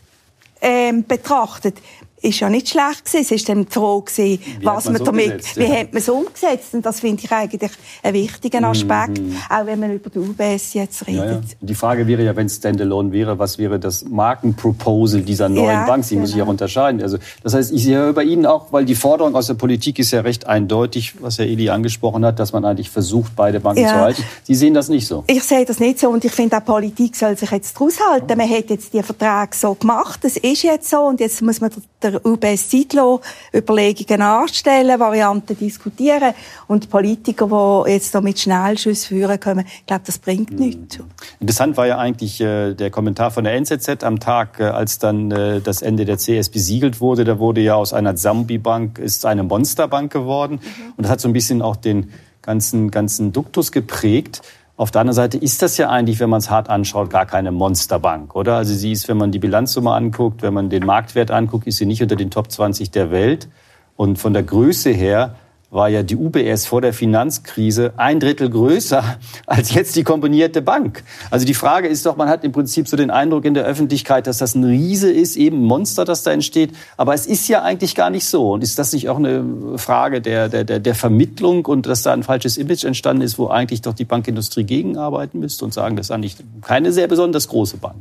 ähm, 0.61 1.07
betrachtet, 1.07 1.79
ist 2.21 2.41
ja 2.41 2.51
nicht 2.51 2.69
schlecht 2.69 3.05
gewesen. 3.05 3.35
Es 3.35 3.49
war 3.49 3.55
dann 3.55 3.67
die 3.67 3.73
Frage, 3.73 4.39
was 4.63 4.85
man 4.87 5.05
damit, 5.05 5.57
wie 5.57 5.63
ja. 5.63 5.81
hat 5.81 5.93
man 5.93 6.03
es 6.03 6.09
umgesetzt? 6.09 6.75
Und 6.75 6.85
das 6.85 7.01
finde 7.01 7.23
ich 7.25 7.33
eigentlich 7.33 7.71
einen 8.03 8.15
wichtigen 8.15 8.61
mhm. 8.61 8.65
Aspekt, 8.65 9.21
mhm. 9.21 9.37
auch 9.49 9.67
wenn 9.67 9.81
man 9.81 9.93
über 9.93 10.11
die 10.11 10.19
UBS 10.19 10.75
jetzt 10.75 11.07
redet. 11.07 11.25
Ja, 11.25 11.33
ja. 11.33 11.41
Die 11.61 11.75
Frage 11.75 12.07
wäre 12.07 12.25
ja, 12.25 12.35
wenn 12.35 12.47
es 12.47 12.57
Standalone 12.57 13.13
wäre, 13.13 13.39
was 13.39 13.59
wäre 13.59 13.79
das 13.79 14.05
Markenproposal 14.05 15.23
dieser 15.23 15.49
neuen 15.49 15.87
Bank? 15.87 16.05
Sie 16.05 16.15
genau. 16.15 16.23
muss 16.23 16.33
sich 16.33 16.43
auch 16.43 16.49
unterscheiden. 16.49 17.03
Also, 17.03 17.19
das 17.43 17.55
heißt, 17.55 17.73
ich 17.73 17.85
sehe 17.85 18.13
bei 18.13 18.25
Ihnen 18.25 18.47
auch, 18.47 18.73
weil 18.73 18.85
die 18.85 18.95
Forderung 18.95 19.35
aus 19.35 19.47
der 19.47 19.55
Politik 19.55 19.99
ist 19.99 20.11
ja 20.11 20.21
recht 20.21 20.47
eindeutig, 20.47 21.15
was 21.21 21.39
Herr 21.39 21.47
Eli 21.47 21.71
angesprochen 21.71 22.25
hat, 22.25 22.39
dass 22.39 22.53
man 22.53 22.65
eigentlich 22.65 22.91
versucht, 22.91 23.33
beide 23.37 23.61
Banken 23.61 23.87
zu 23.87 23.95
halten. 23.95 24.23
Sie 24.43 24.55
sehen 24.55 24.75
das 24.75 24.89
nicht 24.89 25.07
so? 25.07 25.25
Ich 25.27 25.43
sehe 25.45 25.65
das 25.65 25.79
nicht 25.81 25.99
so 25.99 26.09
und 26.09 26.25
ich 26.25 26.33
finde 26.33 26.57
auch, 26.57 26.65
Politik 26.65 27.17
soll 27.17 27.37
sich 27.37 27.51
jetzt 27.51 27.77
daraus 27.77 27.99
halten. 28.01 28.37
Man 28.37 28.49
hat 28.49 28.71
jetzt 28.71 28.93
die 28.93 29.03
Verträge 29.03 29.55
so 29.55 29.75
gemacht, 29.75 30.21
das 30.23 30.37
ist 30.37 30.63
jetzt 30.63 30.91
so 30.91 30.99
und 30.99 31.21
jetzt 31.21 31.43
muss 31.43 31.61
man 31.61 31.71
der 32.13 32.27
UBS 32.27 32.73
lassen, 32.73 33.21
Überlegungen 33.55 34.23
anstellen, 34.23 34.99
Varianten 35.01 35.57
diskutieren. 35.57 36.35
Und 36.67 36.91
Politiker, 36.91 37.85
die 37.87 37.93
jetzt 37.93 38.15
da 38.15 38.21
mit 38.21 38.39
Schnellschüssen 38.39 39.09
führen 39.09 39.41
können, 39.41 39.65
ich 39.67 39.87
glaube, 39.87 40.03
das 40.07 40.19
bringt 40.19 40.53
mhm. 40.53 40.59
nichts. 40.59 40.99
Interessant 41.41 41.77
war 41.77 41.87
ja 41.87 41.99
eigentlich 41.99 42.41
äh, 42.41 42.75
der 42.75 42.91
Kommentar 42.91 43.31
von 43.31 43.45
der 43.45 43.55
NZZ 43.55 44.05
am 44.05 44.21
Tag, 44.21 44.61
äh, 44.61 44.65
als 44.65 44.99
dann 44.99 45.31
äh, 45.31 45.61
das 45.61 45.83
Ende 45.83 46.05
der 46.05 46.17
CS 46.17 46.49
besiegelt 46.49 47.01
wurde. 47.01 47.25
Da 47.25 47.39
wurde 47.39 47.61
ja 47.61 47.75
aus 47.75 47.93
einer 47.93 48.17
Zombie-Bank 48.17 48.99
ist 48.99 49.25
eine 49.27 49.43
Monsterbank 49.43 50.13
geworden. 50.13 50.61
Mhm. 50.63 50.93
Und 50.97 51.05
das 51.05 51.11
hat 51.11 51.21
so 51.21 51.29
ein 51.29 51.33
bisschen 51.33 51.63
auch 51.63 51.77
den 51.77 52.11
ganzen, 52.43 52.91
ganzen 52.91 53.33
Duktus 53.33 53.73
geprägt. 53.73 54.43
Auf 54.79 54.93
der 54.93 55.01
anderen 55.01 55.17
Seite 55.17 55.39
ist 55.39 55.61
das 55.61 55.77
ja 55.77 55.91
eigentlich, 55.91 56.21
wenn 56.21 56.31
man 56.31 56.39
es 56.39 56.51
hart 56.51 56.71
anschaut, 56.71 57.11
gar 57.11 57.27
keine 57.27 57.51
Monsterbank, 57.51 58.37
oder? 58.37 58.55
Also 58.55 58.73
sie 58.75 58.93
ist, 58.93 59.09
wenn 59.09 59.17
man 59.17 59.33
die 59.33 59.41
Bilanzsumme 59.41 59.91
anguckt, 59.91 60.43
wenn 60.43 60.55
man 60.55 60.71
den 60.71 60.87
Marktwert 60.87 61.33
anguckt, 61.33 61.67
ist 61.67 61.79
sie 61.79 61.85
nicht 61.85 62.01
unter 62.01 62.15
den 62.15 62.31
Top 62.31 62.49
20 62.49 62.93
der 62.93 63.11
Welt. 63.11 63.49
Und 63.97 64.21
von 64.21 64.33
der 64.33 64.45
Größe 64.45 64.91
her 64.91 65.35
war 65.71 65.89
ja 65.89 66.03
die 66.03 66.17
UBS 66.17 66.67
vor 66.67 66.81
der 66.81 66.95
Finanzkrise 66.95 67.93
ein 67.97 68.21
Drittel 68.21 68.49
größer 68.49 69.19
als 69.47 69.75
jetzt 69.75 69.97
die 69.97 70.03
kombinierte 70.03 70.63
Bank. 70.63 71.05
Also 71.31 71.45
die 71.45 71.55
Frage 71.55 71.89
ist 71.89 72.07
doch, 72.07 72.17
man 72.17 72.29
hat 72.29 72.43
im 72.45 72.53
Prinzip 72.53 72.89
so 72.89 72.97
den 72.97 73.11
Eindruck 73.11 73.45
in 73.45 73.55
der 73.55 73.65
Öffentlichkeit, 73.65 74.27
dass 74.27 74.39
das 74.39 74.55
ein 74.55 74.65
Riese 74.65 75.11
ist, 75.11 75.37
eben 75.37 75.59
ein 75.59 75.65
Monster, 75.65 76.05
das 76.05 76.23
da 76.23 76.33
entsteht. 76.33 76.75
Aber 76.97 77.13
es 77.13 77.27
ist 77.27 77.49
ja 77.49 77.63
eigentlich 77.63 77.95
gar 77.95 78.09
nicht 78.09 78.25
so. 78.25 78.53
Und 78.53 78.65
ist 78.65 78.79
das 78.79 78.93
nicht 78.93 79.09
auch 79.09 79.19
eine 79.19 79.45
Frage 79.77 80.23
der, 80.23 80.49
der, 80.49 80.65
der, 80.65 80.95
Vermittlung 80.95 81.67
und 81.67 81.87
dass 81.87 82.03
da 82.03 82.13
ein 82.13 82.23
falsches 82.23 82.57
Image 82.57 82.85
entstanden 82.85 83.23
ist, 83.23 83.39
wo 83.39 83.49
eigentlich 83.49 83.83
doch 83.83 83.95
die 83.95 84.05
Bankindustrie 84.05 84.65
gegenarbeiten 84.65 85.39
müsste 85.39 85.65
und 85.65 85.75
sagen, 85.75 85.97
das 85.97 86.07
ist 86.07 86.11
eigentlich 86.11 86.37
keine 86.63 86.93
sehr 86.93 87.09
besonders 87.09 87.47
große 87.47 87.77
Bank? 87.77 87.97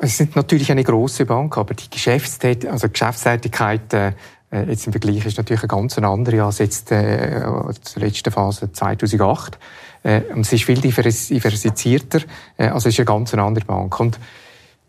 Es 0.00 0.18
ist 0.20 0.34
natürlich 0.34 0.70
eine 0.72 0.82
große 0.82 1.24
Bank, 1.24 1.56
aber 1.56 1.74
die 1.74 1.88
Geschäftstätigkeit, 1.88 2.72
also 2.72 2.88
Geschäftstätigkeit 2.88 4.14
äh, 4.54 4.70
jetzt 4.70 4.86
im 4.86 4.92
Vergleich 4.92 5.26
ist 5.26 5.36
natürlich 5.36 5.62
eine 5.62 5.68
ganz 5.68 5.98
andere 5.98 6.44
als 6.44 6.58
jetzt 6.58 6.92
äh, 6.92 7.42
zur 7.82 8.02
letzten 8.02 8.32
Phase 8.32 8.70
2008. 8.72 9.58
Äh, 10.04 10.20
und 10.34 10.40
es 10.40 10.52
ist 10.52 10.64
viel 10.64 10.80
diversifizierter, 10.80 12.20
äh, 12.56 12.68
also 12.68 12.88
es 12.88 12.94
ist 12.94 13.00
eine 13.00 13.06
ganz 13.06 13.34
andere 13.34 13.64
Bank. 13.64 13.98
Und 13.98 14.18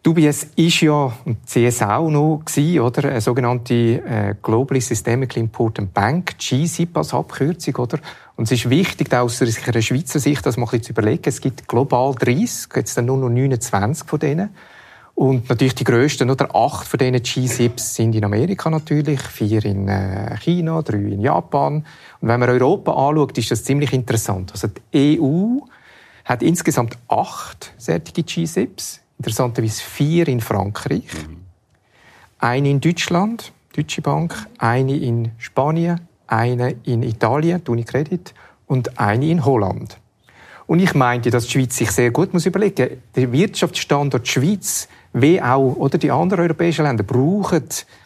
die 0.05 0.09
UBS 0.09 0.49
ist 0.55 0.81
ja, 0.81 1.11
und 1.25 1.37
CS 1.47 1.81
auch 1.81 2.11
noch 2.11 2.43
gewesen, 2.45 2.79
oder? 2.79 3.09
Eine 3.09 3.21
sogenannte 3.21 3.73
äh, 3.73 4.35
Globally 4.39 4.79
Systemically 4.79 5.41
Important 5.41 5.95
Bank, 5.95 6.37
GSIP 6.37 6.95
als 6.95 7.11
Abkürzung, 7.13 7.75
oder? 7.77 7.97
Und 8.35 8.43
es 8.43 8.51
ist 8.51 8.69
wichtig, 8.69 9.11
aus 9.15 9.41
einer 9.41 9.81
Schweizer 9.81 10.19
Sicht, 10.19 10.45
das 10.45 10.57
mal 10.57 10.65
ein 10.65 10.69
bisschen 10.69 10.83
zu 10.83 10.91
überlegen. 10.91 11.23
Es 11.25 11.41
gibt 11.41 11.67
global 11.67 12.13
30, 12.13 12.69
jetzt 12.75 12.95
dann 12.97 13.05
nur 13.05 13.17
noch 13.17 13.29
29 13.29 14.07
von 14.07 14.19
denen. 14.19 14.49
Und 15.15 15.49
natürlich 15.49 15.75
die 15.75 15.85
grössten, 15.85 16.29
oder? 16.29 16.53
Acht 16.53 16.85
von 16.85 16.97
diesen 16.97 17.23
G-SIPs 17.23 17.95
sind 17.95 18.15
in 18.15 18.25
Amerika 18.25 18.69
natürlich, 18.69 19.21
vier 19.21 19.63
in 19.63 19.87
äh, 19.87 20.35
China, 20.37 20.81
drei 20.81 20.97
in 20.97 21.21
Japan. 21.21 21.85
Und 22.19 22.27
wenn 22.27 22.39
man 22.39 22.49
Europa 22.49 22.91
anschaut, 22.91 23.37
ist 23.37 23.49
das 23.49 23.63
ziemlich 23.63 23.93
interessant. 23.93 24.51
Also 24.51 24.67
die 24.93 25.19
EU 25.21 25.59
hat 26.25 26.43
insgesamt 26.43 26.97
acht 27.07 27.73
solche 27.77 28.23
G-SIPs. 28.23 28.99
Interessanterweise 29.17 29.81
vier 29.81 30.27
in 30.27 30.41
Frankreich. 30.41 31.07
Mhm. 31.13 31.37
Eine 32.39 32.69
in 32.69 32.81
Deutschland, 32.81 33.53
Deutsche 33.73 34.01
Bank, 34.01 34.35
eine 34.57 34.97
in 34.97 35.31
Spanien, 35.37 36.01
eine 36.27 36.75
in 36.83 37.03
Italien, 37.03 37.63
die 37.63 37.71
Unicredit, 37.71 38.33
und 38.67 38.99
eine 38.99 39.27
in 39.27 39.45
Holland. 39.45 39.97
Und 40.67 40.79
ich 40.79 40.93
meinte, 40.93 41.29
dass 41.29 41.45
die 41.45 41.51
Schweiz 41.51 41.77
sich 41.77 41.91
sehr 41.91 42.11
gut 42.11 42.33
muss 42.33 42.45
überlegen 42.45 42.89
muss. 42.89 42.99
Der 43.15 43.31
Wirtschaftsstandort 43.31 44.27
Schweiz 44.27 44.89
wie 45.15 45.41
auch 45.41 45.75
oder 45.77 45.97
die 45.97 46.11
anderen 46.11 46.43
europäischen 46.43 46.83
Länder 46.83 47.03
brauchen 47.03 47.63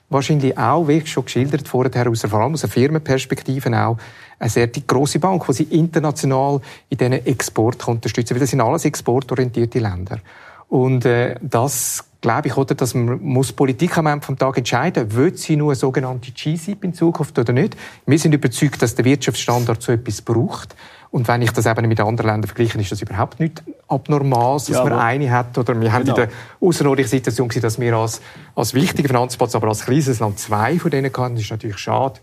wahrscheinlich 0.10 0.58
auch, 0.58 0.88
wie 0.88 1.06
schon 1.06 1.26
geschildert 1.26 1.68
vorher, 1.68 2.10
aus, 2.10 2.22
vor 2.22 2.40
allem 2.40 2.54
aus 2.54 2.62
der 2.62 2.70
Firmenperspektive 2.70 3.70
auch, 3.78 3.98
eine 4.40 4.50
sehr 4.50 4.68
grosse 4.68 5.20
Bank, 5.20 5.46
die 5.48 5.54
sie 5.54 5.64
international 5.64 6.62
in 6.90 6.98
diesen 6.98 7.26
Export 7.26 7.88
unterstützen 7.88 8.36
Weil 8.36 8.42
das 8.42 8.50
sind 8.50 8.62
alles 8.62 8.86
exportorientierte 8.86 9.80
Länder. 9.80 10.20
Und 10.68 11.06
äh, 11.06 11.36
das 11.42 12.06
glaube 12.22 12.48
ich, 12.48 12.58
oder, 12.58 12.76
dass 12.76 12.94
man 12.94 13.22
muss 13.22 13.54
Politik 13.54 13.98
am 13.98 14.08
Ende 14.08 14.26
vom 14.26 14.38
Tag 14.38 14.58
entscheiden, 14.58 15.14
will 15.16 15.36
sie 15.36 15.56
nur 15.56 15.70
eine 15.70 15.76
sogenannte 15.76 16.32
GSIP 16.32 16.84
in 16.84 16.94
Zukunft 16.94 17.38
oder 17.40 17.54
nicht. 17.54 17.76
Wir 18.06 18.20
sind 18.20 18.34
überzeugt, 18.34 18.82
dass 18.82 18.96
der 18.96 19.06
Wirtschaftsstandard 19.06 19.82
so 19.82 19.92
etwas 19.92 20.22
braucht. 20.22 20.76
Und 21.12 21.28
wenn 21.28 21.42
ich 21.42 21.52
das 21.52 21.66
eben 21.66 21.88
mit 21.88 22.00
anderen 22.00 22.30
Ländern 22.30 22.48
vergleiche, 22.48 22.80
ist 22.80 22.92
das 22.92 23.02
überhaupt 23.02 23.40
nicht 23.40 23.64
abnormal, 23.88 24.58
dass 24.58 24.70
ja, 24.70 24.84
man 24.84 24.94
eine 24.94 25.32
hat. 25.32 25.58
Oder 25.58 25.74
wir 25.74 25.82
genau. 25.82 25.92
haben 25.92 26.02
in 26.02 26.14
genau. 26.14 26.18
der 26.18 26.30
außerordentlichen 26.62 27.10
Situation 27.10 27.48
gesehen, 27.48 27.64
dass 27.64 27.80
wir 27.80 27.96
als, 27.96 28.22
als 28.56 28.74
wichtiger 28.74 29.08
Finanzplatz, 29.08 29.56
aber 29.56 29.70
als 29.70 29.86
kleines 29.86 30.20
Land 30.20 30.38
zwei 30.40 30.78
von 30.78 30.92
denen 30.92 31.12
hatten. 31.12 31.36
Das 31.36 31.44
ist 31.44 31.52
natürlich 31.52 31.78
schade 31.78 32.20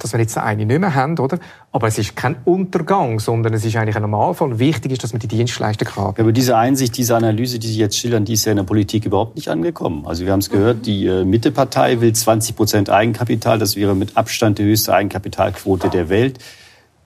dass 0.00 0.12
wir 0.12 0.20
jetzt 0.20 0.36
eine 0.36 0.66
nicht 0.66 0.80
mehr 0.80 0.94
haben, 0.94 1.18
oder? 1.18 1.38
Aber 1.72 1.86
es 1.86 1.98
ist 1.98 2.16
kein 2.16 2.36
Untergang, 2.44 3.20
sondern 3.20 3.54
es 3.54 3.64
ist 3.64 3.76
eigentlich 3.76 3.96
ein 3.96 4.02
Normalfall. 4.02 4.58
Wichtig 4.58 4.92
ist, 4.92 5.02
dass 5.02 5.12
man 5.12 5.20
die 5.20 5.28
Dienstleister 5.28 5.84
kann. 5.84 6.14
Aber 6.18 6.32
diese 6.32 6.56
Einsicht, 6.56 6.96
diese 6.96 7.16
Analyse, 7.16 7.58
die 7.58 7.68
Sie 7.68 7.78
jetzt 7.78 7.96
schildern, 7.96 8.24
die 8.24 8.34
ist 8.34 8.44
ja 8.44 8.52
in 8.52 8.56
der 8.56 8.64
Politik 8.64 9.06
überhaupt 9.06 9.36
nicht 9.36 9.48
angekommen. 9.48 10.04
Also 10.06 10.24
wir 10.24 10.32
haben 10.32 10.40
es 10.40 10.50
gehört, 10.50 10.86
die 10.86 11.06
äh, 11.06 11.24
Mittepartei 11.24 12.00
will 12.00 12.12
20 12.12 12.56
Prozent 12.56 12.90
Eigenkapital. 12.90 13.58
Das 13.58 13.76
wäre 13.76 13.94
mit 13.94 14.16
Abstand 14.16 14.58
die 14.58 14.64
höchste 14.64 14.92
Eigenkapitalquote 14.94 15.88
der 15.88 16.08
Welt. 16.08 16.38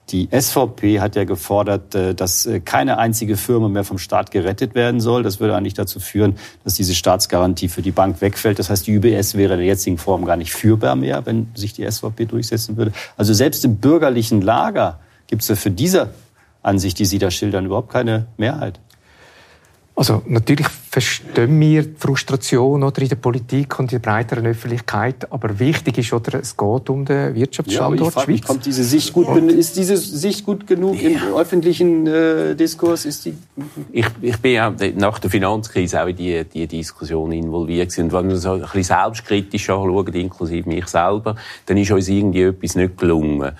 Die 0.09 0.27
SVP 0.31 0.99
hat 0.99 1.15
ja 1.15 1.23
gefordert, 1.23 1.93
äh, 1.93 2.15
dass 2.15 2.45
äh, 2.45 2.59
keine 2.59 2.97
einzige 2.97 3.37
Firma 3.37 3.67
mehr 3.67 3.83
vom 3.83 3.99
Staat 3.99 4.31
gerettet 4.31 4.73
werden 4.73 5.01
soll. 5.01 5.21
Das 5.21 5.39
würde 5.39 5.55
eigentlich 5.55 5.75
dazu 5.75 5.99
führen, 5.99 6.37
dass 6.63 6.73
diese 6.73 6.95
Staatsgarantie 6.95 7.69
für 7.69 7.83
die 7.83 7.91
Bank 7.91 8.19
wegfällt. 8.21 8.57
Das 8.57 8.69
heißt, 8.69 8.87
die 8.87 8.97
UBS 8.97 9.35
wäre 9.35 9.53
in 9.53 9.59
der 9.59 9.67
jetzigen 9.67 9.97
Form 9.97 10.25
gar 10.25 10.35
nicht 10.35 10.51
führbar 10.51 10.95
mehr, 10.95 11.25
wenn 11.25 11.49
sich 11.53 11.73
die 11.73 11.89
SVP 11.89 12.25
durchsetzen 12.25 12.75
würde. 12.75 12.91
Also 13.17 13.33
selbst 13.33 13.63
im 13.65 13.77
bürgerlichen 13.77 14.41
Lager 14.41 14.99
gibt 15.27 15.43
es 15.43 15.47
ja 15.47 15.55
für 15.55 15.71
diese 15.71 16.09
Ansicht, 16.63 16.97
die 16.99 17.05
Sie 17.05 17.19
da 17.19 17.29
schildern, 17.29 17.65
überhaupt 17.65 17.91
keine 17.91 18.25
Mehrheit. 18.37 18.79
Also 19.99 20.21
natürlich 20.27 20.67
verstehen 20.89 21.59
wir 21.59 21.83
die 21.83 21.93
Frustration 21.97 22.83
oder 22.83 23.01
in 23.01 23.09
der 23.09 23.17
Politik 23.17 23.77
und 23.79 23.91
in 23.91 24.01
der 24.01 24.09
breiteren 24.09 24.45
Öffentlichkeit, 24.47 25.29
aber 25.29 25.59
wichtig 25.59 25.97
ist, 25.97 26.13
oder, 26.13 26.39
es 26.39 26.55
geht 26.55 26.89
um 26.89 27.03
den 27.03 27.35
Wirtschaftsstandort 27.35 28.15
ja, 28.15 28.21
Schweiz. 28.21 28.41
Kommt 28.43 28.65
diese 28.65 28.85
Sicht 28.85 29.11
gut, 29.11 29.27
ist 29.49 29.75
diese 29.75 29.97
Sicht 29.97 30.45
gut 30.45 30.65
genug 30.67 31.01
ja. 31.01 31.09
im 31.09 31.35
öffentlichen 31.35 32.07
äh, 32.07 32.55
Diskurs? 32.55 33.03
Ist 33.03 33.25
die 33.25 33.33
ich, 33.91 34.05
ich 34.21 34.37
bin 34.37 34.53
ja 34.53 34.73
nach 34.95 35.19
der 35.19 35.29
Finanzkrise 35.29 36.01
auch 36.01 36.07
in 36.07 36.15
die, 36.15 36.45
die 36.45 36.65
Diskussion 36.65 37.33
involviert 37.33 37.89
gewesen. 37.89 38.05
Und 38.05 38.13
wenn 38.13 38.29
wir 38.29 38.37
so 38.37 38.53
ein 38.53 38.61
bisschen 38.61 38.83
selbstkritisch 38.83 39.69
anschauen, 39.69 40.13
inklusive 40.13 40.69
mich 40.69 40.87
selber, 40.87 41.35
dann 41.65 41.75
ist 41.75 41.91
uns 41.91 42.07
irgendwie 42.07 42.43
etwas 42.43 42.75
nicht 42.75 42.97
gelungen 42.97 43.51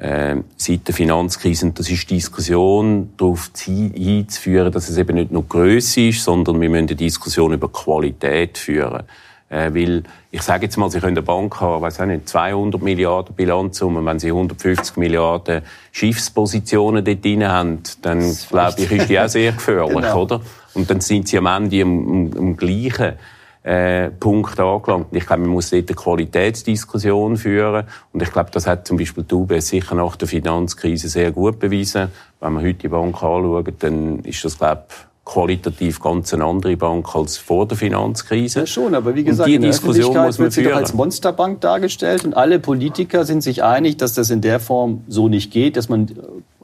äh, 0.00 0.36
seit 0.56 0.88
der 0.88 0.94
Finanzkrise. 0.94 1.66
Und 1.66 1.78
das 1.78 1.90
ist 1.90 2.10
die 2.10 2.14
Diskussion 2.14 3.10
darauf 3.16 3.50
hinzuführen, 3.62 4.72
dass 4.72 4.88
es 4.88 4.96
eben 4.96 5.14
nicht 5.14 5.30
nur 5.30 5.46
Größe 5.46 6.08
ist, 6.08 6.24
sondern 6.24 6.60
wir 6.60 6.70
müssen 6.70 6.88
eine 6.88 6.96
Diskussion 6.96 7.52
über 7.52 7.68
Qualität 7.68 8.56
führen. 8.56 9.02
Äh, 9.50 9.74
weil, 9.74 10.04
ich 10.30 10.42
sage 10.42 10.66
jetzt 10.66 10.76
mal, 10.76 10.90
Sie 10.90 11.00
können 11.00 11.18
eine 11.18 11.22
Bank 11.22 11.60
haben, 11.60 11.82
weiß 11.82 12.00
auch 12.00 12.06
nicht, 12.06 12.28
200 12.28 12.80
Milliarden 12.80 13.34
Bilanzsumme. 13.34 14.04
Wenn 14.04 14.18
Sie 14.18 14.28
150 14.28 14.96
Milliarden 14.96 15.62
Schiffspositionen 15.92 17.04
dort 17.04 17.24
drin 17.24 17.46
haben, 17.46 17.82
dann, 18.00 18.20
glaube 18.48 18.80
ich, 18.80 18.92
ist 18.92 19.10
die 19.10 19.20
auch 19.20 19.28
sehr 19.28 19.52
gefährlich, 19.52 19.96
genau. 19.96 20.22
oder? 20.22 20.40
Und 20.72 20.88
dann 20.88 21.00
sind 21.00 21.28
Sie 21.28 21.36
am 21.36 21.46
Ende 21.46 21.82
am, 21.82 22.08
am, 22.08 22.38
am 22.38 22.56
gleichen 22.56 23.14
äh, 23.62 24.10
Punkt 24.10 24.58
angelangt. 24.58 25.08
Ich 25.12 25.26
glaube, 25.26 25.42
man 25.42 25.50
muss 25.50 25.70
dort 25.70 25.88
eine 25.88 25.96
Qualitätsdiskussion 25.96 27.36
führen. 27.36 27.84
Und 28.12 28.22
ich 28.22 28.32
glaube, 28.32 28.50
das 28.52 28.66
hat 28.66 28.86
zum 28.86 28.96
Beispiel 28.96 29.24
die 29.24 29.34
UBS 29.34 29.68
sicher 29.68 29.94
nach 29.94 30.16
der 30.16 30.28
Finanzkrise 30.28 31.08
sehr 31.08 31.30
gut 31.32 31.58
bewiesen. 31.58 32.08
Wenn 32.40 32.52
man 32.54 32.64
heute 32.64 32.78
die 32.78 32.88
Bank 32.88 33.14
anschaut, 33.16 33.72
dann 33.80 34.20
ist 34.20 34.44
das, 34.44 34.58
glaube 34.58 34.84
ich, 34.88 34.94
qualitativ 35.24 36.00
ganz 36.00 36.34
eine 36.34 36.44
andere 36.44 36.76
Bank 36.76 37.14
als 37.14 37.38
vor 37.38 37.66
der 37.68 37.76
Finanzkrise. 37.76 38.60
Ja, 38.60 38.66
schon, 38.66 38.94
aber 38.94 39.14
wie 39.14 39.22
gesagt, 39.22 39.46
und 39.46 39.50
die 39.50 39.56
in 39.56 39.62
der 39.62 39.70
Diskussion 39.70 40.16
muss 40.16 40.38
man 40.38 40.46
wird 40.46 40.52
sie 40.54 40.64
doch 40.64 40.74
als 40.74 40.92
Monsterbank 40.92 41.60
dargestellt 41.60 42.24
und 42.24 42.34
alle 42.34 42.58
Politiker 42.58 43.24
sind 43.24 43.42
sich 43.42 43.62
einig, 43.62 43.98
dass 43.98 44.14
das 44.14 44.30
in 44.30 44.40
der 44.40 44.58
Form 44.58 45.04
so 45.06 45.28
nicht 45.28 45.52
geht, 45.52 45.76
dass 45.76 45.88
man 45.88 46.10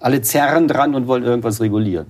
alle 0.01 0.21
zerren 0.23 0.67
dran 0.67 0.95
und 0.95 1.07
wollen 1.07 1.23
irgendwas 1.23 1.61
regulieren. 1.61 2.07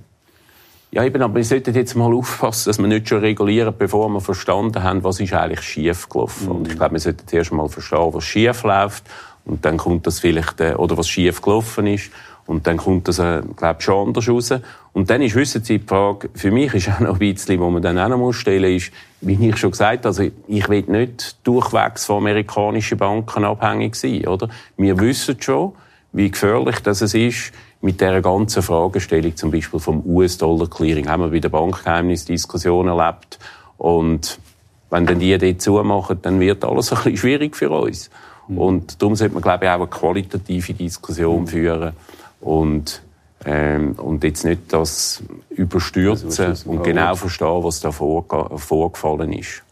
Ja, 0.97 1.05
eben, 1.05 1.20
aber 1.20 1.34
wir 1.34 1.44
sollten 1.44 1.74
jetzt 1.74 1.94
mal 1.94 2.14
aufpassen, 2.14 2.70
dass 2.70 2.78
wir 2.78 2.86
nicht 2.86 3.07
schon 3.07 3.18
regulieren, 3.18 3.74
bevor 3.78 4.09
wir 4.09 4.22
verstanden 4.22 4.82
haben, 4.82 5.05
was 5.05 5.20
ist 5.20 5.34
eigentlich 5.34 5.61
schief 5.61 6.09
gelaufen. 6.09 6.47
Mhm. 6.47 6.53
Und 6.53 6.68
ich 6.68 6.74
glaube, 6.74 6.94
wir 6.94 7.01
sollten 7.01 7.28
zuerst 7.28 7.53
mal 7.53 7.68
verstehen, 7.68 8.09
was 8.14 8.24
schief 8.24 8.62
läuft. 8.62 9.05
Und 9.44 9.62
dann 9.66 9.76
kommt 9.76 10.07
das 10.07 10.20
vielleicht, 10.20 10.59
äh, 10.62 10.72
oder 10.72 10.97
was 10.97 11.07
schief 11.07 11.42
gelaufen 11.42 11.86
ist. 11.86 12.11
Und 12.47 12.66
dann 12.66 12.78
kommt 12.78 13.09
das, 13.09 13.18
äh, 13.18 13.42
glaube 13.59 13.76
ich, 13.78 13.84
schon 13.84 14.07
anders 14.09 14.26
raus. 14.26 14.55
Und 14.94 15.11
dann 15.11 15.20
ist, 15.20 15.68
die 15.68 15.78
Frage, 15.80 16.30
für 16.32 16.51
mich 16.51 16.72
ist 16.72 16.88
auch 16.97 17.01
noch 17.01 17.12
ein 17.12 17.18
bisschen, 17.18 17.61
wo 17.61 17.68
man 17.68 17.82
dann 17.82 17.99
auch 17.99 18.09
noch 18.09 18.16
muss 18.16 18.36
stellen 18.36 18.74
ist, 18.74 18.90
wie 19.20 19.51
ich 19.51 19.59
schon 19.59 19.72
gesagt 19.72 19.99
habe, 19.99 20.09
also 20.09 20.22
ich 20.49 20.68
will 20.70 20.84
nicht 20.88 21.36
durchwegs 21.47 22.07
von 22.07 22.22
amerikanischen 22.22 22.97
Banken 22.97 23.44
abhängig 23.44 23.97
sein, 23.97 24.26
oder? 24.26 24.49
Wir 24.78 24.99
wissen 24.99 25.36
schon, 25.42 25.74
wie 26.14 26.30
gefährlich 26.30 26.80
das 26.80 27.03
ist, 27.03 27.53
mit 27.81 28.01
der 28.01 28.20
ganzen 28.22 28.62
Fragestellung 28.62 29.37
zum 29.37 29.51
Beispiel 29.51 29.81
vom 29.81 30.03
US-Dollar-Clearing 30.05 31.09
haben 31.09 31.22
wir 31.22 31.31
bei 31.31 31.41
der 31.41 31.51
Bankgeheimnisdiskussion 31.51 32.89
erlebt. 32.89 33.39
Und 33.79 34.39
wenn 34.91 35.07
dann 35.07 35.18
die 35.18 35.37
dort 35.37 35.61
zumachen, 35.61 36.18
dann 36.22 36.41
wird 36.41 36.64
alles 36.64 36.91
ein 36.93 36.97
bisschen 36.97 37.16
schwierig 37.16 37.57
für 37.57 37.70
uns. 37.70 38.11
Mhm. 38.49 38.59
Und 38.59 39.03
darum 39.03 39.14
sollte 39.16 39.35
man, 39.35 39.43
glaube 39.43 39.64
ich, 39.64 39.70
auch 39.70 39.74
eine 39.74 39.87
qualitative 39.87 40.74
Diskussion 40.74 41.43
mhm. 41.43 41.47
führen 41.47 41.93
und, 42.41 43.03
ähm, 43.45 43.93
und 43.99 44.24
jetzt 44.24 44.45
nicht 44.45 44.72
das 44.72 45.22
überstürzen 45.51 46.49
also, 46.49 46.70
und 46.70 46.83
genau 46.83 47.14
verstehen, 47.14 47.62
was 47.64 47.81
da 47.81 47.91
vorgefallen 47.93 49.33
ist. 49.33 49.62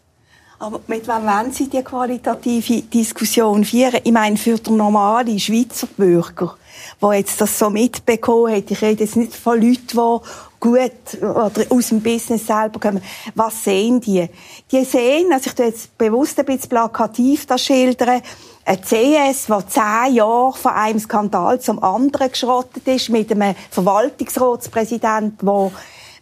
Aber 0.59 0.79
mit 0.87 1.07
wem 1.07 1.23
wollen 1.23 1.51
Sie 1.51 1.69
die 1.69 1.83
qualitative 1.83 2.81
Diskussion 2.83 3.65
führen? 3.65 3.99
Ich 4.03 4.11
meine, 4.11 4.37
für 4.37 4.57
den 4.57 4.77
normalen 4.77 5.39
Schweizer 5.39 5.87
Bürger 5.97 6.55
die 7.01 7.17
jetzt 7.17 7.39
das 7.41 7.57
so 7.57 7.69
mitbekommen 7.69 8.53
hat. 8.55 8.69
Ich 8.69 8.81
rede 8.81 9.03
jetzt 9.03 9.15
nicht 9.15 9.35
von 9.35 9.59
Leuten, 9.61 9.87
die 9.87 10.19
gut 10.59 11.21
oder 11.21 11.61
aus 11.69 11.89
dem 11.89 12.01
Business 12.01 12.47
selber 12.47 12.79
kommen. 12.79 13.01
Was 13.35 13.63
sehen 13.63 14.01
die? 14.01 14.27
Die 14.71 14.83
sehen, 14.83 15.31
also 15.31 15.47
ich 15.47 15.55
tue 15.55 15.65
jetzt 15.67 15.97
bewusst 15.97 16.39
ein 16.39 16.45
bisschen 16.45 16.69
plakativ 16.69 17.45
das 17.45 17.63
schildern, 17.63 18.21
ein 18.67 18.81
CS, 18.81 19.45
der 19.45 19.67
zehn 19.67 20.15
Jahre 20.15 20.53
von 20.53 20.71
einem 20.71 20.99
Skandal 20.99 21.59
zum 21.61 21.83
anderen 21.83 22.31
geschrottet 22.31 22.87
ist, 22.87 23.09
mit 23.09 23.31
einem 23.31 23.55
Verwaltungsratspräsidenten, 23.69 25.45
der 25.45 25.71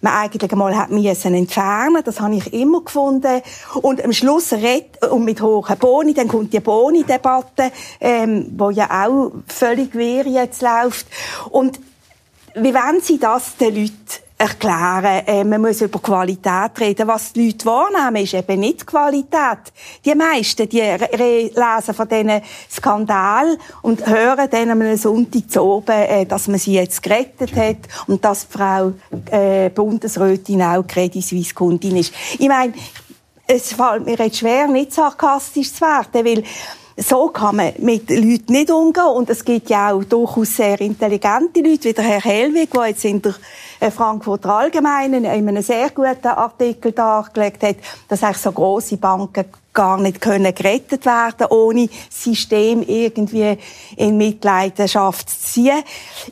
man 0.03 0.13
eigentlich 0.13 0.51
einmal 0.51 0.77
hat 0.77 0.91
müssen 0.91 1.33
entfernen. 1.33 2.03
Das 2.03 2.19
habe 2.19 2.35
ich 2.35 2.53
immer 2.53 2.81
gefunden. 2.81 3.41
Und 3.81 4.03
am 4.03 4.13
Schluss 4.13 4.51
redet, 4.51 5.03
und 5.09 5.23
mit 5.23 5.41
hohen 5.41 5.77
Boni, 5.77 6.13
dann 6.13 6.27
kommt 6.27 6.53
die 6.53 6.59
Boni-Debatte, 6.59 7.71
ähm, 7.99 8.53
wo 8.57 8.69
ja 8.69 9.05
auch 9.05 9.31
völlig 9.47 9.95
wehr 9.95 10.27
jetzt 10.27 10.61
läuft. 10.61 11.07
Und 11.49 11.79
wie 12.55 12.73
wollen 12.73 13.01
Sie 13.01 13.17
das 13.17 13.57
den 13.57 13.75
Leuten 13.75 14.22
erklären. 14.37 15.23
Äh, 15.25 15.43
man 15.43 15.61
muss 15.61 15.81
über 15.81 15.99
Qualität 15.99 16.71
reden. 16.79 17.07
Was 17.07 17.33
die 17.33 17.47
Leute 17.47 17.65
wahrnehmen, 17.65 18.23
ist 18.23 18.33
eben 18.33 18.59
nicht 18.59 18.85
Qualität. 18.85 19.71
Die 20.03 20.15
meisten, 20.15 20.67
die 20.67 20.81
lesen 20.81 21.93
von 21.93 22.07
diesen 22.07 22.41
Skandalen 22.69 23.57
und 23.81 24.05
hören 24.05 24.49
dann 24.49 24.71
am 24.71 24.97
Sonntag 24.97 25.49
zu 25.49 25.61
oben, 25.61 25.91
äh, 25.91 26.25
dass 26.25 26.47
man 26.47 26.59
sie 26.59 26.73
jetzt 26.73 27.01
gerettet 27.01 27.55
hat 27.55 27.77
und 28.07 28.23
dass 28.23 28.47
die 28.47 28.57
Frau 28.57 28.93
äh, 29.31 29.69
Bundesrätin 29.69 30.61
auch 30.61 30.85
Credit 30.87 31.23
Suisse 31.23 31.53
Kundin 31.53 31.97
ist. 31.97 32.13
Ich 32.37 32.47
meine, 32.47 32.73
es 33.47 33.73
fällt 33.73 34.05
mir 34.05 34.15
jetzt 34.15 34.37
schwer, 34.37 34.67
nicht 34.67 34.93
sarkastisch 34.93 35.73
zu 35.73 35.81
werden, 35.81 36.25
weil 36.25 36.43
so 36.97 37.29
kann 37.29 37.55
man 37.55 37.73
mit 37.79 38.09
Leuten 38.09 38.53
nicht 38.53 38.69
umgehen. 38.69 39.07
Und 39.07 39.29
es 39.29 39.43
gibt 39.43 39.69
ja 39.69 39.91
auch 39.91 40.03
durchaus 40.03 40.55
sehr 40.55 40.79
intelligente 40.79 41.61
Leute, 41.61 41.83
wie 41.85 41.93
der 41.93 42.03
Herr 42.03 42.21
Hellwig, 42.21 42.71
der 42.71 42.87
jetzt 42.87 43.05
in 43.05 43.21
der 43.21 43.35
äh, 43.79 43.91
Frankfurter 43.91 44.49
Allgemeinen 44.49 45.25
in 45.25 45.31
einem 45.31 45.61
sehr 45.61 45.89
guten 45.89 46.27
Artikel 46.27 46.91
dargelegt 46.91 47.63
hat, 47.63 47.75
dass 48.07 48.23
eigentlich 48.23 48.37
so 48.37 48.51
große 48.51 48.97
Banken 48.97 49.45
gar 49.73 49.99
nicht 49.99 50.21
können 50.21 50.53
gerettet 50.53 51.05
werden, 51.05 51.47
ohne 51.49 51.89
System 52.09 52.83
irgendwie 52.83 53.57
in 53.97 54.17
Mitleidenschaft 54.17 55.29
zu 55.29 55.39
ziehen. 55.39 55.83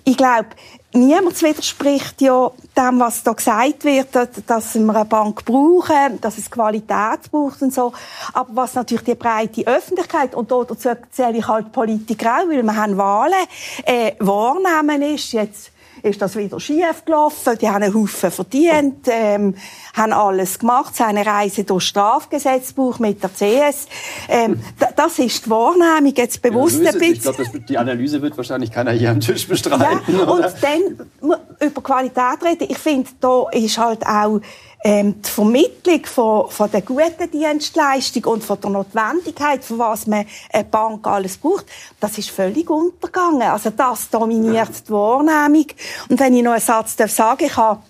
Ich 0.03 0.15
glaube, 0.15 0.49
niemand 0.93 1.41
widerspricht 1.41 2.21
ja 2.21 2.51
dem, 2.77 2.99
was 2.99 3.23
da 3.23 3.33
gesagt 3.33 3.83
wird, 3.83 4.09
dass 4.47 4.75
wir 4.75 4.89
eine 4.89 5.05
Bank 5.05 5.45
brauchen, 5.45 6.19
dass 6.21 6.37
es 6.37 6.49
Qualität 6.49 7.31
braucht 7.31 7.61
und 7.61 7.73
so. 7.73 7.93
Aber 8.33 8.49
was 8.53 8.75
natürlich 8.75 9.03
die 9.03 9.15
breite 9.15 9.65
Öffentlichkeit, 9.65 10.35
und 10.35 10.51
dazu 10.51 10.89
zähle 11.11 11.37
ich 11.37 11.47
halt 11.47 11.71
Politiker 11.71 12.37
auch, 12.41 12.49
weil 12.49 12.63
wir 12.63 12.75
haben 12.75 12.97
Wahlen, 12.97 13.47
äh, 13.85 14.13
wahrnehmen 14.19 15.01
ist 15.01 15.31
jetzt, 15.31 15.70
ist 16.03 16.21
das 16.21 16.35
wieder 16.35 16.59
schief 16.59 17.05
gelaufen. 17.05 17.57
Die 17.59 17.69
haben 17.69 17.83
einen 17.83 17.93
Haufen 17.93 18.31
verdient, 18.31 19.07
ähm, 19.09 19.55
haben 19.93 20.13
alles 20.13 20.59
gemacht. 20.59 20.95
Seine 20.95 21.25
Reise 21.25 21.63
durch 21.63 21.85
Strafgesetzbuch 21.85 22.99
mit 22.99 23.21
der 23.23 23.29
CS. 23.29 23.87
Ähm, 24.27 24.61
das 24.95 25.19
ist 25.19 25.45
die 25.45 25.49
Wahrnehmung 25.49 26.13
jetzt 26.15 26.41
bewusst 26.41 26.79
ein 26.79 26.83
bisschen. 26.97 27.13
Ich 27.13 27.21
glaube, 27.21 27.59
die 27.59 27.77
Analyse 27.77 28.21
wird 28.21 28.37
wahrscheinlich 28.37 28.71
keiner 28.71 28.91
hier 28.91 29.11
am 29.11 29.19
Tisch 29.19 29.47
bestreiten. 29.47 30.17
Ja, 30.17 30.23
und 30.23 30.45
dann 30.61 31.37
über 31.59 31.81
Qualität 31.81 32.43
reden. 32.43 32.67
Ich 32.69 32.77
finde, 32.77 33.09
da 33.19 33.45
ist 33.51 33.77
halt 33.77 34.05
auch 34.05 34.39
ähm, 34.83 35.21
die 35.21 35.29
Vermittlung 35.29 36.05
von, 36.05 36.49
von 36.49 36.71
der 36.71 36.81
guten 36.81 37.29
Dienstleistung 37.31 38.25
und 38.25 38.43
von 38.43 38.59
der 38.59 38.71
Notwendigkeit, 38.71 39.63
für 39.63 39.77
was 39.77 40.07
man 40.07 40.25
eine 40.51 40.63
Bank 40.63 41.05
alles 41.05 41.37
braucht, 41.37 41.65
das 41.99 42.17
ist 42.17 42.31
völlig 42.31 42.69
untergegangen. 42.69 43.43
Also 43.43 43.69
das 43.69 44.09
dominiert 44.09 44.87
die 44.87 44.91
Wahrnehmung. 44.91 45.67
Und 46.09 46.19
wenn 46.19 46.35
ich 46.35 46.43
noch 46.43 46.51
einen 46.51 46.61
Satz 46.61 46.95
darf 46.95 47.11
sagen, 47.11 47.45
ich 47.45 47.55
habe 47.57 47.81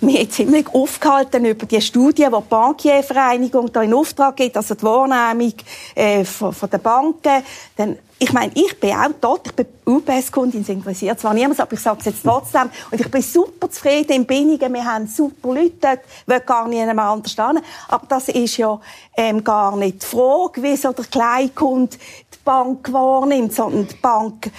mich 0.00 0.30
ziemlich 0.30 0.66
aufgehalten 0.72 1.44
über 1.44 1.66
die 1.66 1.80
Studie, 1.80 2.26
die 2.26 2.36
die 2.36 2.48
Bankiervereinigung 2.48 3.72
da 3.72 3.82
in 3.82 3.94
Auftrag 3.94 4.36
gibt, 4.36 4.56
also 4.56 4.74
die 4.74 4.82
Wahrnehmung 4.82 5.54
äh, 5.94 6.24
von, 6.24 6.52
von 6.52 6.70
den 6.70 6.80
Banken. 6.80 7.42
Dann 7.76 7.98
ich 8.22 8.32
meine, 8.32 8.52
ich 8.54 8.78
bin 8.78 8.92
auch 8.92 9.10
dort, 9.20 9.48
ich 9.48 9.52
bin 9.52 9.66
UBS-Kundin, 9.84 10.64
interessiert 10.64 11.18
zwar 11.18 11.34
niemand, 11.34 11.58
aber 11.58 11.72
ich 11.72 11.80
sage 11.80 11.98
es 11.98 12.06
jetzt 12.06 12.22
trotzdem. 12.22 12.70
Und 12.90 13.00
ich 13.00 13.10
bin 13.10 13.20
super 13.20 13.68
zufrieden 13.68 14.12
in 14.12 14.26
Binningen, 14.26 14.72
wir 14.72 14.84
haben 14.84 15.08
super 15.08 15.52
Leute 15.52 15.72
dort, 15.80 16.00
will 16.26 16.40
gar 16.40 16.68
niemand 16.68 17.00
anders 17.00 17.32
hin. 17.32 17.60
Aber 17.88 18.06
das 18.06 18.28
ist 18.28 18.58
ja 18.58 18.80
ähm, 19.16 19.42
gar 19.42 19.76
nicht 19.76 20.04
die 20.04 20.06
Frage, 20.06 20.62
wie 20.62 20.76
so 20.76 20.92
der 20.92 21.04
Kleinkunde 21.06 21.96
Bank 22.44 22.92
wahrnimmt, 22.92 23.54
sondern 23.54 23.86
die 23.86 23.94
Bank, 23.96 24.50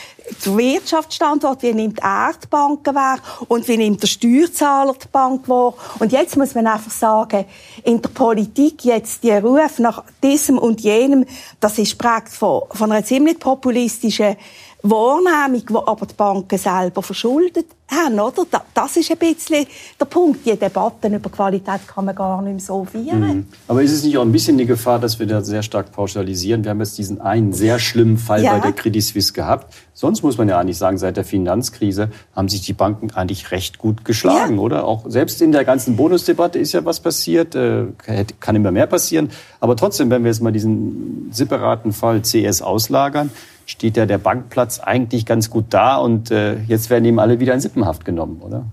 der 0.45 0.57
Wirtschaftsstandort, 0.57 1.63
wie 1.63 1.73
nimmt 1.73 1.99
er 1.99 2.31
die 2.41 2.47
Banken 2.47 2.95
wahr 2.95 3.19
und 3.47 3.67
wie 3.67 3.77
nimmt 3.77 4.01
der 4.01 4.07
Steuerzahler 4.07 4.93
die 4.93 5.07
Bank 5.11 5.47
wahr. 5.49 5.73
Und 5.99 6.11
jetzt 6.11 6.37
muss 6.37 6.55
man 6.55 6.67
einfach 6.67 6.91
sagen, 6.91 7.45
in 7.83 8.01
der 8.01 8.09
Politik 8.09 8.85
jetzt 8.85 9.23
die 9.23 9.31
Ruf 9.31 9.79
nach 9.79 10.03
diesem 10.21 10.57
und 10.57 10.81
jenem, 10.81 11.25
das 11.59 11.77
ist 11.77 11.97
prägt 11.97 12.29
von, 12.29 12.63
von 12.71 12.91
einer 12.91 13.05
ziemlich 13.05 13.39
populistischen 13.39 14.37
Wahrnehmung, 14.83 15.65
die 15.65 15.75
aber 15.75 16.05
die 16.05 16.13
Banken 16.13 16.57
selber 16.57 17.01
verschuldet 17.01 17.67
haben, 17.89 18.19
oder? 18.19 18.45
Das 18.73 18.97
ist 18.97 19.09
ein 19.11 19.17
bisschen 19.17 19.65
der 19.97 20.05
Punkt. 20.05 20.45
Die 20.45 20.57
Debatten 20.57 21.13
über 21.13 21.29
Qualität 21.29 21.87
kann 21.87 22.03
man 22.03 22.13
gar 22.13 22.41
nicht 22.41 22.51
mehr 22.51 22.59
so 22.59 22.83
führen. 22.83 23.19
Mhm. 23.21 23.47
Aber 23.69 23.81
ist 23.81 23.93
es 23.93 24.03
nicht 24.03 24.17
auch 24.17 24.23
ein 24.23 24.31
bisschen 24.33 24.57
die 24.57 24.65
Gefahr, 24.65 24.99
dass 24.99 25.19
wir 25.19 25.25
da 25.25 25.41
sehr 25.41 25.63
stark 25.63 25.93
pauschalisieren? 25.93 26.65
Wir 26.65 26.71
haben 26.71 26.79
jetzt 26.79 26.97
diesen 26.97 27.21
einen 27.21 27.53
sehr 27.53 27.79
schlimmen 27.79 28.17
Fall 28.17 28.43
ja. 28.43 28.53
bei 28.53 28.59
der 28.59 28.71
Credit 28.73 29.01
Suisse 29.01 29.31
gehabt. 29.31 29.73
Sonst 29.93 30.21
muss 30.21 30.37
man 30.37 30.49
ja 30.49 30.59
eigentlich 30.59 30.77
sagen, 30.77 30.97
seit 30.97 31.15
der 31.15 31.23
Finanzkrise 31.23 32.09
haben 32.35 32.49
sich 32.49 32.61
die 32.61 32.73
Banken 32.73 33.11
eigentlich 33.11 33.51
recht 33.51 33.77
gut 33.77 34.03
geschlagen, 34.03 34.55
ja. 34.55 34.61
oder? 34.61 34.85
Auch 34.85 35.09
selbst 35.09 35.41
in 35.41 35.53
der 35.53 35.63
ganzen 35.63 35.95
Bonusdebatte 35.95 36.59
ist 36.59 36.73
ja 36.73 36.83
was 36.83 36.99
passiert, 36.99 37.55
äh, 37.55 37.85
kann 38.39 38.55
immer 38.55 38.71
mehr 38.71 38.87
passieren. 38.87 39.29
Aber 39.61 39.77
trotzdem, 39.77 40.09
wenn 40.09 40.23
wir 40.23 40.31
jetzt 40.31 40.41
mal 40.41 40.51
diesen 40.51 41.29
separaten 41.31 41.93
Fall 41.93 42.21
CS 42.21 42.61
auslagern, 42.61 43.31
steht 43.65 43.97
ja 43.97 44.05
der 44.05 44.17
Bankplatz 44.17 44.79
eigentlich 44.79 45.25
ganz 45.25 45.49
gut 45.49 45.65
da 45.69 45.97
und 45.97 46.31
äh, 46.31 46.57
jetzt 46.67 46.89
werden 46.89 47.05
ihm 47.05 47.19
alle 47.19 47.39
wieder 47.39 47.53
in 47.53 47.59
Sippenhaft 47.59 48.05
genommen, 48.05 48.41
oder? 48.41 48.65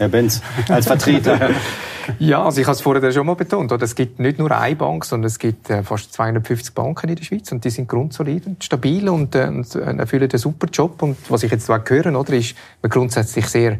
Herr 0.00 0.08
Benz, 0.08 0.40
als 0.70 0.86
Vertreter. 0.86 1.50
ja, 2.18 2.42
also 2.42 2.58
ich 2.58 2.66
habe 2.66 2.74
es 2.74 2.80
vorher 2.80 3.12
schon 3.12 3.26
mal 3.26 3.34
betont. 3.34 3.70
Es 3.82 3.94
gibt 3.94 4.18
nicht 4.18 4.38
nur 4.38 4.50
eine 4.50 4.74
Bank, 4.74 5.04
sondern 5.04 5.26
es 5.26 5.38
gibt 5.38 5.68
äh, 5.68 5.82
fast 5.82 6.14
250 6.14 6.74
Banken 6.74 7.10
in 7.10 7.16
der 7.16 7.22
Schweiz 7.22 7.52
und 7.52 7.62
die 7.66 7.68
sind 7.68 7.86
grundsolid 7.86 8.46
und 8.46 8.64
stabil 8.64 9.06
und, 9.10 9.34
äh, 9.34 9.44
und 9.44 9.74
äh, 9.74 9.80
erfüllen 9.80 10.30
einen 10.30 10.38
super 10.38 10.68
Job. 10.72 11.02
Und 11.02 11.18
was 11.28 11.42
ich 11.42 11.50
jetzt 11.50 11.70
auch 11.70 11.80
höre, 11.86 12.18
oder, 12.18 12.32
ist 12.32 12.54
man 12.80 12.88
grundsätzlich 12.88 13.46
sehr 13.46 13.78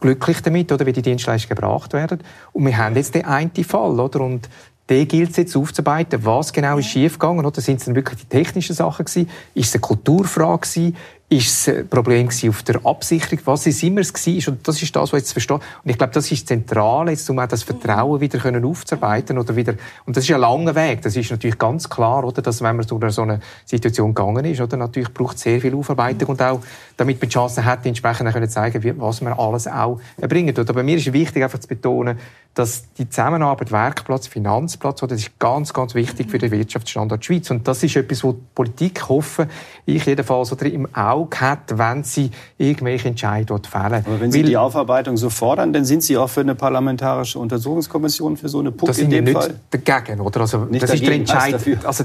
glücklich 0.00 0.40
damit, 0.40 0.72
oder, 0.72 0.86
wie 0.86 0.92
die 0.92 1.02
Dienstleistungen 1.02 1.56
gebracht 1.56 1.92
werden. 1.92 2.20
Und 2.52 2.64
wir 2.64 2.78
haben 2.78 2.96
jetzt 2.96 3.14
den 3.14 3.26
einen 3.26 3.52
Fall, 3.62 4.00
oder? 4.00 4.22
Und 4.22 4.48
den 4.88 5.06
gilt 5.06 5.30
es 5.30 5.36
jetzt 5.36 5.56
aufzuarbeiten. 5.56 6.24
Was 6.24 6.52
genau 6.52 6.78
ist 6.78 6.86
schiefgegangen? 6.86 7.44
Oder 7.44 7.60
sind 7.60 7.78
es 7.78 7.84
denn 7.84 7.94
wirklich 7.94 8.20
die 8.20 8.26
technischen 8.26 8.74
Sachen 8.74 9.04
gewesen? 9.04 9.28
Ist 9.54 9.68
es 9.68 9.74
eine 9.74 9.80
Kulturfrage 9.80 10.66
gewesen? 10.66 10.96
Ist 11.30 11.68
es 11.68 11.68
ein 11.68 11.88
Problem 11.88 12.26
auf 12.48 12.62
der 12.62 12.86
Absicherung? 12.86 13.38
Was 13.44 13.66
es 13.66 13.82
immer 13.82 14.00
es 14.00 14.14
war? 14.14 14.52
Und 14.54 14.66
das 14.66 14.82
ist 14.82 14.96
das, 14.96 15.12
was 15.12 15.20
jetzt 15.20 15.32
verstehe. 15.32 15.56
Und 15.56 15.90
ich 15.90 15.98
glaube, 15.98 16.14
das 16.14 16.32
ist 16.32 16.48
zentral, 16.48 17.10
jetzt, 17.10 17.28
um 17.28 17.38
auch 17.38 17.46
das 17.46 17.64
Vertrauen 17.64 18.18
wieder 18.18 18.38
können 18.38 18.64
aufzuarbeiten 18.64 19.36
oder 19.36 19.54
wieder. 19.54 19.74
Und 20.06 20.16
das 20.16 20.24
ist 20.24 20.32
ein 20.32 20.40
langer 20.40 20.74
Weg. 20.74 21.02
Das 21.02 21.16
ist 21.16 21.30
natürlich 21.30 21.58
ganz 21.58 21.86
klar, 21.90 22.24
oder, 22.24 22.40
dass 22.40 22.62
wenn 22.62 22.76
man 22.76 22.86
durch 22.86 23.12
so 23.12 23.22
eine 23.22 23.40
Situation 23.66 24.14
gegangen 24.14 24.46
ist, 24.46 24.62
oder, 24.62 24.78
natürlich 24.78 25.12
braucht 25.12 25.36
es 25.36 25.42
sehr 25.42 25.60
viel 25.60 25.74
Aufarbeitung 25.74 26.30
und 26.30 26.40
auch, 26.40 26.60
damit 26.98 27.20
man 27.20 27.28
die 27.28 27.32
Chance 27.32 27.64
hat, 27.64 27.86
entsprechend 27.86 28.30
können 28.32 28.48
zeigen, 28.48 29.00
was 29.00 29.20
man 29.22 29.32
alles 29.32 29.66
auch 29.66 30.00
erbringt. 30.20 30.58
Und 30.58 30.74
bei 30.74 30.82
mir 30.82 30.96
ist 30.96 31.10
wichtig, 31.12 31.42
einfach 31.42 31.60
zu 31.60 31.68
betonen, 31.68 32.18
dass 32.54 32.92
die 32.94 33.08
Zusammenarbeit 33.08 33.70
Werkplatz, 33.70 34.26
Finanzplatz, 34.26 35.00
das 35.00 35.12
ist 35.12 35.38
ganz, 35.38 35.72
ganz 35.72 35.94
wichtig 35.94 36.28
für 36.28 36.38
den 36.38 36.50
Wirtschaftsstandort 36.50 37.24
Schweiz. 37.24 37.52
Und 37.52 37.68
das 37.68 37.84
ist 37.84 37.94
etwas, 37.94 38.24
wo 38.24 38.32
die 38.32 38.42
Politik, 38.52 39.08
hoffe 39.08 39.46
ich 39.86 40.04
jedenfalls, 40.06 40.50
oder 40.50 40.66
im 40.66 40.92
Auge 40.92 41.40
hat, 41.40 41.78
wenn 41.78 42.02
sie 42.02 42.32
irgendwelche 42.58 43.08
Entscheidungen 43.08 43.62
fällen. 43.62 44.04
Aber 44.04 44.20
wenn 44.20 44.32
Sie 44.32 44.40
Weil, 44.40 44.46
die 44.46 44.56
Aufarbeitung 44.56 45.16
so 45.16 45.30
fordern, 45.30 45.72
dann 45.72 45.84
sind 45.84 46.02
Sie 46.02 46.16
auch 46.16 46.28
für 46.28 46.40
eine 46.40 46.56
parlamentarische 46.56 47.38
Untersuchungskommission, 47.38 48.36
für 48.36 48.48
so 48.48 48.58
eine 48.58 48.72
PUC 48.72 48.88
das 48.88 48.98
in 48.98 49.10
dem 49.10 49.28
Fall? 49.28 49.60
dagegen, 49.70 50.20
oder? 50.20 50.40
Also, 50.40 50.64
nicht 50.64 50.82
das 50.82 50.90
dagegen, 50.90 51.22
ist 51.22 51.32
der 51.32 51.44
Entscheid. 51.44 51.86
Also, 51.86 52.04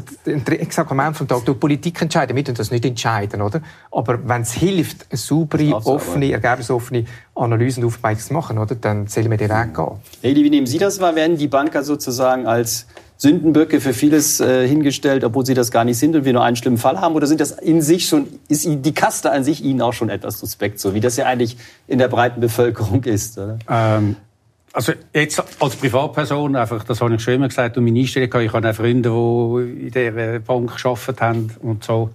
sage 0.70 0.92
am 0.92 1.00
Ende 1.00 1.14
vom 1.16 1.28
Tag, 1.28 1.46
die 1.46 1.54
Politik 1.54 2.00
entscheiden, 2.00 2.36
wir 2.36 2.44
das 2.44 2.70
nicht 2.70 2.86
entscheiden, 2.86 3.42
oder? 3.42 3.62
Aber 3.90 4.20
wenn 4.28 4.44
es 4.44 4.54
hilft, 4.54 4.83
eine 5.10 5.18
saubere, 5.18 5.74
offene, 5.74 6.32
ergebnisoffene 6.32 7.06
Analyse 7.36 7.82
und 7.82 7.88
Aufarbeitung 7.88 8.24
zu 8.24 8.34
machen, 8.34 8.58
oder? 8.58 8.76
Dann 8.76 9.08
sollen 9.08 9.30
wir 9.30 9.38
den 9.38 9.50
Weg 9.50 9.74
gehen. 9.74 9.92
Hey, 10.22 10.36
wie 10.36 10.50
nehmen 10.50 10.68
Sie 10.68 10.78
das 10.78 11.00
wahr? 11.00 11.16
Werden 11.16 11.38
die 11.38 11.48
Banker 11.48 11.84
sozusagen 11.84 12.48
als 12.48 12.88
Sündenböcke 13.18 13.80
für 13.80 13.94
vieles 13.94 14.42
äh, 14.42 14.68
hingestellt, 14.68 15.24
obwohl 15.24 15.46
sie 15.46 15.54
das 15.54 15.72
gar 15.72 15.86
nicht 15.86 15.98
sind 15.98 16.16
und 16.16 16.26
wir 16.26 16.34
nur 16.34 16.44
einen 16.44 16.58
schlimmen 16.58 16.78
Fall 16.78 17.00
haben? 17.00 17.16
Oder 17.16 17.26
sind 17.26 17.40
das 17.40 17.52
in 17.52 17.82
sich 17.82 18.08
schon, 18.08 18.28
ist 18.50 18.66
die 18.68 18.94
Kaste 18.94 19.32
an 19.32 19.46
sich 19.46 19.64
Ihnen 19.64 19.82
auch 19.82 19.94
schon 19.94 20.10
etwas 20.10 20.40
suspekt, 20.40 20.80
so 20.80 20.94
wie 20.94 21.00
das 21.00 21.16
ja 21.16 21.26
eigentlich 21.26 21.58
in 21.88 22.00
der 22.00 22.10
breiten 22.10 22.42
Bevölkerung 22.42 23.04
ist? 23.04 23.38
Oder? 23.38 23.60
Ähm, 23.70 24.18
also 24.74 24.92
jetzt 25.14 25.42
als 25.60 25.76
Privatperson, 25.76 26.56
einfach, 26.56 26.84
das 26.84 27.00
habe 27.00 27.16
ich 27.16 27.22
schon 27.22 27.36
immer 27.36 27.48
gesagt, 27.48 27.78
und 27.78 27.86
meine 27.86 28.00
Einstellung, 28.00 28.42
ich 28.42 28.52
habe 28.52 28.70
auch 28.70 28.76
Freunde, 28.76 29.10
die 29.10 29.86
in 29.86 29.92
dieser 29.92 30.40
Bank 30.40 30.76
gearbeitet 30.76 31.22
haben 31.22 31.52
und 31.62 31.84
so. 31.84 32.10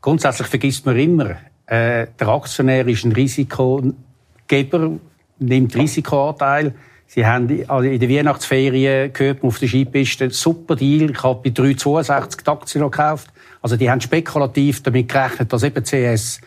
Grundsätzlich 0.00 0.48
vergisst 0.48 0.86
man 0.86 0.96
immer, 0.96 1.36
äh, 1.68 2.06
der 2.18 2.28
Aktionär 2.28 2.86
ist 2.88 3.04
ein 3.04 3.12
Risikogeber, 3.12 4.92
nimmt 5.38 5.76
Risikoanteil. 5.76 6.74
Sie 7.06 7.24
haben 7.24 7.64
also 7.68 7.88
in 7.88 7.98
der 7.98 8.08
Weihnachtsferien 8.08 9.12
gehört 9.12 9.42
auf 9.42 9.58
der 9.58 9.68
Skipiste, 9.68 10.30
super 10.30 10.76
Deal. 10.76 11.10
Ich 11.10 11.22
habe 11.22 11.40
bei 11.42 11.50
3,62 11.50 12.42
die 12.44 12.50
Aktien 12.50 12.82
noch 12.82 12.90
gekauft. 12.90 13.28
Also 13.62 13.76
die 13.76 13.90
haben 13.90 14.00
spekulativ 14.00 14.82
damit 14.82 15.08
gerechnet, 15.08 15.52
dass 15.52 15.62
eben 15.62 15.82
CS 15.82 16.40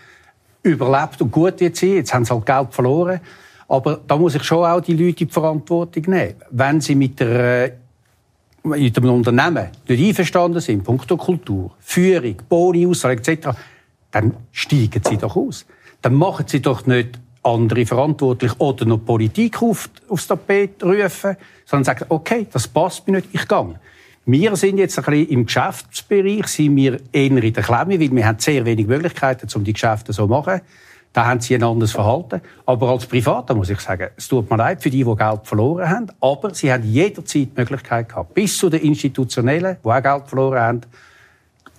überlebt 0.63 1.21
und 1.21 1.31
gut 1.31 1.59
wird 1.59 1.75
sein. 1.75 1.95
Jetzt 1.95 2.13
haben 2.13 2.25
sie 2.25 2.33
halt 2.33 2.45
Geld 2.45 2.73
verloren. 2.73 3.19
Aber 3.67 3.99
da 4.05 4.17
muss 4.17 4.35
ich 4.35 4.43
schon 4.43 4.65
auch 4.65 4.81
die 4.81 4.93
Leute 4.93 5.23
in 5.23 5.27
die 5.27 5.33
Verantwortung 5.33 6.03
nehmen. 6.07 6.35
Wenn 6.51 6.81
sie 6.81 6.95
mit 6.95 7.19
der 7.19 7.65
äh, 7.65 7.71
mit 8.63 8.95
dem 8.95 9.09
Unternehmen 9.09 9.69
nicht 9.87 10.07
einverstanden 10.07 10.59
sind, 10.59 10.83
punkto 10.83 11.17
Kultur, 11.17 11.71
Führung, 11.79 12.35
Boni, 12.47 12.85
Aussage 12.85 13.19
etc., 13.19 13.49
dann 14.11 14.35
steigen 14.51 15.01
sie 15.07 15.17
doch 15.17 15.35
aus. 15.35 15.65
Dann 16.01 16.15
machen 16.15 16.47
sie 16.47 16.61
doch 16.61 16.85
nicht 16.85 17.19
andere 17.43 17.85
verantwortlich 17.85 18.59
oder 18.59 18.85
noch 18.85 19.03
Politik 19.03 19.61
auf, 19.61 19.89
aufs 20.09 20.27
Tapet 20.27 20.83
rufen, 20.83 21.37
sondern 21.65 21.85
sagen, 21.85 22.05
okay, 22.09 22.45
das 22.51 22.67
passt 22.67 23.07
mir 23.07 23.17
nicht, 23.17 23.29
ich 23.31 23.47
gehe. 23.47 23.79
Wir 24.25 24.55
sind 24.55 24.77
jetzt 24.77 24.99
ein 24.99 25.05
bisschen 25.05 25.29
im 25.29 25.45
Geschäftsbereich, 25.47 26.45
sind 26.45 26.75
wir 26.75 26.99
eher 27.11 27.31
in 27.31 27.53
der 27.53 27.63
Klemme, 27.63 27.99
weil 27.99 28.11
wir 28.11 28.27
haben 28.27 28.37
sehr 28.37 28.63
wenig 28.65 28.85
Möglichkeiten, 28.85 29.47
um 29.55 29.63
die 29.63 29.73
Geschäfte 29.73 30.13
so 30.13 30.23
zu 30.23 30.29
machen. 30.29 30.61
Da 31.13 31.25
haben 31.25 31.41
sie 31.41 31.55
ein 31.55 31.63
anderes 31.63 31.91
Verhalten. 31.91 32.41
Aber 32.65 32.89
als 32.89 33.05
Privater 33.05 33.55
muss 33.55 33.69
ich 33.69 33.79
sagen, 33.79 34.09
es 34.15 34.27
tut 34.27 34.49
mir 34.49 34.57
leid 34.57 34.81
für 34.81 34.89
die, 34.89 35.03
die 35.03 35.15
Geld 35.15 35.39
verloren 35.43 35.89
haben. 35.89 36.07
Aber 36.21 36.53
sie 36.53 36.71
haben 36.71 36.83
jederzeit 36.83 37.49
die 37.49 37.51
Möglichkeit 37.55 38.09
gehabt, 38.09 38.33
bis 38.33 38.57
zu 38.57 38.69
den 38.69 38.81
Institutionellen, 38.81 39.77
die 39.83 39.89
auch 39.89 40.01
Geld 40.03 40.27
verloren 40.27 40.59
haben, 40.59 40.81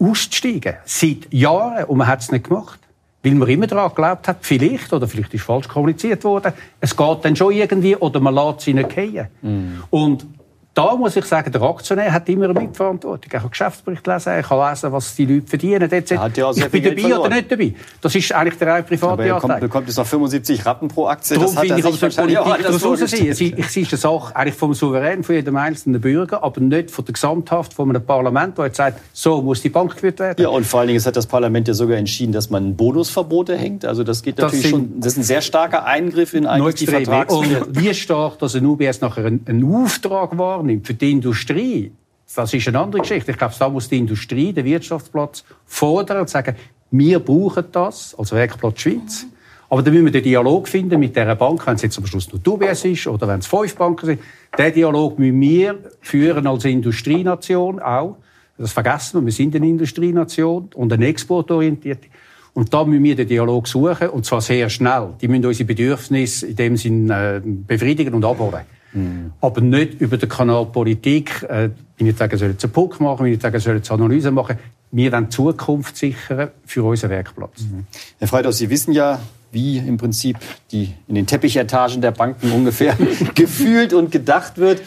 auszusteigen. 0.03 0.75
Seit 0.85 1.33
Jahren. 1.33 1.85
Und 1.85 1.99
man 1.99 2.07
hat 2.07 2.21
es 2.21 2.33
nicht 2.33 2.49
gemacht 2.49 2.79
weil 3.23 3.35
man 3.35 3.49
immer 3.49 3.67
daran 3.67 3.89
geglaubt 3.91 4.29
hat, 4.29 4.39
vielleicht, 4.41 4.93
oder 4.93 5.07
vielleicht 5.07 5.33
ist 5.33 5.45
falsch 5.45 5.69
kommuniziert 5.69 6.25
worden, 6.25 6.53
es 6.81 6.97
geht 6.97 7.19
dann 7.25 7.37
schon 7.37 7.53
irgendwie, 7.53 7.97
oder 7.97 8.21
man 8.21 8.35
lässt 8.35 8.63
sie 8.63 8.75
nicht 8.75 8.91
gehen. 8.91 9.29
Mm. 9.43 9.83
Und 9.91 10.27
da 10.75 10.97
muss 10.97 11.17
ich 11.17 11.25
sagen, 11.27 11.53
der 11.53 11.61
Aktionär 11.61 12.13
hat 12.13 12.29
immer 12.31 12.47
eine 12.47 12.59
Mitverantwortung. 12.59 13.25
Ich 13.27 13.31
kann 13.31 13.51
Geschäftsbericht 13.51 14.07
lesen, 14.07 14.39
ich 14.41 14.47
kann 14.47 14.71
lesen, 14.71 14.91
was 14.91 15.15
die 15.15 15.27
Leute 15.27 15.47
verdienen, 15.47 15.91
etc. 15.91 16.13
Ja 16.35 16.51
ich 16.51 16.69
bin 16.69 16.83
dabei 16.83 16.95
Geld 16.95 17.19
oder 17.19 17.29
nicht 17.29 17.53
dabei. 17.53 17.75
Das 18.01 18.15
ist 18.15 18.33
eigentlich 18.33 18.59
der 18.59 18.69
reine 18.69 18.83
private 18.83 19.13
Aber 19.13 19.25
er 19.25 19.39
kommt, 19.39 19.61
bekommt 19.61 19.87
jetzt 19.89 19.99
noch 19.99 20.07
75 20.07 20.65
Rappen 20.65 20.89
pro 20.89 21.09
Aktie. 21.09 21.37
Darum 21.37 21.55
finde 21.55 21.79
ich, 21.79 21.85
aber 21.85 22.11
so 22.11 22.23
Politik 22.23 22.63
daraus 22.63 22.85
rausziehen. 22.85 23.55
Ich 23.59 23.69
sehe 23.69 23.87
eine 23.87 23.97
Sache 23.99 24.35
eigentlich 24.35 24.55
vom 24.55 24.73
Souverän, 24.73 25.23
von 25.23 25.35
jedem 25.35 25.57
einzelnen 25.57 26.01
Bürger, 26.01 26.43
aber 26.43 26.61
nicht 26.61 26.91
von 26.91 27.05
der 27.05 27.13
Gesamthaft 27.13 27.75
von 27.75 27.91
einem 27.91 28.05
Parlament, 28.05 28.59
das 28.59 28.67
jetzt 28.67 28.77
sagt, 28.79 29.01
so 29.13 29.43
muss 29.43 29.61
die 29.61 29.69
Bank 29.69 29.93
geführt 29.93 30.21
werden. 30.21 30.41
Ja, 30.41 30.49
und 30.49 30.67
vor 30.67 30.81
allen 30.81 30.89
Dingen 30.89 31.05
hat 31.05 31.17
das 31.17 31.27
Parlament 31.27 31.69
ja 31.69 31.75
sogar 31.75 31.99
entschieden, 31.99 32.33
dass 32.33 32.49
man 32.49 32.77
Bonusverbote 32.77 33.57
hängt. 33.57 33.85
Also 33.85 34.05
das 34.05 34.23
geht 34.23 34.39
natürlich 34.39 34.63
das 34.63 34.71
schon, 34.71 35.01
das 35.01 35.13
ist 35.13 35.19
ein 35.19 35.25
sehr 35.25 35.43
starker 35.43 35.85
Eingriff 35.85 36.33
in 36.33 36.47
eigentlich 36.47 36.77
die 36.77 36.87
Vertrags... 36.87 37.35
Und 37.35 37.77
wie 37.77 37.93
stark, 37.93 38.39
dass 38.39 38.55
ein 38.55 38.65
UBS 38.65 39.03
nachher 39.03 39.27
einen, 39.27 39.45
einen 39.47 39.65
Auftrag 39.75 40.33
wahrnimmt 40.63 40.87
für 40.87 40.95
die 40.95 41.11
Industrie, 41.11 41.93
das 42.35 42.55
ist 42.55 42.69
eine 42.69 42.79
andere 42.79 43.03
Geschichte. 43.03 43.33
Ich 43.33 43.37
glaube, 43.37 43.55
da 43.59 43.69
muss 43.69 43.89
die 43.89 43.99
Industrie, 43.99 44.53
der 44.53 44.65
Wirtschaftsplatz 44.65 45.45
fordern 45.67 46.21
und 46.21 46.31
sagen, 46.31 46.57
wir 46.91 47.19
brauchen 47.19 47.65
das 47.73 48.15
als 48.15 48.33
Werkplatz 48.33 48.81
Schweiz. 48.81 49.27
Aber 49.69 49.83
dann 49.83 49.93
müssen 49.93 50.07
wir 50.07 50.13
den 50.13 50.23
Dialog 50.23 50.69
finden 50.69 51.01
mit 51.01 51.17
dieser 51.17 51.35
Bank, 51.35 51.67
wenn 51.67 51.75
es 51.75 51.83
jetzt 51.83 51.99
am 51.99 52.07
Schluss 52.07 52.31
nur 52.31 52.41
die 52.41 52.49
UBS 52.49 52.85
ist 52.85 53.07
oder 53.07 53.29
wenn 53.29 53.41
es 53.41 53.47
fünf 53.47 53.75
Banken 53.77 54.07
sind. 54.07 54.21
Den 54.57 54.73
Dialog 54.73 55.19
müssen 55.19 55.41
wir 55.41 55.79
führen 56.01 56.47
als 56.47 56.65
Industrienation 56.65 57.81
auch. 57.81 58.17
Das 58.59 58.73
vergessen 58.73 59.21
wir. 59.21 59.27
Wir 59.27 59.33
sind 59.33 59.57
eine 59.57 59.67
Industrienation 59.67 60.71
und 60.75 60.93
eine 60.93 61.07
exportorientierte. 61.07 62.09
Und 62.55 62.73
da 62.73 62.85
müssen 62.85 63.05
wir 63.05 63.17
den 63.17 63.29
Dialog 63.29 63.67
suchen, 63.67 64.11
und 64.11 64.27
zwar 64.27 64.43
sehr 64.43 64.69
schnell. 64.69 65.15
Die 65.21 65.29
müssen 65.29 65.47
unsere 65.47 65.67
Bedürfnisse 65.67 66.47
in 66.47 66.57
dem 66.57 66.77
Sinn 66.77 67.11
äh, 67.11 67.41
befriedigen 67.43 68.13
und 68.13 68.25
abholen. 68.25 68.65
Mhm. 68.93 69.33
Aber 69.41 69.61
nicht 69.61 70.01
über 70.01 70.17
den 70.17 70.29
Kanal 70.29 70.67
Politik. 70.67 71.43
Äh, 71.49 71.71
ich 71.97 72.05
nicht 72.05 72.19
sagen, 72.19 72.37
sollen 72.37 72.57
einen 72.61 72.73
Puck 72.73 73.01
machen, 73.01 73.27
ich 73.27 73.33
nicht 73.33 73.43
sagen, 73.43 73.59
sollen 73.61 73.83
eine 73.83 73.91
Analyse 73.91 74.31
machen. 74.31 74.59
Wir 74.91 75.13
wollen 75.13 75.31
Zukunft 75.31 75.97
sichern 75.97 76.51
für 76.67 76.85
unseren 76.85 77.11
Werkplatz. 77.11 77.63
Mhm. 77.63 77.87
Herr 78.19 78.29
Freitag, 78.29 78.53
Sie 78.53 78.69
wissen 78.69 78.93
ja, 78.93 79.21
wie 79.51 79.79
im 79.79 79.97
Prinzip 79.97 80.39
die, 80.71 80.95
in 81.09 81.15
den 81.15 81.27
Teppichetagen 81.27 82.01
der 82.01 82.11
Banken 82.11 82.53
ungefähr 82.53 82.97
gefühlt 83.35 83.93
und 83.93 84.11
gedacht 84.11 84.59
wird. 84.59 84.83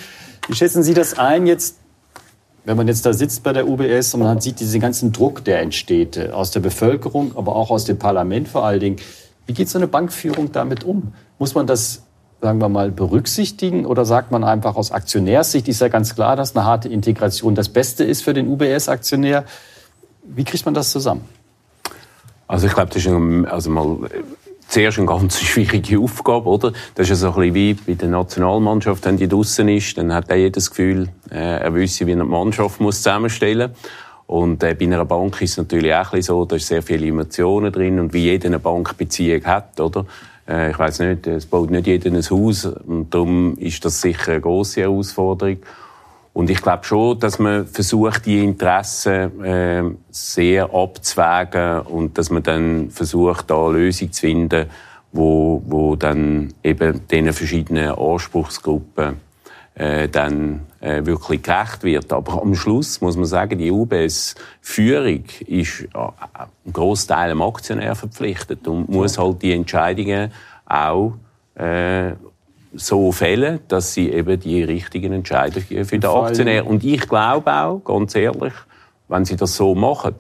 Wie 0.47 0.55
schätzen 0.55 0.83
Sie 0.83 0.93
das 0.93 1.17
ein 1.17 1.47
jetzt, 1.47 1.77
wenn 2.65 2.77
man 2.77 2.87
jetzt 2.87 3.05
da 3.05 3.13
sitzt 3.13 3.43
bei 3.43 3.53
der 3.53 3.67
UBS 3.67 4.13
und 4.13 4.21
man 4.21 4.41
sieht 4.41 4.59
diesen 4.59 4.81
ganzen 4.81 5.11
Druck, 5.11 5.43
der 5.43 5.61
entsteht 5.61 6.17
äh, 6.17 6.29
aus 6.29 6.51
der 6.51 6.59
Bevölkerung, 6.59 7.35
aber 7.35 7.55
auch 7.55 7.69
aus 7.69 7.85
dem 7.85 7.97
Parlament 7.97 8.47
vor 8.47 8.65
allen 8.65 8.79
Dingen. 8.79 8.95
Wie 9.45 9.53
geht 9.53 9.69
so 9.69 9.77
eine 9.77 9.87
Bankführung 9.87 10.51
damit 10.51 10.83
um? 10.83 11.13
Muss 11.37 11.53
man 11.53 11.67
das 11.67 12.04
sagen 12.41 12.59
wir 12.59 12.69
mal, 12.69 12.91
berücksichtigen? 12.91 13.85
Oder 13.85 14.05
sagt 14.05 14.31
man 14.31 14.43
einfach 14.43 14.75
aus 14.75 14.91
Aktionärssicht, 14.91 15.67
ist 15.67 15.81
ja 15.81 15.87
ganz 15.87 16.15
klar, 16.15 16.35
dass 16.35 16.55
eine 16.55 16.65
harte 16.65 16.89
Integration 16.89 17.55
das 17.55 17.69
Beste 17.69 18.03
ist 18.03 18.23
für 18.23 18.33
den 18.33 18.47
UBS-Aktionär. 18.47 19.45
Wie 20.23 20.43
kriegt 20.43 20.65
man 20.65 20.73
das 20.73 20.91
zusammen? 20.91 21.21
Also 22.47 22.67
ich 22.67 22.73
glaube, 22.73 22.89
das 22.93 22.97
ist 22.97 23.07
ein, 23.07 23.45
also 23.45 23.69
mal 23.69 24.09
zuerst 24.67 24.97
eine 24.97 25.07
ganz 25.07 25.39
schwierige 25.41 25.99
Aufgabe, 25.99 26.47
oder? 26.49 26.73
Das 26.95 27.09
ist 27.09 27.19
so 27.19 27.27
ein 27.27 27.35
bisschen 27.35 27.55
wie 27.55 27.73
bei 27.73 27.93
der 27.93 28.09
Nationalmannschaft, 28.09 29.05
wenn 29.05 29.17
die 29.17 29.27
draußen 29.27 29.67
ist, 29.69 29.97
dann 29.97 30.13
hat 30.13 30.29
er 30.29 30.37
jedes 30.37 30.69
Gefühl, 30.69 31.09
äh, 31.31 31.59
er 31.59 31.73
wüsste, 31.73 32.05
wie 32.05 32.11
er 32.11 32.17
die 32.17 32.23
Mannschaft 32.23 32.79
muss 32.79 32.97
zusammenstellen 32.97 33.71
muss. 33.71 33.79
Und 34.27 34.63
äh, 34.63 34.73
bei 34.73 34.85
einer 34.85 35.05
Bank 35.05 35.41
ist 35.41 35.51
es 35.51 35.57
natürlich 35.57 35.93
auch 35.93 35.97
ein 35.97 36.03
bisschen 36.11 36.23
so, 36.23 36.45
da 36.45 36.55
ist 36.55 36.67
sehr 36.67 36.81
viele 36.81 37.07
Emotionen 37.07 37.71
drin 37.71 37.99
und 37.99 38.13
wie 38.13 38.23
jede 38.23 38.47
eine 38.47 38.59
Bankbeziehung 38.59 39.43
hat, 39.45 39.79
oder? 39.79 40.05
Äh, 40.47 40.71
ich 40.71 40.79
weiß 40.79 40.99
nicht, 40.99 41.27
es 41.27 41.45
baut 41.45 41.71
nicht 41.71 41.87
jeder 41.87 42.11
ein 42.11 42.21
Haus 42.21 42.65
und 42.65 43.13
darum 43.13 43.57
ist 43.57 43.83
das 43.85 44.01
sicher 44.01 44.33
eine 44.33 44.41
große 44.41 44.81
Herausforderung. 44.81 45.57
Und 46.33 46.49
ich 46.49 46.61
glaube 46.61 46.83
schon, 46.83 47.17
dass 47.19 47.39
man 47.39 47.65
versucht, 47.65 48.25
die 48.25 48.43
Interessen 48.43 49.43
äh, 49.43 49.83
sehr 50.09 50.73
abzuwägen 50.73 51.79
und 51.81 52.17
dass 52.17 52.29
man 52.29 52.43
dann 52.43 52.89
versucht, 52.89 53.49
da 53.49 53.67
eine 53.67 53.77
Lösung 53.77 54.11
zu 54.11 54.21
finden, 54.21 54.65
wo, 55.13 55.63
wo 55.65 55.95
dann 55.95 56.53
eben 56.61 57.07
diesen 57.07 57.31
verschiedenen 57.31 57.91
Anspruchsgruppen 57.91 59.15
äh, 59.75 60.07
dann 60.07 60.61
äh, 60.79 61.05
wirklich 61.05 61.43
gerecht 61.43 61.83
wird. 61.83 62.13
Aber 62.13 62.41
am 62.41 62.55
Schluss 62.55 63.01
muss 63.01 63.17
man 63.17 63.25
sagen, 63.25 63.57
die 63.59 63.71
UBS-Führung 63.71 65.25
ist 65.45 65.81
äh, 65.81 65.87
ein 65.93 66.73
Großteil 66.73 67.29
dem 67.29 67.41
Aktionär 67.41 67.95
verpflichtet 67.95 68.67
und 68.67 68.89
muss 68.89 69.17
halt 69.17 69.41
die 69.41 69.51
Entscheidungen 69.51 70.31
auch 70.65 71.13
äh, 71.55 72.13
so 72.73 73.11
fällen, 73.11 73.59
dass 73.67 73.93
sie 73.93 74.09
eben 74.09 74.39
die 74.39 74.63
richtigen 74.63 75.13
Entscheidungen 75.13 75.85
für 75.85 75.99
den 75.99 76.09
Aktionär. 76.09 76.65
Und 76.65 76.83
ich 76.83 77.07
glaube 77.07 77.51
auch, 77.53 77.79
ganz 77.83 78.15
ehrlich, 78.15 78.53
wenn 79.07 79.25
sie 79.25 79.35
das 79.35 79.55
so 79.55 79.75
machen, 79.75 80.15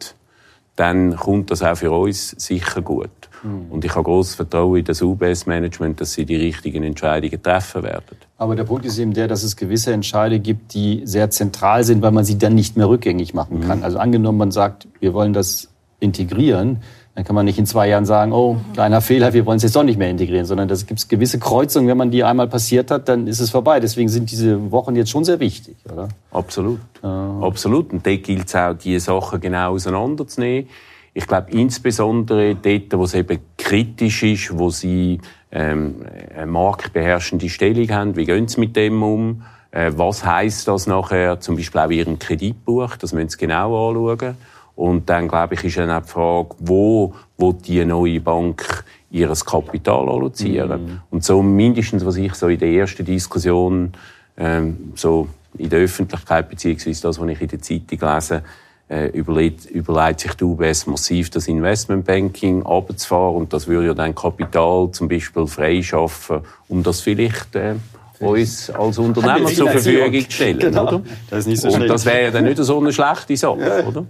dann 0.75 1.15
kommt 1.15 1.51
das 1.51 1.61
auch 1.63 1.75
für 1.75 1.91
uns 1.91 2.31
sicher 2.31 2.81
gut. 2.81 3.09
Mhm. 3.43 3.67
Und 3.71 3.85
ich 3.85 3.91
habe 3.91 4.03
großes 4.03 4.35
Vertrauen 4.35 4.79
in 4.79 4.85
das 4.85 5.01
UBS-Management, 5.01 6.01
dass 6.01 6.13
sie 6.13 6.25
die 6.25 6.35
richtigen 6.35 6.83
Entscheidungen 6.83 7.41
treffen 7.41 7.83
werden. 7.83 8.17
Aber 8.37 8.55
der 8.55 8.65
Punkt 8.65 8.85
ist 8.85 8.97
eben 8.97 9.13
der, 9.13 9.27
dass 9.27 9.43
es 9.43 9.55
gewisse 9.55 9.93
Entscheidungen 9.93 10.43
gibt, 10.43 10.73
die 10.73 11.01
sehr 11.05 11.29
zentral 11.29 11.83
sind, 11.83 12.01
weil 12.01 12.11
man 12.11 12.25
sie 12.25 12.37
dann 12.37 12.55
nicht 12.55 12.75
mehr 12.75 12.89
rückgängig 12.89 13.33
machen 13.33 13.61
kann. 13.61 13.79
Mhm. 13.79 13.85
Also 13.85 13.99
angenommen, 13.99 14.37
man 14.37 14.51
sagt, 14.51 14.87
wir 14.99 15.13
wollen 15.13 15.33
das 15.33 15.69
integrieren, 15.99 16.81
dann 17.15 17.23
kann 17.23 17.33
man 17.33 17.45
nicht 17.45 17.57
in 17.57 17.65
zwei 17.65 17.87
Jahren 17.87 18.05
sagen, 18.05 18.33
oh, 18.33 18.57
kleiner 18.73 18.99
Fehler, 18.99 19.31
wir 19.31 19.45
wollen 19.45 19.55
es 19.55 19.63
jetzt 19.63 19.75
doch 19.77 19.83
nicht 19.83 19.97
mehr 19.97 20.09
integrieren, 20.09 20.45
sondern 20.45 20.67
das 20.67 20.85
gibt 20.85 21.07
gewisse 21.07 21.39
Kreuzungen, 21.39 21.87
wenn 21.87 21.97
man 21.97 22.11
die 22.11 22.25
einmal 22.25 22.49
passiert 22.49 22.91
hat, 22.91 23.07
dann 23.07 23.27
ist 23.27 23.39
es 23.39 23.49
vorbei. 23.49 23.79
Deswegen 23.79 24.09
sind 24.09 24.29
diese 24.29 24.69
Wochen 24.69 24.97
jetzt 24.97 25.11
schon 25.11 25.23
sehr 25.23 25.39
wichtig, 25.39 25.77
oder? 25.89 26.09
Absolut. 26.31 26.81
Ja. 27.01 27.39
Absolut. 27.41 27.93
Und 27.93 28.05
da 28.05 28.13
gilt 28.17 28.47
es 28.47 28.55
auch, 28.55 28.73
diese 28.73 28.99
Sachen 28.99 29.39
genau 29.39 29.71
auseinanderzunehmen. 29.71 30.69
Ich 31.13 31.25
glaube, 31.25 31.51
insbesondere 31.51 32.55
dort, 32.55 32.91
wo 32.91 33.05
es 33.05 33.13
eben 33.13 33.39
kritisch 33.57 34.23
ist, 34.23 34.57
wo 34.57 34.69
sie 34.69 35.21
ähm, 35.53 35.95
eine 36.35 36.47
marktbeherrschende 36.47 37.47
Stellung 37.47 37.89
haben, 37.91 38.17
wie 38.17 38.25
gehen 38.25 38.49
sie 38.49 38.59
mit 38.59 38.75
dem 38.75 39.01
um? 39.01 39.43
Äh, 39.71 39.93
was 39.95 40.25
heißt 40.25 40.67
das 40.67 40.85
nachher, 40.85 41.39
zum 41.39 41.55
Beispiel 41.55 41.79
auch 41.79 41.85
in 41.85 41.91
ihrem 41.91 42.19
Kreditbuch? 42.19 42.97
Das 42.97 43.13
müssen 43.13 43.29
sie 43.29 43.37
genau 43.37 43.89
anschauen. 43.89 44.35
Und 44.75 45.09
dann, 45.09 45.27
glaube 45.27 45.53
ich, 45.53 45.63
ist 45.63 45.77
dann 45.77 45.89
auch 45.89 46.01
die 46.01 46.09
Frage, 46.09 46.49
wo 46.59 47.13
wird 47.37 47.67
die 47.67 47.83
neue 47.85 48.19
Bank 48.19 48.83
ihres 49.09 49.45
Kapital 49.45 50.09
allozieren? 50.09 50.83
Mhm. 50.83 51.01
Und 51.11 51.23
so 51.23 51.41
mindestens, 51.41 52.05
was 52.05 52.17
ich 52.17 52.33
so 52.35 52.47
in 52.47 52.59
der 52.59 52.69
ersten 52.69 53.05
Diskussion 53.05 53.93
ähm, 54.37 54.93
so 54.95 55.27
in 55.57 55.69
der 55.69 55.79
Öffentlichkeit 55.79 56.49
beziehungsweise 56.49 57.01
das, 57.01 57.19
was 57.19 57.29
ich 57.29 57.41
in 57.41 57.47
der 57.47 57.61
Zeitung 57.61 57.99
lese, 57.99 58.43
äh, 58.89 59.07
überlegt, 59.07 59.65
überlegt 59.65 60.19
sich 60.19 60.33
die 60.33 60.43
UBS 60.43 60.85
massiv 60.85 61.29
das 61.31 61.47
Investmentbanking 61.47 62.65
abzufahren 62.65 63.35
und 63.35 63.53
das 63.53 63.67
würde 63.67 63.87
ja 63.87 63.93
dann 63.93 64.13
Kapital 64.13 64.89
zum 64.91 65.07
Beispiel 65.07 65.47
freischaffen, 65.47 66.41
um 66.67 66.83
das 66.83 67.01
vielleicht 67.01 67.55
äh, 67.55 67.75
uns 68.19 68.69
als 68.69 68.97
Unternehmer 68.97 69.47
zur 69.47 69.69
Verfügung 69.71 70.13
zu 70.21 70.31
stellen. 70.31 70.59
Genau. 70.59 70.87
Oder? 70.87 71.01
Das 71.29 71.39
ist 71.39 71.47
nicht 71.47 71.61
so 71.61 71.69
und 71.69 71.87
das 71.87 72.05
wäre 72.05 72.25
ja 72.25 72.31
dann 72.31 72.43
nicht 72.43 72.57
so 72.57 72.79
eine 72.79 72.93
schlechte 72.93 73.35
Sache, 73.35 73.59
ja. 73.59 73.87
oder? 73.87 74.05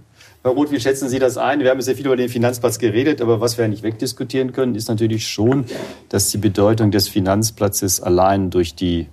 Herr 0.46 0.52
Roth, 0.52 0.70
wie 0.70 0.78
schätzen 0.78 1.08
Sie 1.08 1.18
das 1.18 1.38
ein? 1.38 1.58
Wir 1.58 1.70
haben 1.70 1.82
sehr 1.82 1.96
viel 1.96 2.06
über 2.06 2.14
den 2.14 2.28
Finanzplatz 2.28 2.78
geredet, 2.78 3.20
aber 3.20 3.40
was 3.40 3.58
wir 3.58 3.66
nicht 3.66 3.82
wegdiskutieren 3.82 4.52
können, 4.52 4.76
ist 4.76 4.88
natürlich 4.88 5.26
schon, 5.26 5.64
dass 6.08 6.30
die 6.30 6.38
Bedeutung 6.38 6.92
des 6.92 7.08
Finanzplatzes 7.08 8.00
allein 8.00 8.50
durch 8.50 8.76
die 8.76 9.08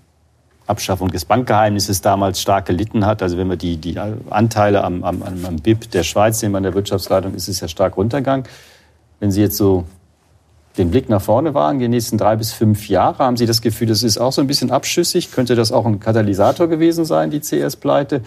Abschaffung 0.67 1.09
des 1.09 1.25
Bankgeheimnisses 1.25 2.01
damals 2.01 2.39
stark 2.39 2.67
gelitten 2.67 3.07
hat. 3.07 3.23
Also 3.23 3.39
wenn 3.39 3.49
wir 3.49 3.57
die, 3.57 3.77
die 3.77 3.97
Anteile 4.29 4.83
am, 4.83 5.03
am, 5.03 5.23
am 5.23 5.55
BIP 5.55 5.89
der 5.89 6.03
Schweiz 6.03 6.39
nehmen, 6.43 6.55
an 6.55 6.61
der 6.61 6.75
Wirtschaftsleitung, 6.75 7.33
ist 7.33 7.47
es 7.47 7.61
ja 7.61 7.67
stark 7.67 7.97
runtergegangen. 7.97 8.45
Wenn 9.19 9.31
Sie 9.31 9.41
jetzt 9.41 9.57
so 9.57 9.85
den 10.77 10.91
Blick 10.91 11.09
nach 11.09 11.23
vorne 11.23 11.55
wagen, 11.55 11.79
die 11.79 11.87
nächsten 11.87 12.19
drei 12.19 12.35
bis 12.35 12.51
fünf 12.51 12.89
Jahre, 12.89 13.23
haben 13.23 13.37
Sie 13.37 13.47
das 13.47 13.63
Gefühl, 13.63 13.87
das 13.87 14.03
ist 14.03 14.19
auch 14.19 14.33
so 14.33 14.41
ein 14.41 14.45
bisschen 14.45 14.69
abschüssig? 14.69 15.31
Könnte 15.31 15.55
das 15.55 15.71
auch 15.71 15.87
ein 15.87 15.99
Katalysator 15.99 16.67
gewesen 16.67 17.05
sein, 17.05 17.31
die 17.31 17.39
CS-Pleite? 17.39 18.21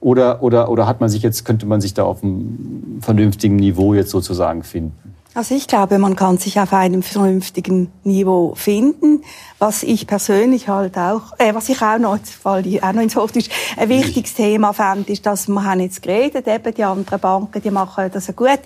Oder, 0.00 0.42
oder, 0.42 0.70
oder 0.70 0.86
hat 0.86 1.00
man 1.00 1.10
sich 1.10 1.22
jetzt, 1.22 1.44
könnte 1.44 1.66
man 1.66 1.80
sich 1.80 1.94
da 1.94 2.04
auf 2.04 2.22
einem 2.22 2.98
vernünftigen 3.00 3.56
Niveau 3.56 3.92
jetzt 3.94 4.10
sozusagen 4.10 4.62
finden? 4.62 5.10
Also 5.32 5.54
ich 5.54 5.68
glaube, 5.68 5.98
man 5.98 6.16
kann 6.16 6.38
sich 6.38 6.58
auf 6.58 6.72
einem 6.72 7.04
vernünftigen 7.04 7.92
Niveau 8.02 8.54
finden. 8.56 9.22
Was 9.60 9.84
ich 9.84 10.08
persönlich 10.08 10.66
halt 10.68 10.98
auch, 10.98 11.38
äh, 11.38 11.54
was 11.54 11.68
ich 11.68 11.80
auch 11.82 11.98
noch, 11.98 12.18
weil 12.42 12.66
ich 12.66 12.82
auch 12.82 12.92
noch 12.92 13.02
ins 13.02 13.14
Hochdeutsch, 13.14 13.48
ein 13.76 13.88
wichtiges 13.88 14.34
Thema 14.34 14.72
fand, 14.72 15.08
ist, 15.08 15.26
dass 15.26 15.46
wir 15.46 15.62
haben 15.62 15.80
jetzt 15.80 16.02
geredet, 16.02 16.48
eben 16.48 16.74
die 16.74 16.82
anderen 16.82 17.20
Banken, 17.20 17.62
die 17.62 17.70
machen 17.70 18.10
das 18.12 18.26
ja 18.26 18.32
gut. 18.32 18.58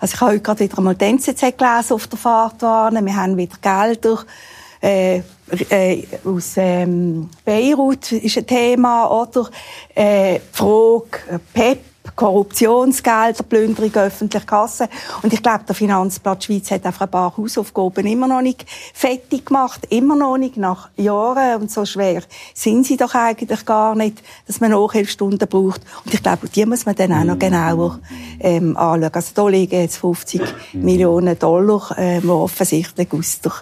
Also 0.00 0.14
ich 0.14 0.20
habe 0.22 0.32
heute 0.32 0.40
gerade 0.40 0.60
wieder 0.60 0.80
mal 0.80 0.94
die 0.94 1.04
NZZ 1.04 1.40
gelesen 1.58 1.92
auf 1.92 2.06
der 2.06 2.18
Fahrtbahn. 2.18 3.04
Wir 3.04 3.16
haben 3.16 3.36
wieder 3.36 3.56
Gelder 3.60 4.24
äh, 4.80 5.22
äh, 5.70 6.04
aus 6.24 6.54
ähm, 6.56 7.28
Beirut 7.44 8.12
ist 8.12 8.36
ein 8.38 8.46
Thema, 8.46 9.08
oder? 9.10 9.48
Äh, 9.94 10.40
Frage 10.52 11.18
äh, 11.30 11.38
PEP, 11.54 11.80
Korruptionsgelder, 12.14 13.42
Plünderung 13.42 13.92
öffentlicher 13.94 14.44
Kassen. 14.44 14.88
Und 15.22 15.32
ich 15.32 15.42
glaube, 15.42 15.64
der 15.66 15.74
Finanzplatz 15.74 16.44
Schweiz 16.44 16.70
hat 16.70 16.86
einfach 16.86 17.02
ein 17.02 17.10
paar 17.10 17.36
Hausaufgaben 17.36 18.06
immer 18.06 18.28
noch 18.28 18.42
nicht 18.42 18.64
fertig 18.94 19.46
gemacht. 19.46 19.86
Immer 19.90 20.16
noch 20.16 20.36
nicht, 20.36 20.56
nach 20.56 20.88
Jahren. 20.96 21.62
Und 21.62 21.70
so 21.70 21.84
schwer 21.84 22.22
sind 22.54 22.86
sie 22.86 22.96
doch 22.96 23.14
eigentlich 23.14 23.64
gar 23.64 23.94
nicht, 23.94 24.22
dass 24.46 24.60
man 24.60 24.70
Nachhilfestunden 24.70 25.48
braucht. 25.48 25.80
Und 26.04 26.14
ich 26.14 26.22
glaube, 26.22 26.48
die 26.48 26.66
muss 26.66 26.86
man 26.86 26.94
dann 26.94 27.12
auch 27.12 27.24
noch 27.24 27.38
genauer 27.38 27.98
ähm, 28.40 28.76
anschauen. 28.76 29.10
Also 29.12 29.32
da 29.34 29.48
liegen 29.48 29.80
jetzt 29.80 29.98
50 29.98 30.40
Millionen 30.74 31.38
Dollar, 31.38 31.94
ähm, 31.98 32.22
die 32.22 32.28
offensichtlich 32.28 33.12
aus 33.12 33.40
der 33.40 33.52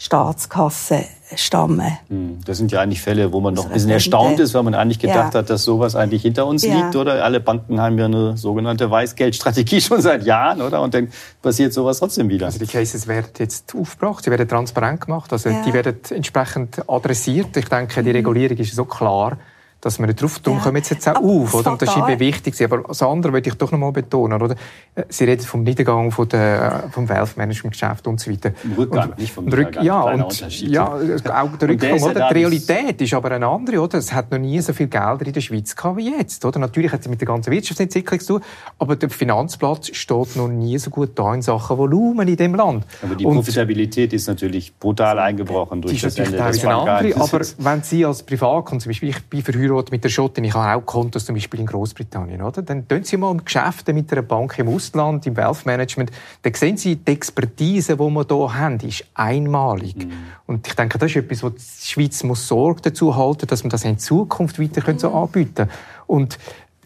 Staatskasse 0.00 1.04
stammen. 1.36 1.98
Hm, 2.08 2.38
das 2.46 2.56
sind 2.56 2.72
ja 2.72 2.80
eigentlich 2.80 3.02
Fälle, 3.02 3.34
wo 3.34 3.40
man 3.40 3.52
noch 3.52 3.66
ein 3.66 3.72
bisschen 3.72 3.90
erstaunt 3.90 4.40
ist, 4.40 4.54
weil 4.54 4.62
man 4.62 4.74
eigentlich 4.74 4.98
gedacht 4.98 5.34
ja. 5.34 5.40
hat, 5.40 5.50
dass 5.50 5.62
sowas 5.62 5.94
eigentlich 5.94 6.22
hinter 6.22 6.46
uns 6.46 6.64
ja. 6.64 6.74
liegt, 6.74 6.96
oder? 6.96 7.22
Alle 7.22 7.38
Banken 7.38 7.78
haben 7.82 7.98
ja 7.98 8.06
eine 8.06 8.34
sogenannte 8.38 8.90
Weißgeldstrategie 8.90 9.78
schon 9.82 10.00
seit 10.00 10.24
Jahren, 10.24 10.62
oder? 10.62 10.80
Und 10.80 10.94
dann 10.94 11.08
passiert 11.42 11.74
sowas 11.74 11.98
trotzdem 11.98 12.30
wieder. 12.30 12.46
Also 12.46 12.58
die 12.58 12.66
Cases 12.66 13.06
werden 13.08 13.28
jetzt 13.38 13.74
aufgebracht, 13.74 14.24
sie 14.24 14.30
werden 14.30 14.48
transparent 14.48 15.02
gemacht, 15.02 15.30
also 15.34 15.50
ja. 15.50 15.62
die 15.66 15.72
werden 15.74 16.00
entsprechend 16.08 16.82
adressiert. 16.88 17.54
Ich 17.58 17.68
denke, 17.68 18.02
die 18.02 18.08
mhm. 18.08 18.16
Regulierung 18.16 18.56
ist 18.56 18.74
so 18.74 18.86
klar, 18.86 19.36
dass 19.80 19.98
wir 19.98 20.06
nicht 20.06 20.20
drauf 20.20 20.38
tun, 20.40 20.56
ja. 20.56 20.62
kommen 20.62 20.76
jetzt, 20.76 20.90
jetzt 20.90 21.08
auch 21.08 21.16
Aber 21.16 21.26
auf, 21.26 21.54
oder? 21.54 21.72
Und 21.72 21.82
das 21.82 21.88
ist 21.88 21.96
eben 21.96 22.20
wichtig. 22.20 22.62
Aber 22.62 22.82
das 22.86 23.02
andere 23.02 23.32
möchte 23.32 23.48
ich 23.48 23.54
doch 23.54 23.72
noch 23.72 23.78
mal 23.78 23.92
betonen, 23.92 24.40
oder? 24.40 24.54
Äh, 24.94 25.04
Sie 25.08 25.24
reden 25.24 25.42
vom 25.42 25.62
Niedergang 25.62 26.10
von 26.10 26.28
der, 26.28 26.90
vom 26.90 27.08
Wealth 27.08 27.36
Management 27.36 27.72
Geschäft 27.72 28.06
und 28.06 28.20
so 28.20 28.30
weiter. 28.30 28.52
Im 28.62 28.72
Rückgang, 28.74 29.10
und, 29.10 29.18
nicht 29.18 29.32
vom 29.32 29.48
Rück, 29.48 29.82
Ja, 29.82 30.02
und, 30.02 30.60
ja, 30.60 30.86
auch 30.86 31.56
der 31.56 31.68
Rückgang, 31.68 32.02
oder? 32.02 32.28
Die 32.28 32.34
Realität 32.34 33.00
ist 33.00 33.14
aber 33.14 33.30
eine 33.30 33.46
andere, 33.46 33.80
oder? 33.80 33.98
Es 33.98 34.12
hat 34.12 34.30
noch 34.30 34.38
nie 34.38 34.60
so 34.60 34.72
viel 34.74 34.88
Gelder 34.88 35.26
in 35.26 35.32
der 35.32 35.40
Schweiz 35.40 35.74
gehabt 35.74 35.96
wie 35.96 36.10
jetzt, 36.10 36.44
oder? 36.44 36.58
Natürlich 36.58 36.92
hat 36.92 37.00
es 37.00 37.08
mit 37.08 37.20
der 37.20 37.28
ganzen 37.28 37.50
Wirtschaftsentwicklung 37.50 38.20
zu 38.20 38.38
tun, 38.38 38.42
aber 38.78 38.96
der 38.96 39.08
Finanzplatz 39.08 39.96
steht 39.96 40.36
noch 40.36 40.48
nie 40.48 40.76
so 40.78 40.90
gut 40.90 41.18
da 41.18 41.34
in 41.34 41.42
Sachen 41.42 41.78
Volumen 41.78 42.28
in 42.28 42.36
dem 42.36 42.54
Land. 42.54 42.84
Aber 43.02 43.14
die 43.14 43.24
Profitabilität 43.24 44.10
und, 44.10 44.16
ist 44.16 44.26
natürlich 44.26 44.74
brutal 44.78 45.18
eingebrochen 45.18 45.80
durch 45.80 46.00
das 46.02 46.18
Ende 46.18 46.36
des 46.36 46.64
andere, 46.64 47.16
Aber 47.16 47.40
wenn 47.58 47.82
Sie 47.82 48.04
als 48.04 48.22
Privatkunde, 48.22 48.82
zum 48.82 48.90
Beispiel, 48.90 49.08
ich 49.10 49.24
bin 49.26 49.42
verheiratet 49.42 49.69
verheiratet 49.70 49.92
mit 49.92 50.04
der 50.04 50.08
Schottin, 50.08 50.44
ich 50.44 50.54
habe 50.54 50.80
auch 50.80 50.84
Kontos 50.84 51.24
zum 51.24 51.34
Beispiel 51.34 51.60
in 51.60 51.66
Großbritannien, 51.66 52.42
oder? 52.42 52.62
Dann 52.62 52.86
tun 52.86 53.04
Sie 53.04 53.16
mal 53.16 53.36
Geschäfte 53.36 53.92
mit 53.92 54.12
einer 54.12 54.22
Bank 54.22 54.58
im 54.58 54.68
Ausland, 54.68 55.26
im 55.26 55.36
Wealth 55.36 55.66
Management, 55.66 56.10
dann 56.42 56.54
sehen 56.54 56.76
Sie, 56.76 56.96
die 56.96 57.12
Expertise, 57.12 57.96
die 57.96 58.02
wir 58.02 58.26
hier 58.28 58.54
haben, 58.54 58.80
ist 58.80 59.04
einmalig. 59.14 59.96
Mhm. 59.96 60.12
Und 60.46 60.66
ich 60.66 60.74
denke, 60.74 60.98
das 60.98 61.10
ist 61.10 61.16
etwas, 61.16 61.42
wo 61.42 61.50
die 61.50 61.60
Schweiz 61.60 62.22
muss 62.24 62.46
Sorge 62.46 62.82
dazu 62.82 63.16
halten, 63.16 63.46
dass 63.46 63.62
wir 63.62 63.70
das 63.70 63.84
in 63.84 63.98
Zukunft 63.98 64.58
weiter 64.58 64.92
mhm. 64.92 64.98
so 64.98 65.12
anbieten 65.12 65.54
können. 65.54 65.70
Und 66.06 66.38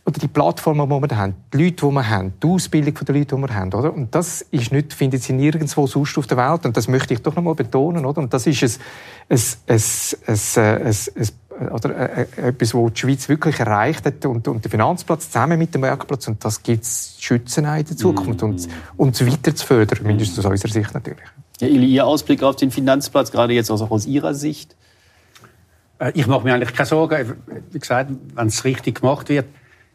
oder 0.06 0.18
die 0.18 0.28
Plattformen, 0.28 0.86
die 0.86 1.10
wir 1.10 1.16
haben, 1.16 1.34
die 1.50 1.64
Leute, 1.64 1.86
die 1.86 1.92
wir 1.92 2.08
haben, 2.10 2.34
die 2.42 2.46
Ausbildung 2.46 2.94
der 2.94 3.14
Leute, 3.14 3.36
die 3.36 3.40
wir 3.40 3.54
haben, 3.54 3.72
oder? 3.72 3.94
Und 3.94 4.14
das 4.14 4.42
ist 4.50 4.70
nicht, 4.70 4.92
findet 4.92 5.22
Sie 5.22 5.32
nirgendwo 5.32 5.86
sonst 5.86 6.18
auf 6.18 6.26
der 6.26 6.36
Welt. 6.36 6.66
Und 6.66 6.76
das 6.76 6.88
möchte 6.88 7.14
ich 7.14 7.22
doch 7.22 7.34
noch 7.34 7.42
mal 7.42 7.54
betonen, 7.54 8.04
oder? 8.04 8.20
Und 8.20 8.34
das 8.34 8.46
ist 8.46 8.62
ein, 8.62 8.70
ein, 9.30 9.40
ein, 9.66 9.82
ein, 10.26 10.38
ein, 10.56 10.94
ein 11.16 11.28
oder 11.70 11.96
äh, 11.96 12.26
äh, 12.36 12.48
etwas, 12.48 12.74
wo 12.74 12.88
die 12.88 12.98
Schweiz 12.98 13.28
wirklich 13.28 13.58
erreicht 13.60 14.04
hat 14.04 14.24
und, 14.26 14.46
und 14.48 14.64
der 14.64 14.70
Finanzplatz 14.70 15.30
zusammen 15.30 15.58
mit 15.58 15.74
dem 15.74 15.82
Marktplatz 15.82 16.26
und 16.28 16.44
das 16.44 16.62
gilt 16.62 16.82
es 16.82 17.16
zu 17.16 17.22
schützen 17.22 17.64
in 17.64 17.84
der 17.84 17.96
Zukunft 17.96 18.42
mm. 18.42 18.44
und, 18.44 18.68
und 18.96 19.26
weiter 19.26 19.54
zu 19.54 19.66
fördern, 19.66 19.98
mindestens 20.02 20.44
aus 20.44 20.50
unserer 20.50 20.72
Sicht 20.72 20.94
natürlich. 20.94 21.24
Ja, 21.60 21.68
Ili, 21.68 21.86
Ihr 21.86 22.06
Ausblick 22.06 22.42
auf 22.42 22.56
den 22.56 22.70
Finanzplatz, 22.70 23.30
gerade 23.30 23.52
jetzt 23.52 23.70
auch 23.70 23.90
aus 23.90 24.06
Ihrer 24.06 24.34
Sicht? 24.34 24.74
Äh, 25.98 26.12
ich 26.14 26.26
mache 26.26 26.44
mir 26.44 26.54
eigentlich 26.54 26.74
keine 26.74 26.86
Sorgen. 26.86 27.34
Wie 27.70 27.78
gesagt, 27.78 28.10
wenn 28.34 28.46
es 28.48 28.64
richtig 28.64 29.00
gemacht 29.00 29.28
wird, 29.28 29.46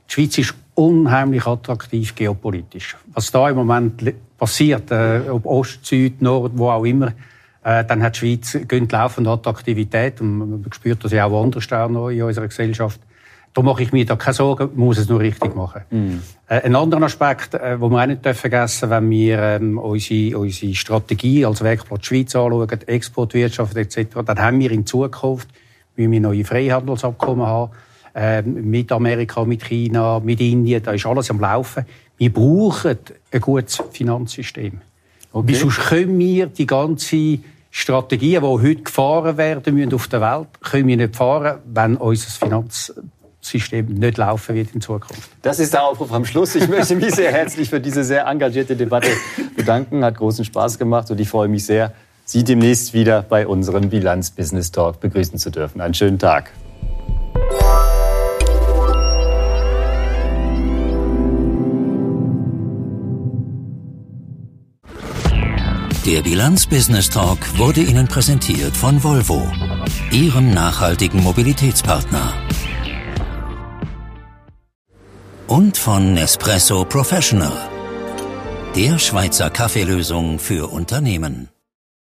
die 0.10 0.14
Schweiz 0.14 0.38
ist 0.38 0.56
unheimlich 0.76 1.46
attraktiv 1.46 2.16
geopolitisch. 2.16 2.96
Was 3.14 3.32
da 3.32 3.50
im 3.50 3.58
Moment 3.58 4.14
passiert, 4.38 4.90
äh, 4.92 5.22
ob 5.30 5.46
Ost, 5.46 5.86
Süd, 5.86 6.22
Nord, 6.22 6.54
wo 6.56 6.70
auch 6.70 6.86
immer, 6.86 7.08
äh, 7.08 7.14
dann 7.62 8.02
hat 8.02 8.16
die 8.16 8.20
Schweiz 8.20 8.58
gönnt 8.68 8.92
laufend 8.92 9.28
Attraktivität 9.28 10.22
und 10.22 10.38
man 10.38 10.66
spürt 10.72 11.04
das 11.04 11.12
ja 11.12 11.26
auch 11.26 11.32
woanders 11.32 11.72
auch 11.72 11.90
noch 11.90 12.10
in 12.10 12.24
unserer 12.24 12.48
Gesellschaft. 12.48 13.00
Da 13.54 13.62
mache 13.64 13.84
ich 13.84 13.92
mir 13.92 14.06
da 14.06 14.16
keine 14.16 14.34
Sorgen, 14.34 14.70
muss 14.76 15.00
es 15.00 15.10
nur 15.10 15.20
richtig 15.20 15.56
machen. 15.56 15.82
Äh, 16.48 16.62
ein 16.62 16.76
anderer 16.76 17.02
Aspekt, 17.04 17.56
äh, 17.56 17.80
wo 17.82 17.90
wir 17.90 18.02
auch 18.02 18.06
nicht 18.06 18.26
vergessen 18.26 18.90
wenn 18.90 19.10
wir 19.10 19.40
ähm, 19.40 19.78
unsere, 19.78 20.38
unsere 20.38 20.76
Strategie 20.76 21.46
als 21.46 21.64
Werkplatz 21.64 22.06
Schweiz 22.06 22.36
anschauen, 22.36 22.70
Exportwirtschaft 22.86 23.76
etc., 23.76 24.08
dann 24.26 24.40
haben 24.40 24.60
wir 24.60 24.72
in 24.72 24.86
Zukunft, 24.86 25.50
wie 25.96 26.10
wir 26.10 26.22
neue 26.22 26.46
Freihandelsabkommen 26.46 27.46
haben, 27.46 27.72
äh, 28.14 28.42
mit 28.44 28.92
Amerika, 28.92 29.44
mit 29.46 29.64
China, 29.64 30.20
mit 30.20 30.40
Indien, 30.42 30.84
da 30.84 30.92
ist 30.92 31.06
alles 31.06 31.30
am 31.30 31.40
Laufen. 31.40 31.86
Wir 32.18 32.32
brauchen 32.32 32.98
ein 33.32 33.42
gutes 33.42 33.82
Finanzsystem. 33.92 34.82
Okay. 35.32 35.48
Wie 35.48 35.56
sonst 35.56 35.80
können 35.80 36.18
wir 36.18 36.48
die 36.48 36.66
ganze 36.66 37.40
Strategien, 37.72 38.42
die 38.42 38.48
heute 38.48 38.82
gefahren 38.82 39.38
werden 39.38 39.76
müssen 39.76 39.94
auf 39.94 40.08
der 40.08 40.22
Welt, 40.22 40.48
können 40.62 40.88
wir 40.88 40.98
nicht 40.98 41.16
fahren, 41.16 41.60
wenn 41.66 41.98
unser 41.98 42.30
Finanzsystem 42.30 43.86
nicht 43.86 44.18
laufen 44.18 44.56
wird 44.56 44.74
in 44.74 44.82
Zukunft. 44.82 45.30
Das 45.42 45.60
ist 45.60 45.74
der 45.74 45.84
Aufruf 45.84 46.12
am 46.12 46.26
Schluss. 46.26 46.56
Ich 46.56 46.68
möchte 46.68 46.96
mich 46.96 47.14
sehr 47.14 47.32
herzlich 47.32 47.70
für 47.70 47.80
diese 47.80 48.04
sehr 48.04 48.26
engagierte 48.26 48.76
Debatte 48.76 49.10
bedanken. 49.56 50.04
Hat 50.04 50.18
großen 50.18 50.44
Spaß 50.46 50.80
gemacht 50.80 51.12
und 51.12 51.20
ich 51.20 51.30
freue 51.30 51.48
mich 51.48 51.66
sehr, 51.66 51.94
Sie 52.30 52.44
demnächst 52.44 52.94
wieder 52.94 53.24
bei 53.24 53.48
unserem 53.48 53.90
Bilanz 53.90 54.30
Business 54.30 54.72
Talk 54.72 55.00
begrüßen 55.00 55.40
zu 55.40 55.50
dürfen. 55.50 55.82
Einen 55.82 55.96
schönen 55.96 56.20
Tag. 56.20 56.52
Der 66.10 66.24
Bilanz 66.24 66.66
Business 66.66 67.08
Talk 67.08 67.60
wurde 67.60 67.82
Ihnen 67.82 68.08
präsentiert 68.08 68.76
von 68.76 69.04
Volvo, 69.04 69.48
Ihrem 70.12 70.50
nachhaltigen 70.50 71.22
Mobilitätspartner. 71.22 72.34
Und 75.46 75.78
von 75.78 76.16
Nespresso 76.16 76.84
Professional, 76.86 77.70
der 78.76 78.98
Schweizer 78.98 79.52
Kaffeelösung 79.52 80.40
für 80.40 80.72
Unternehmen. 80.72 81.50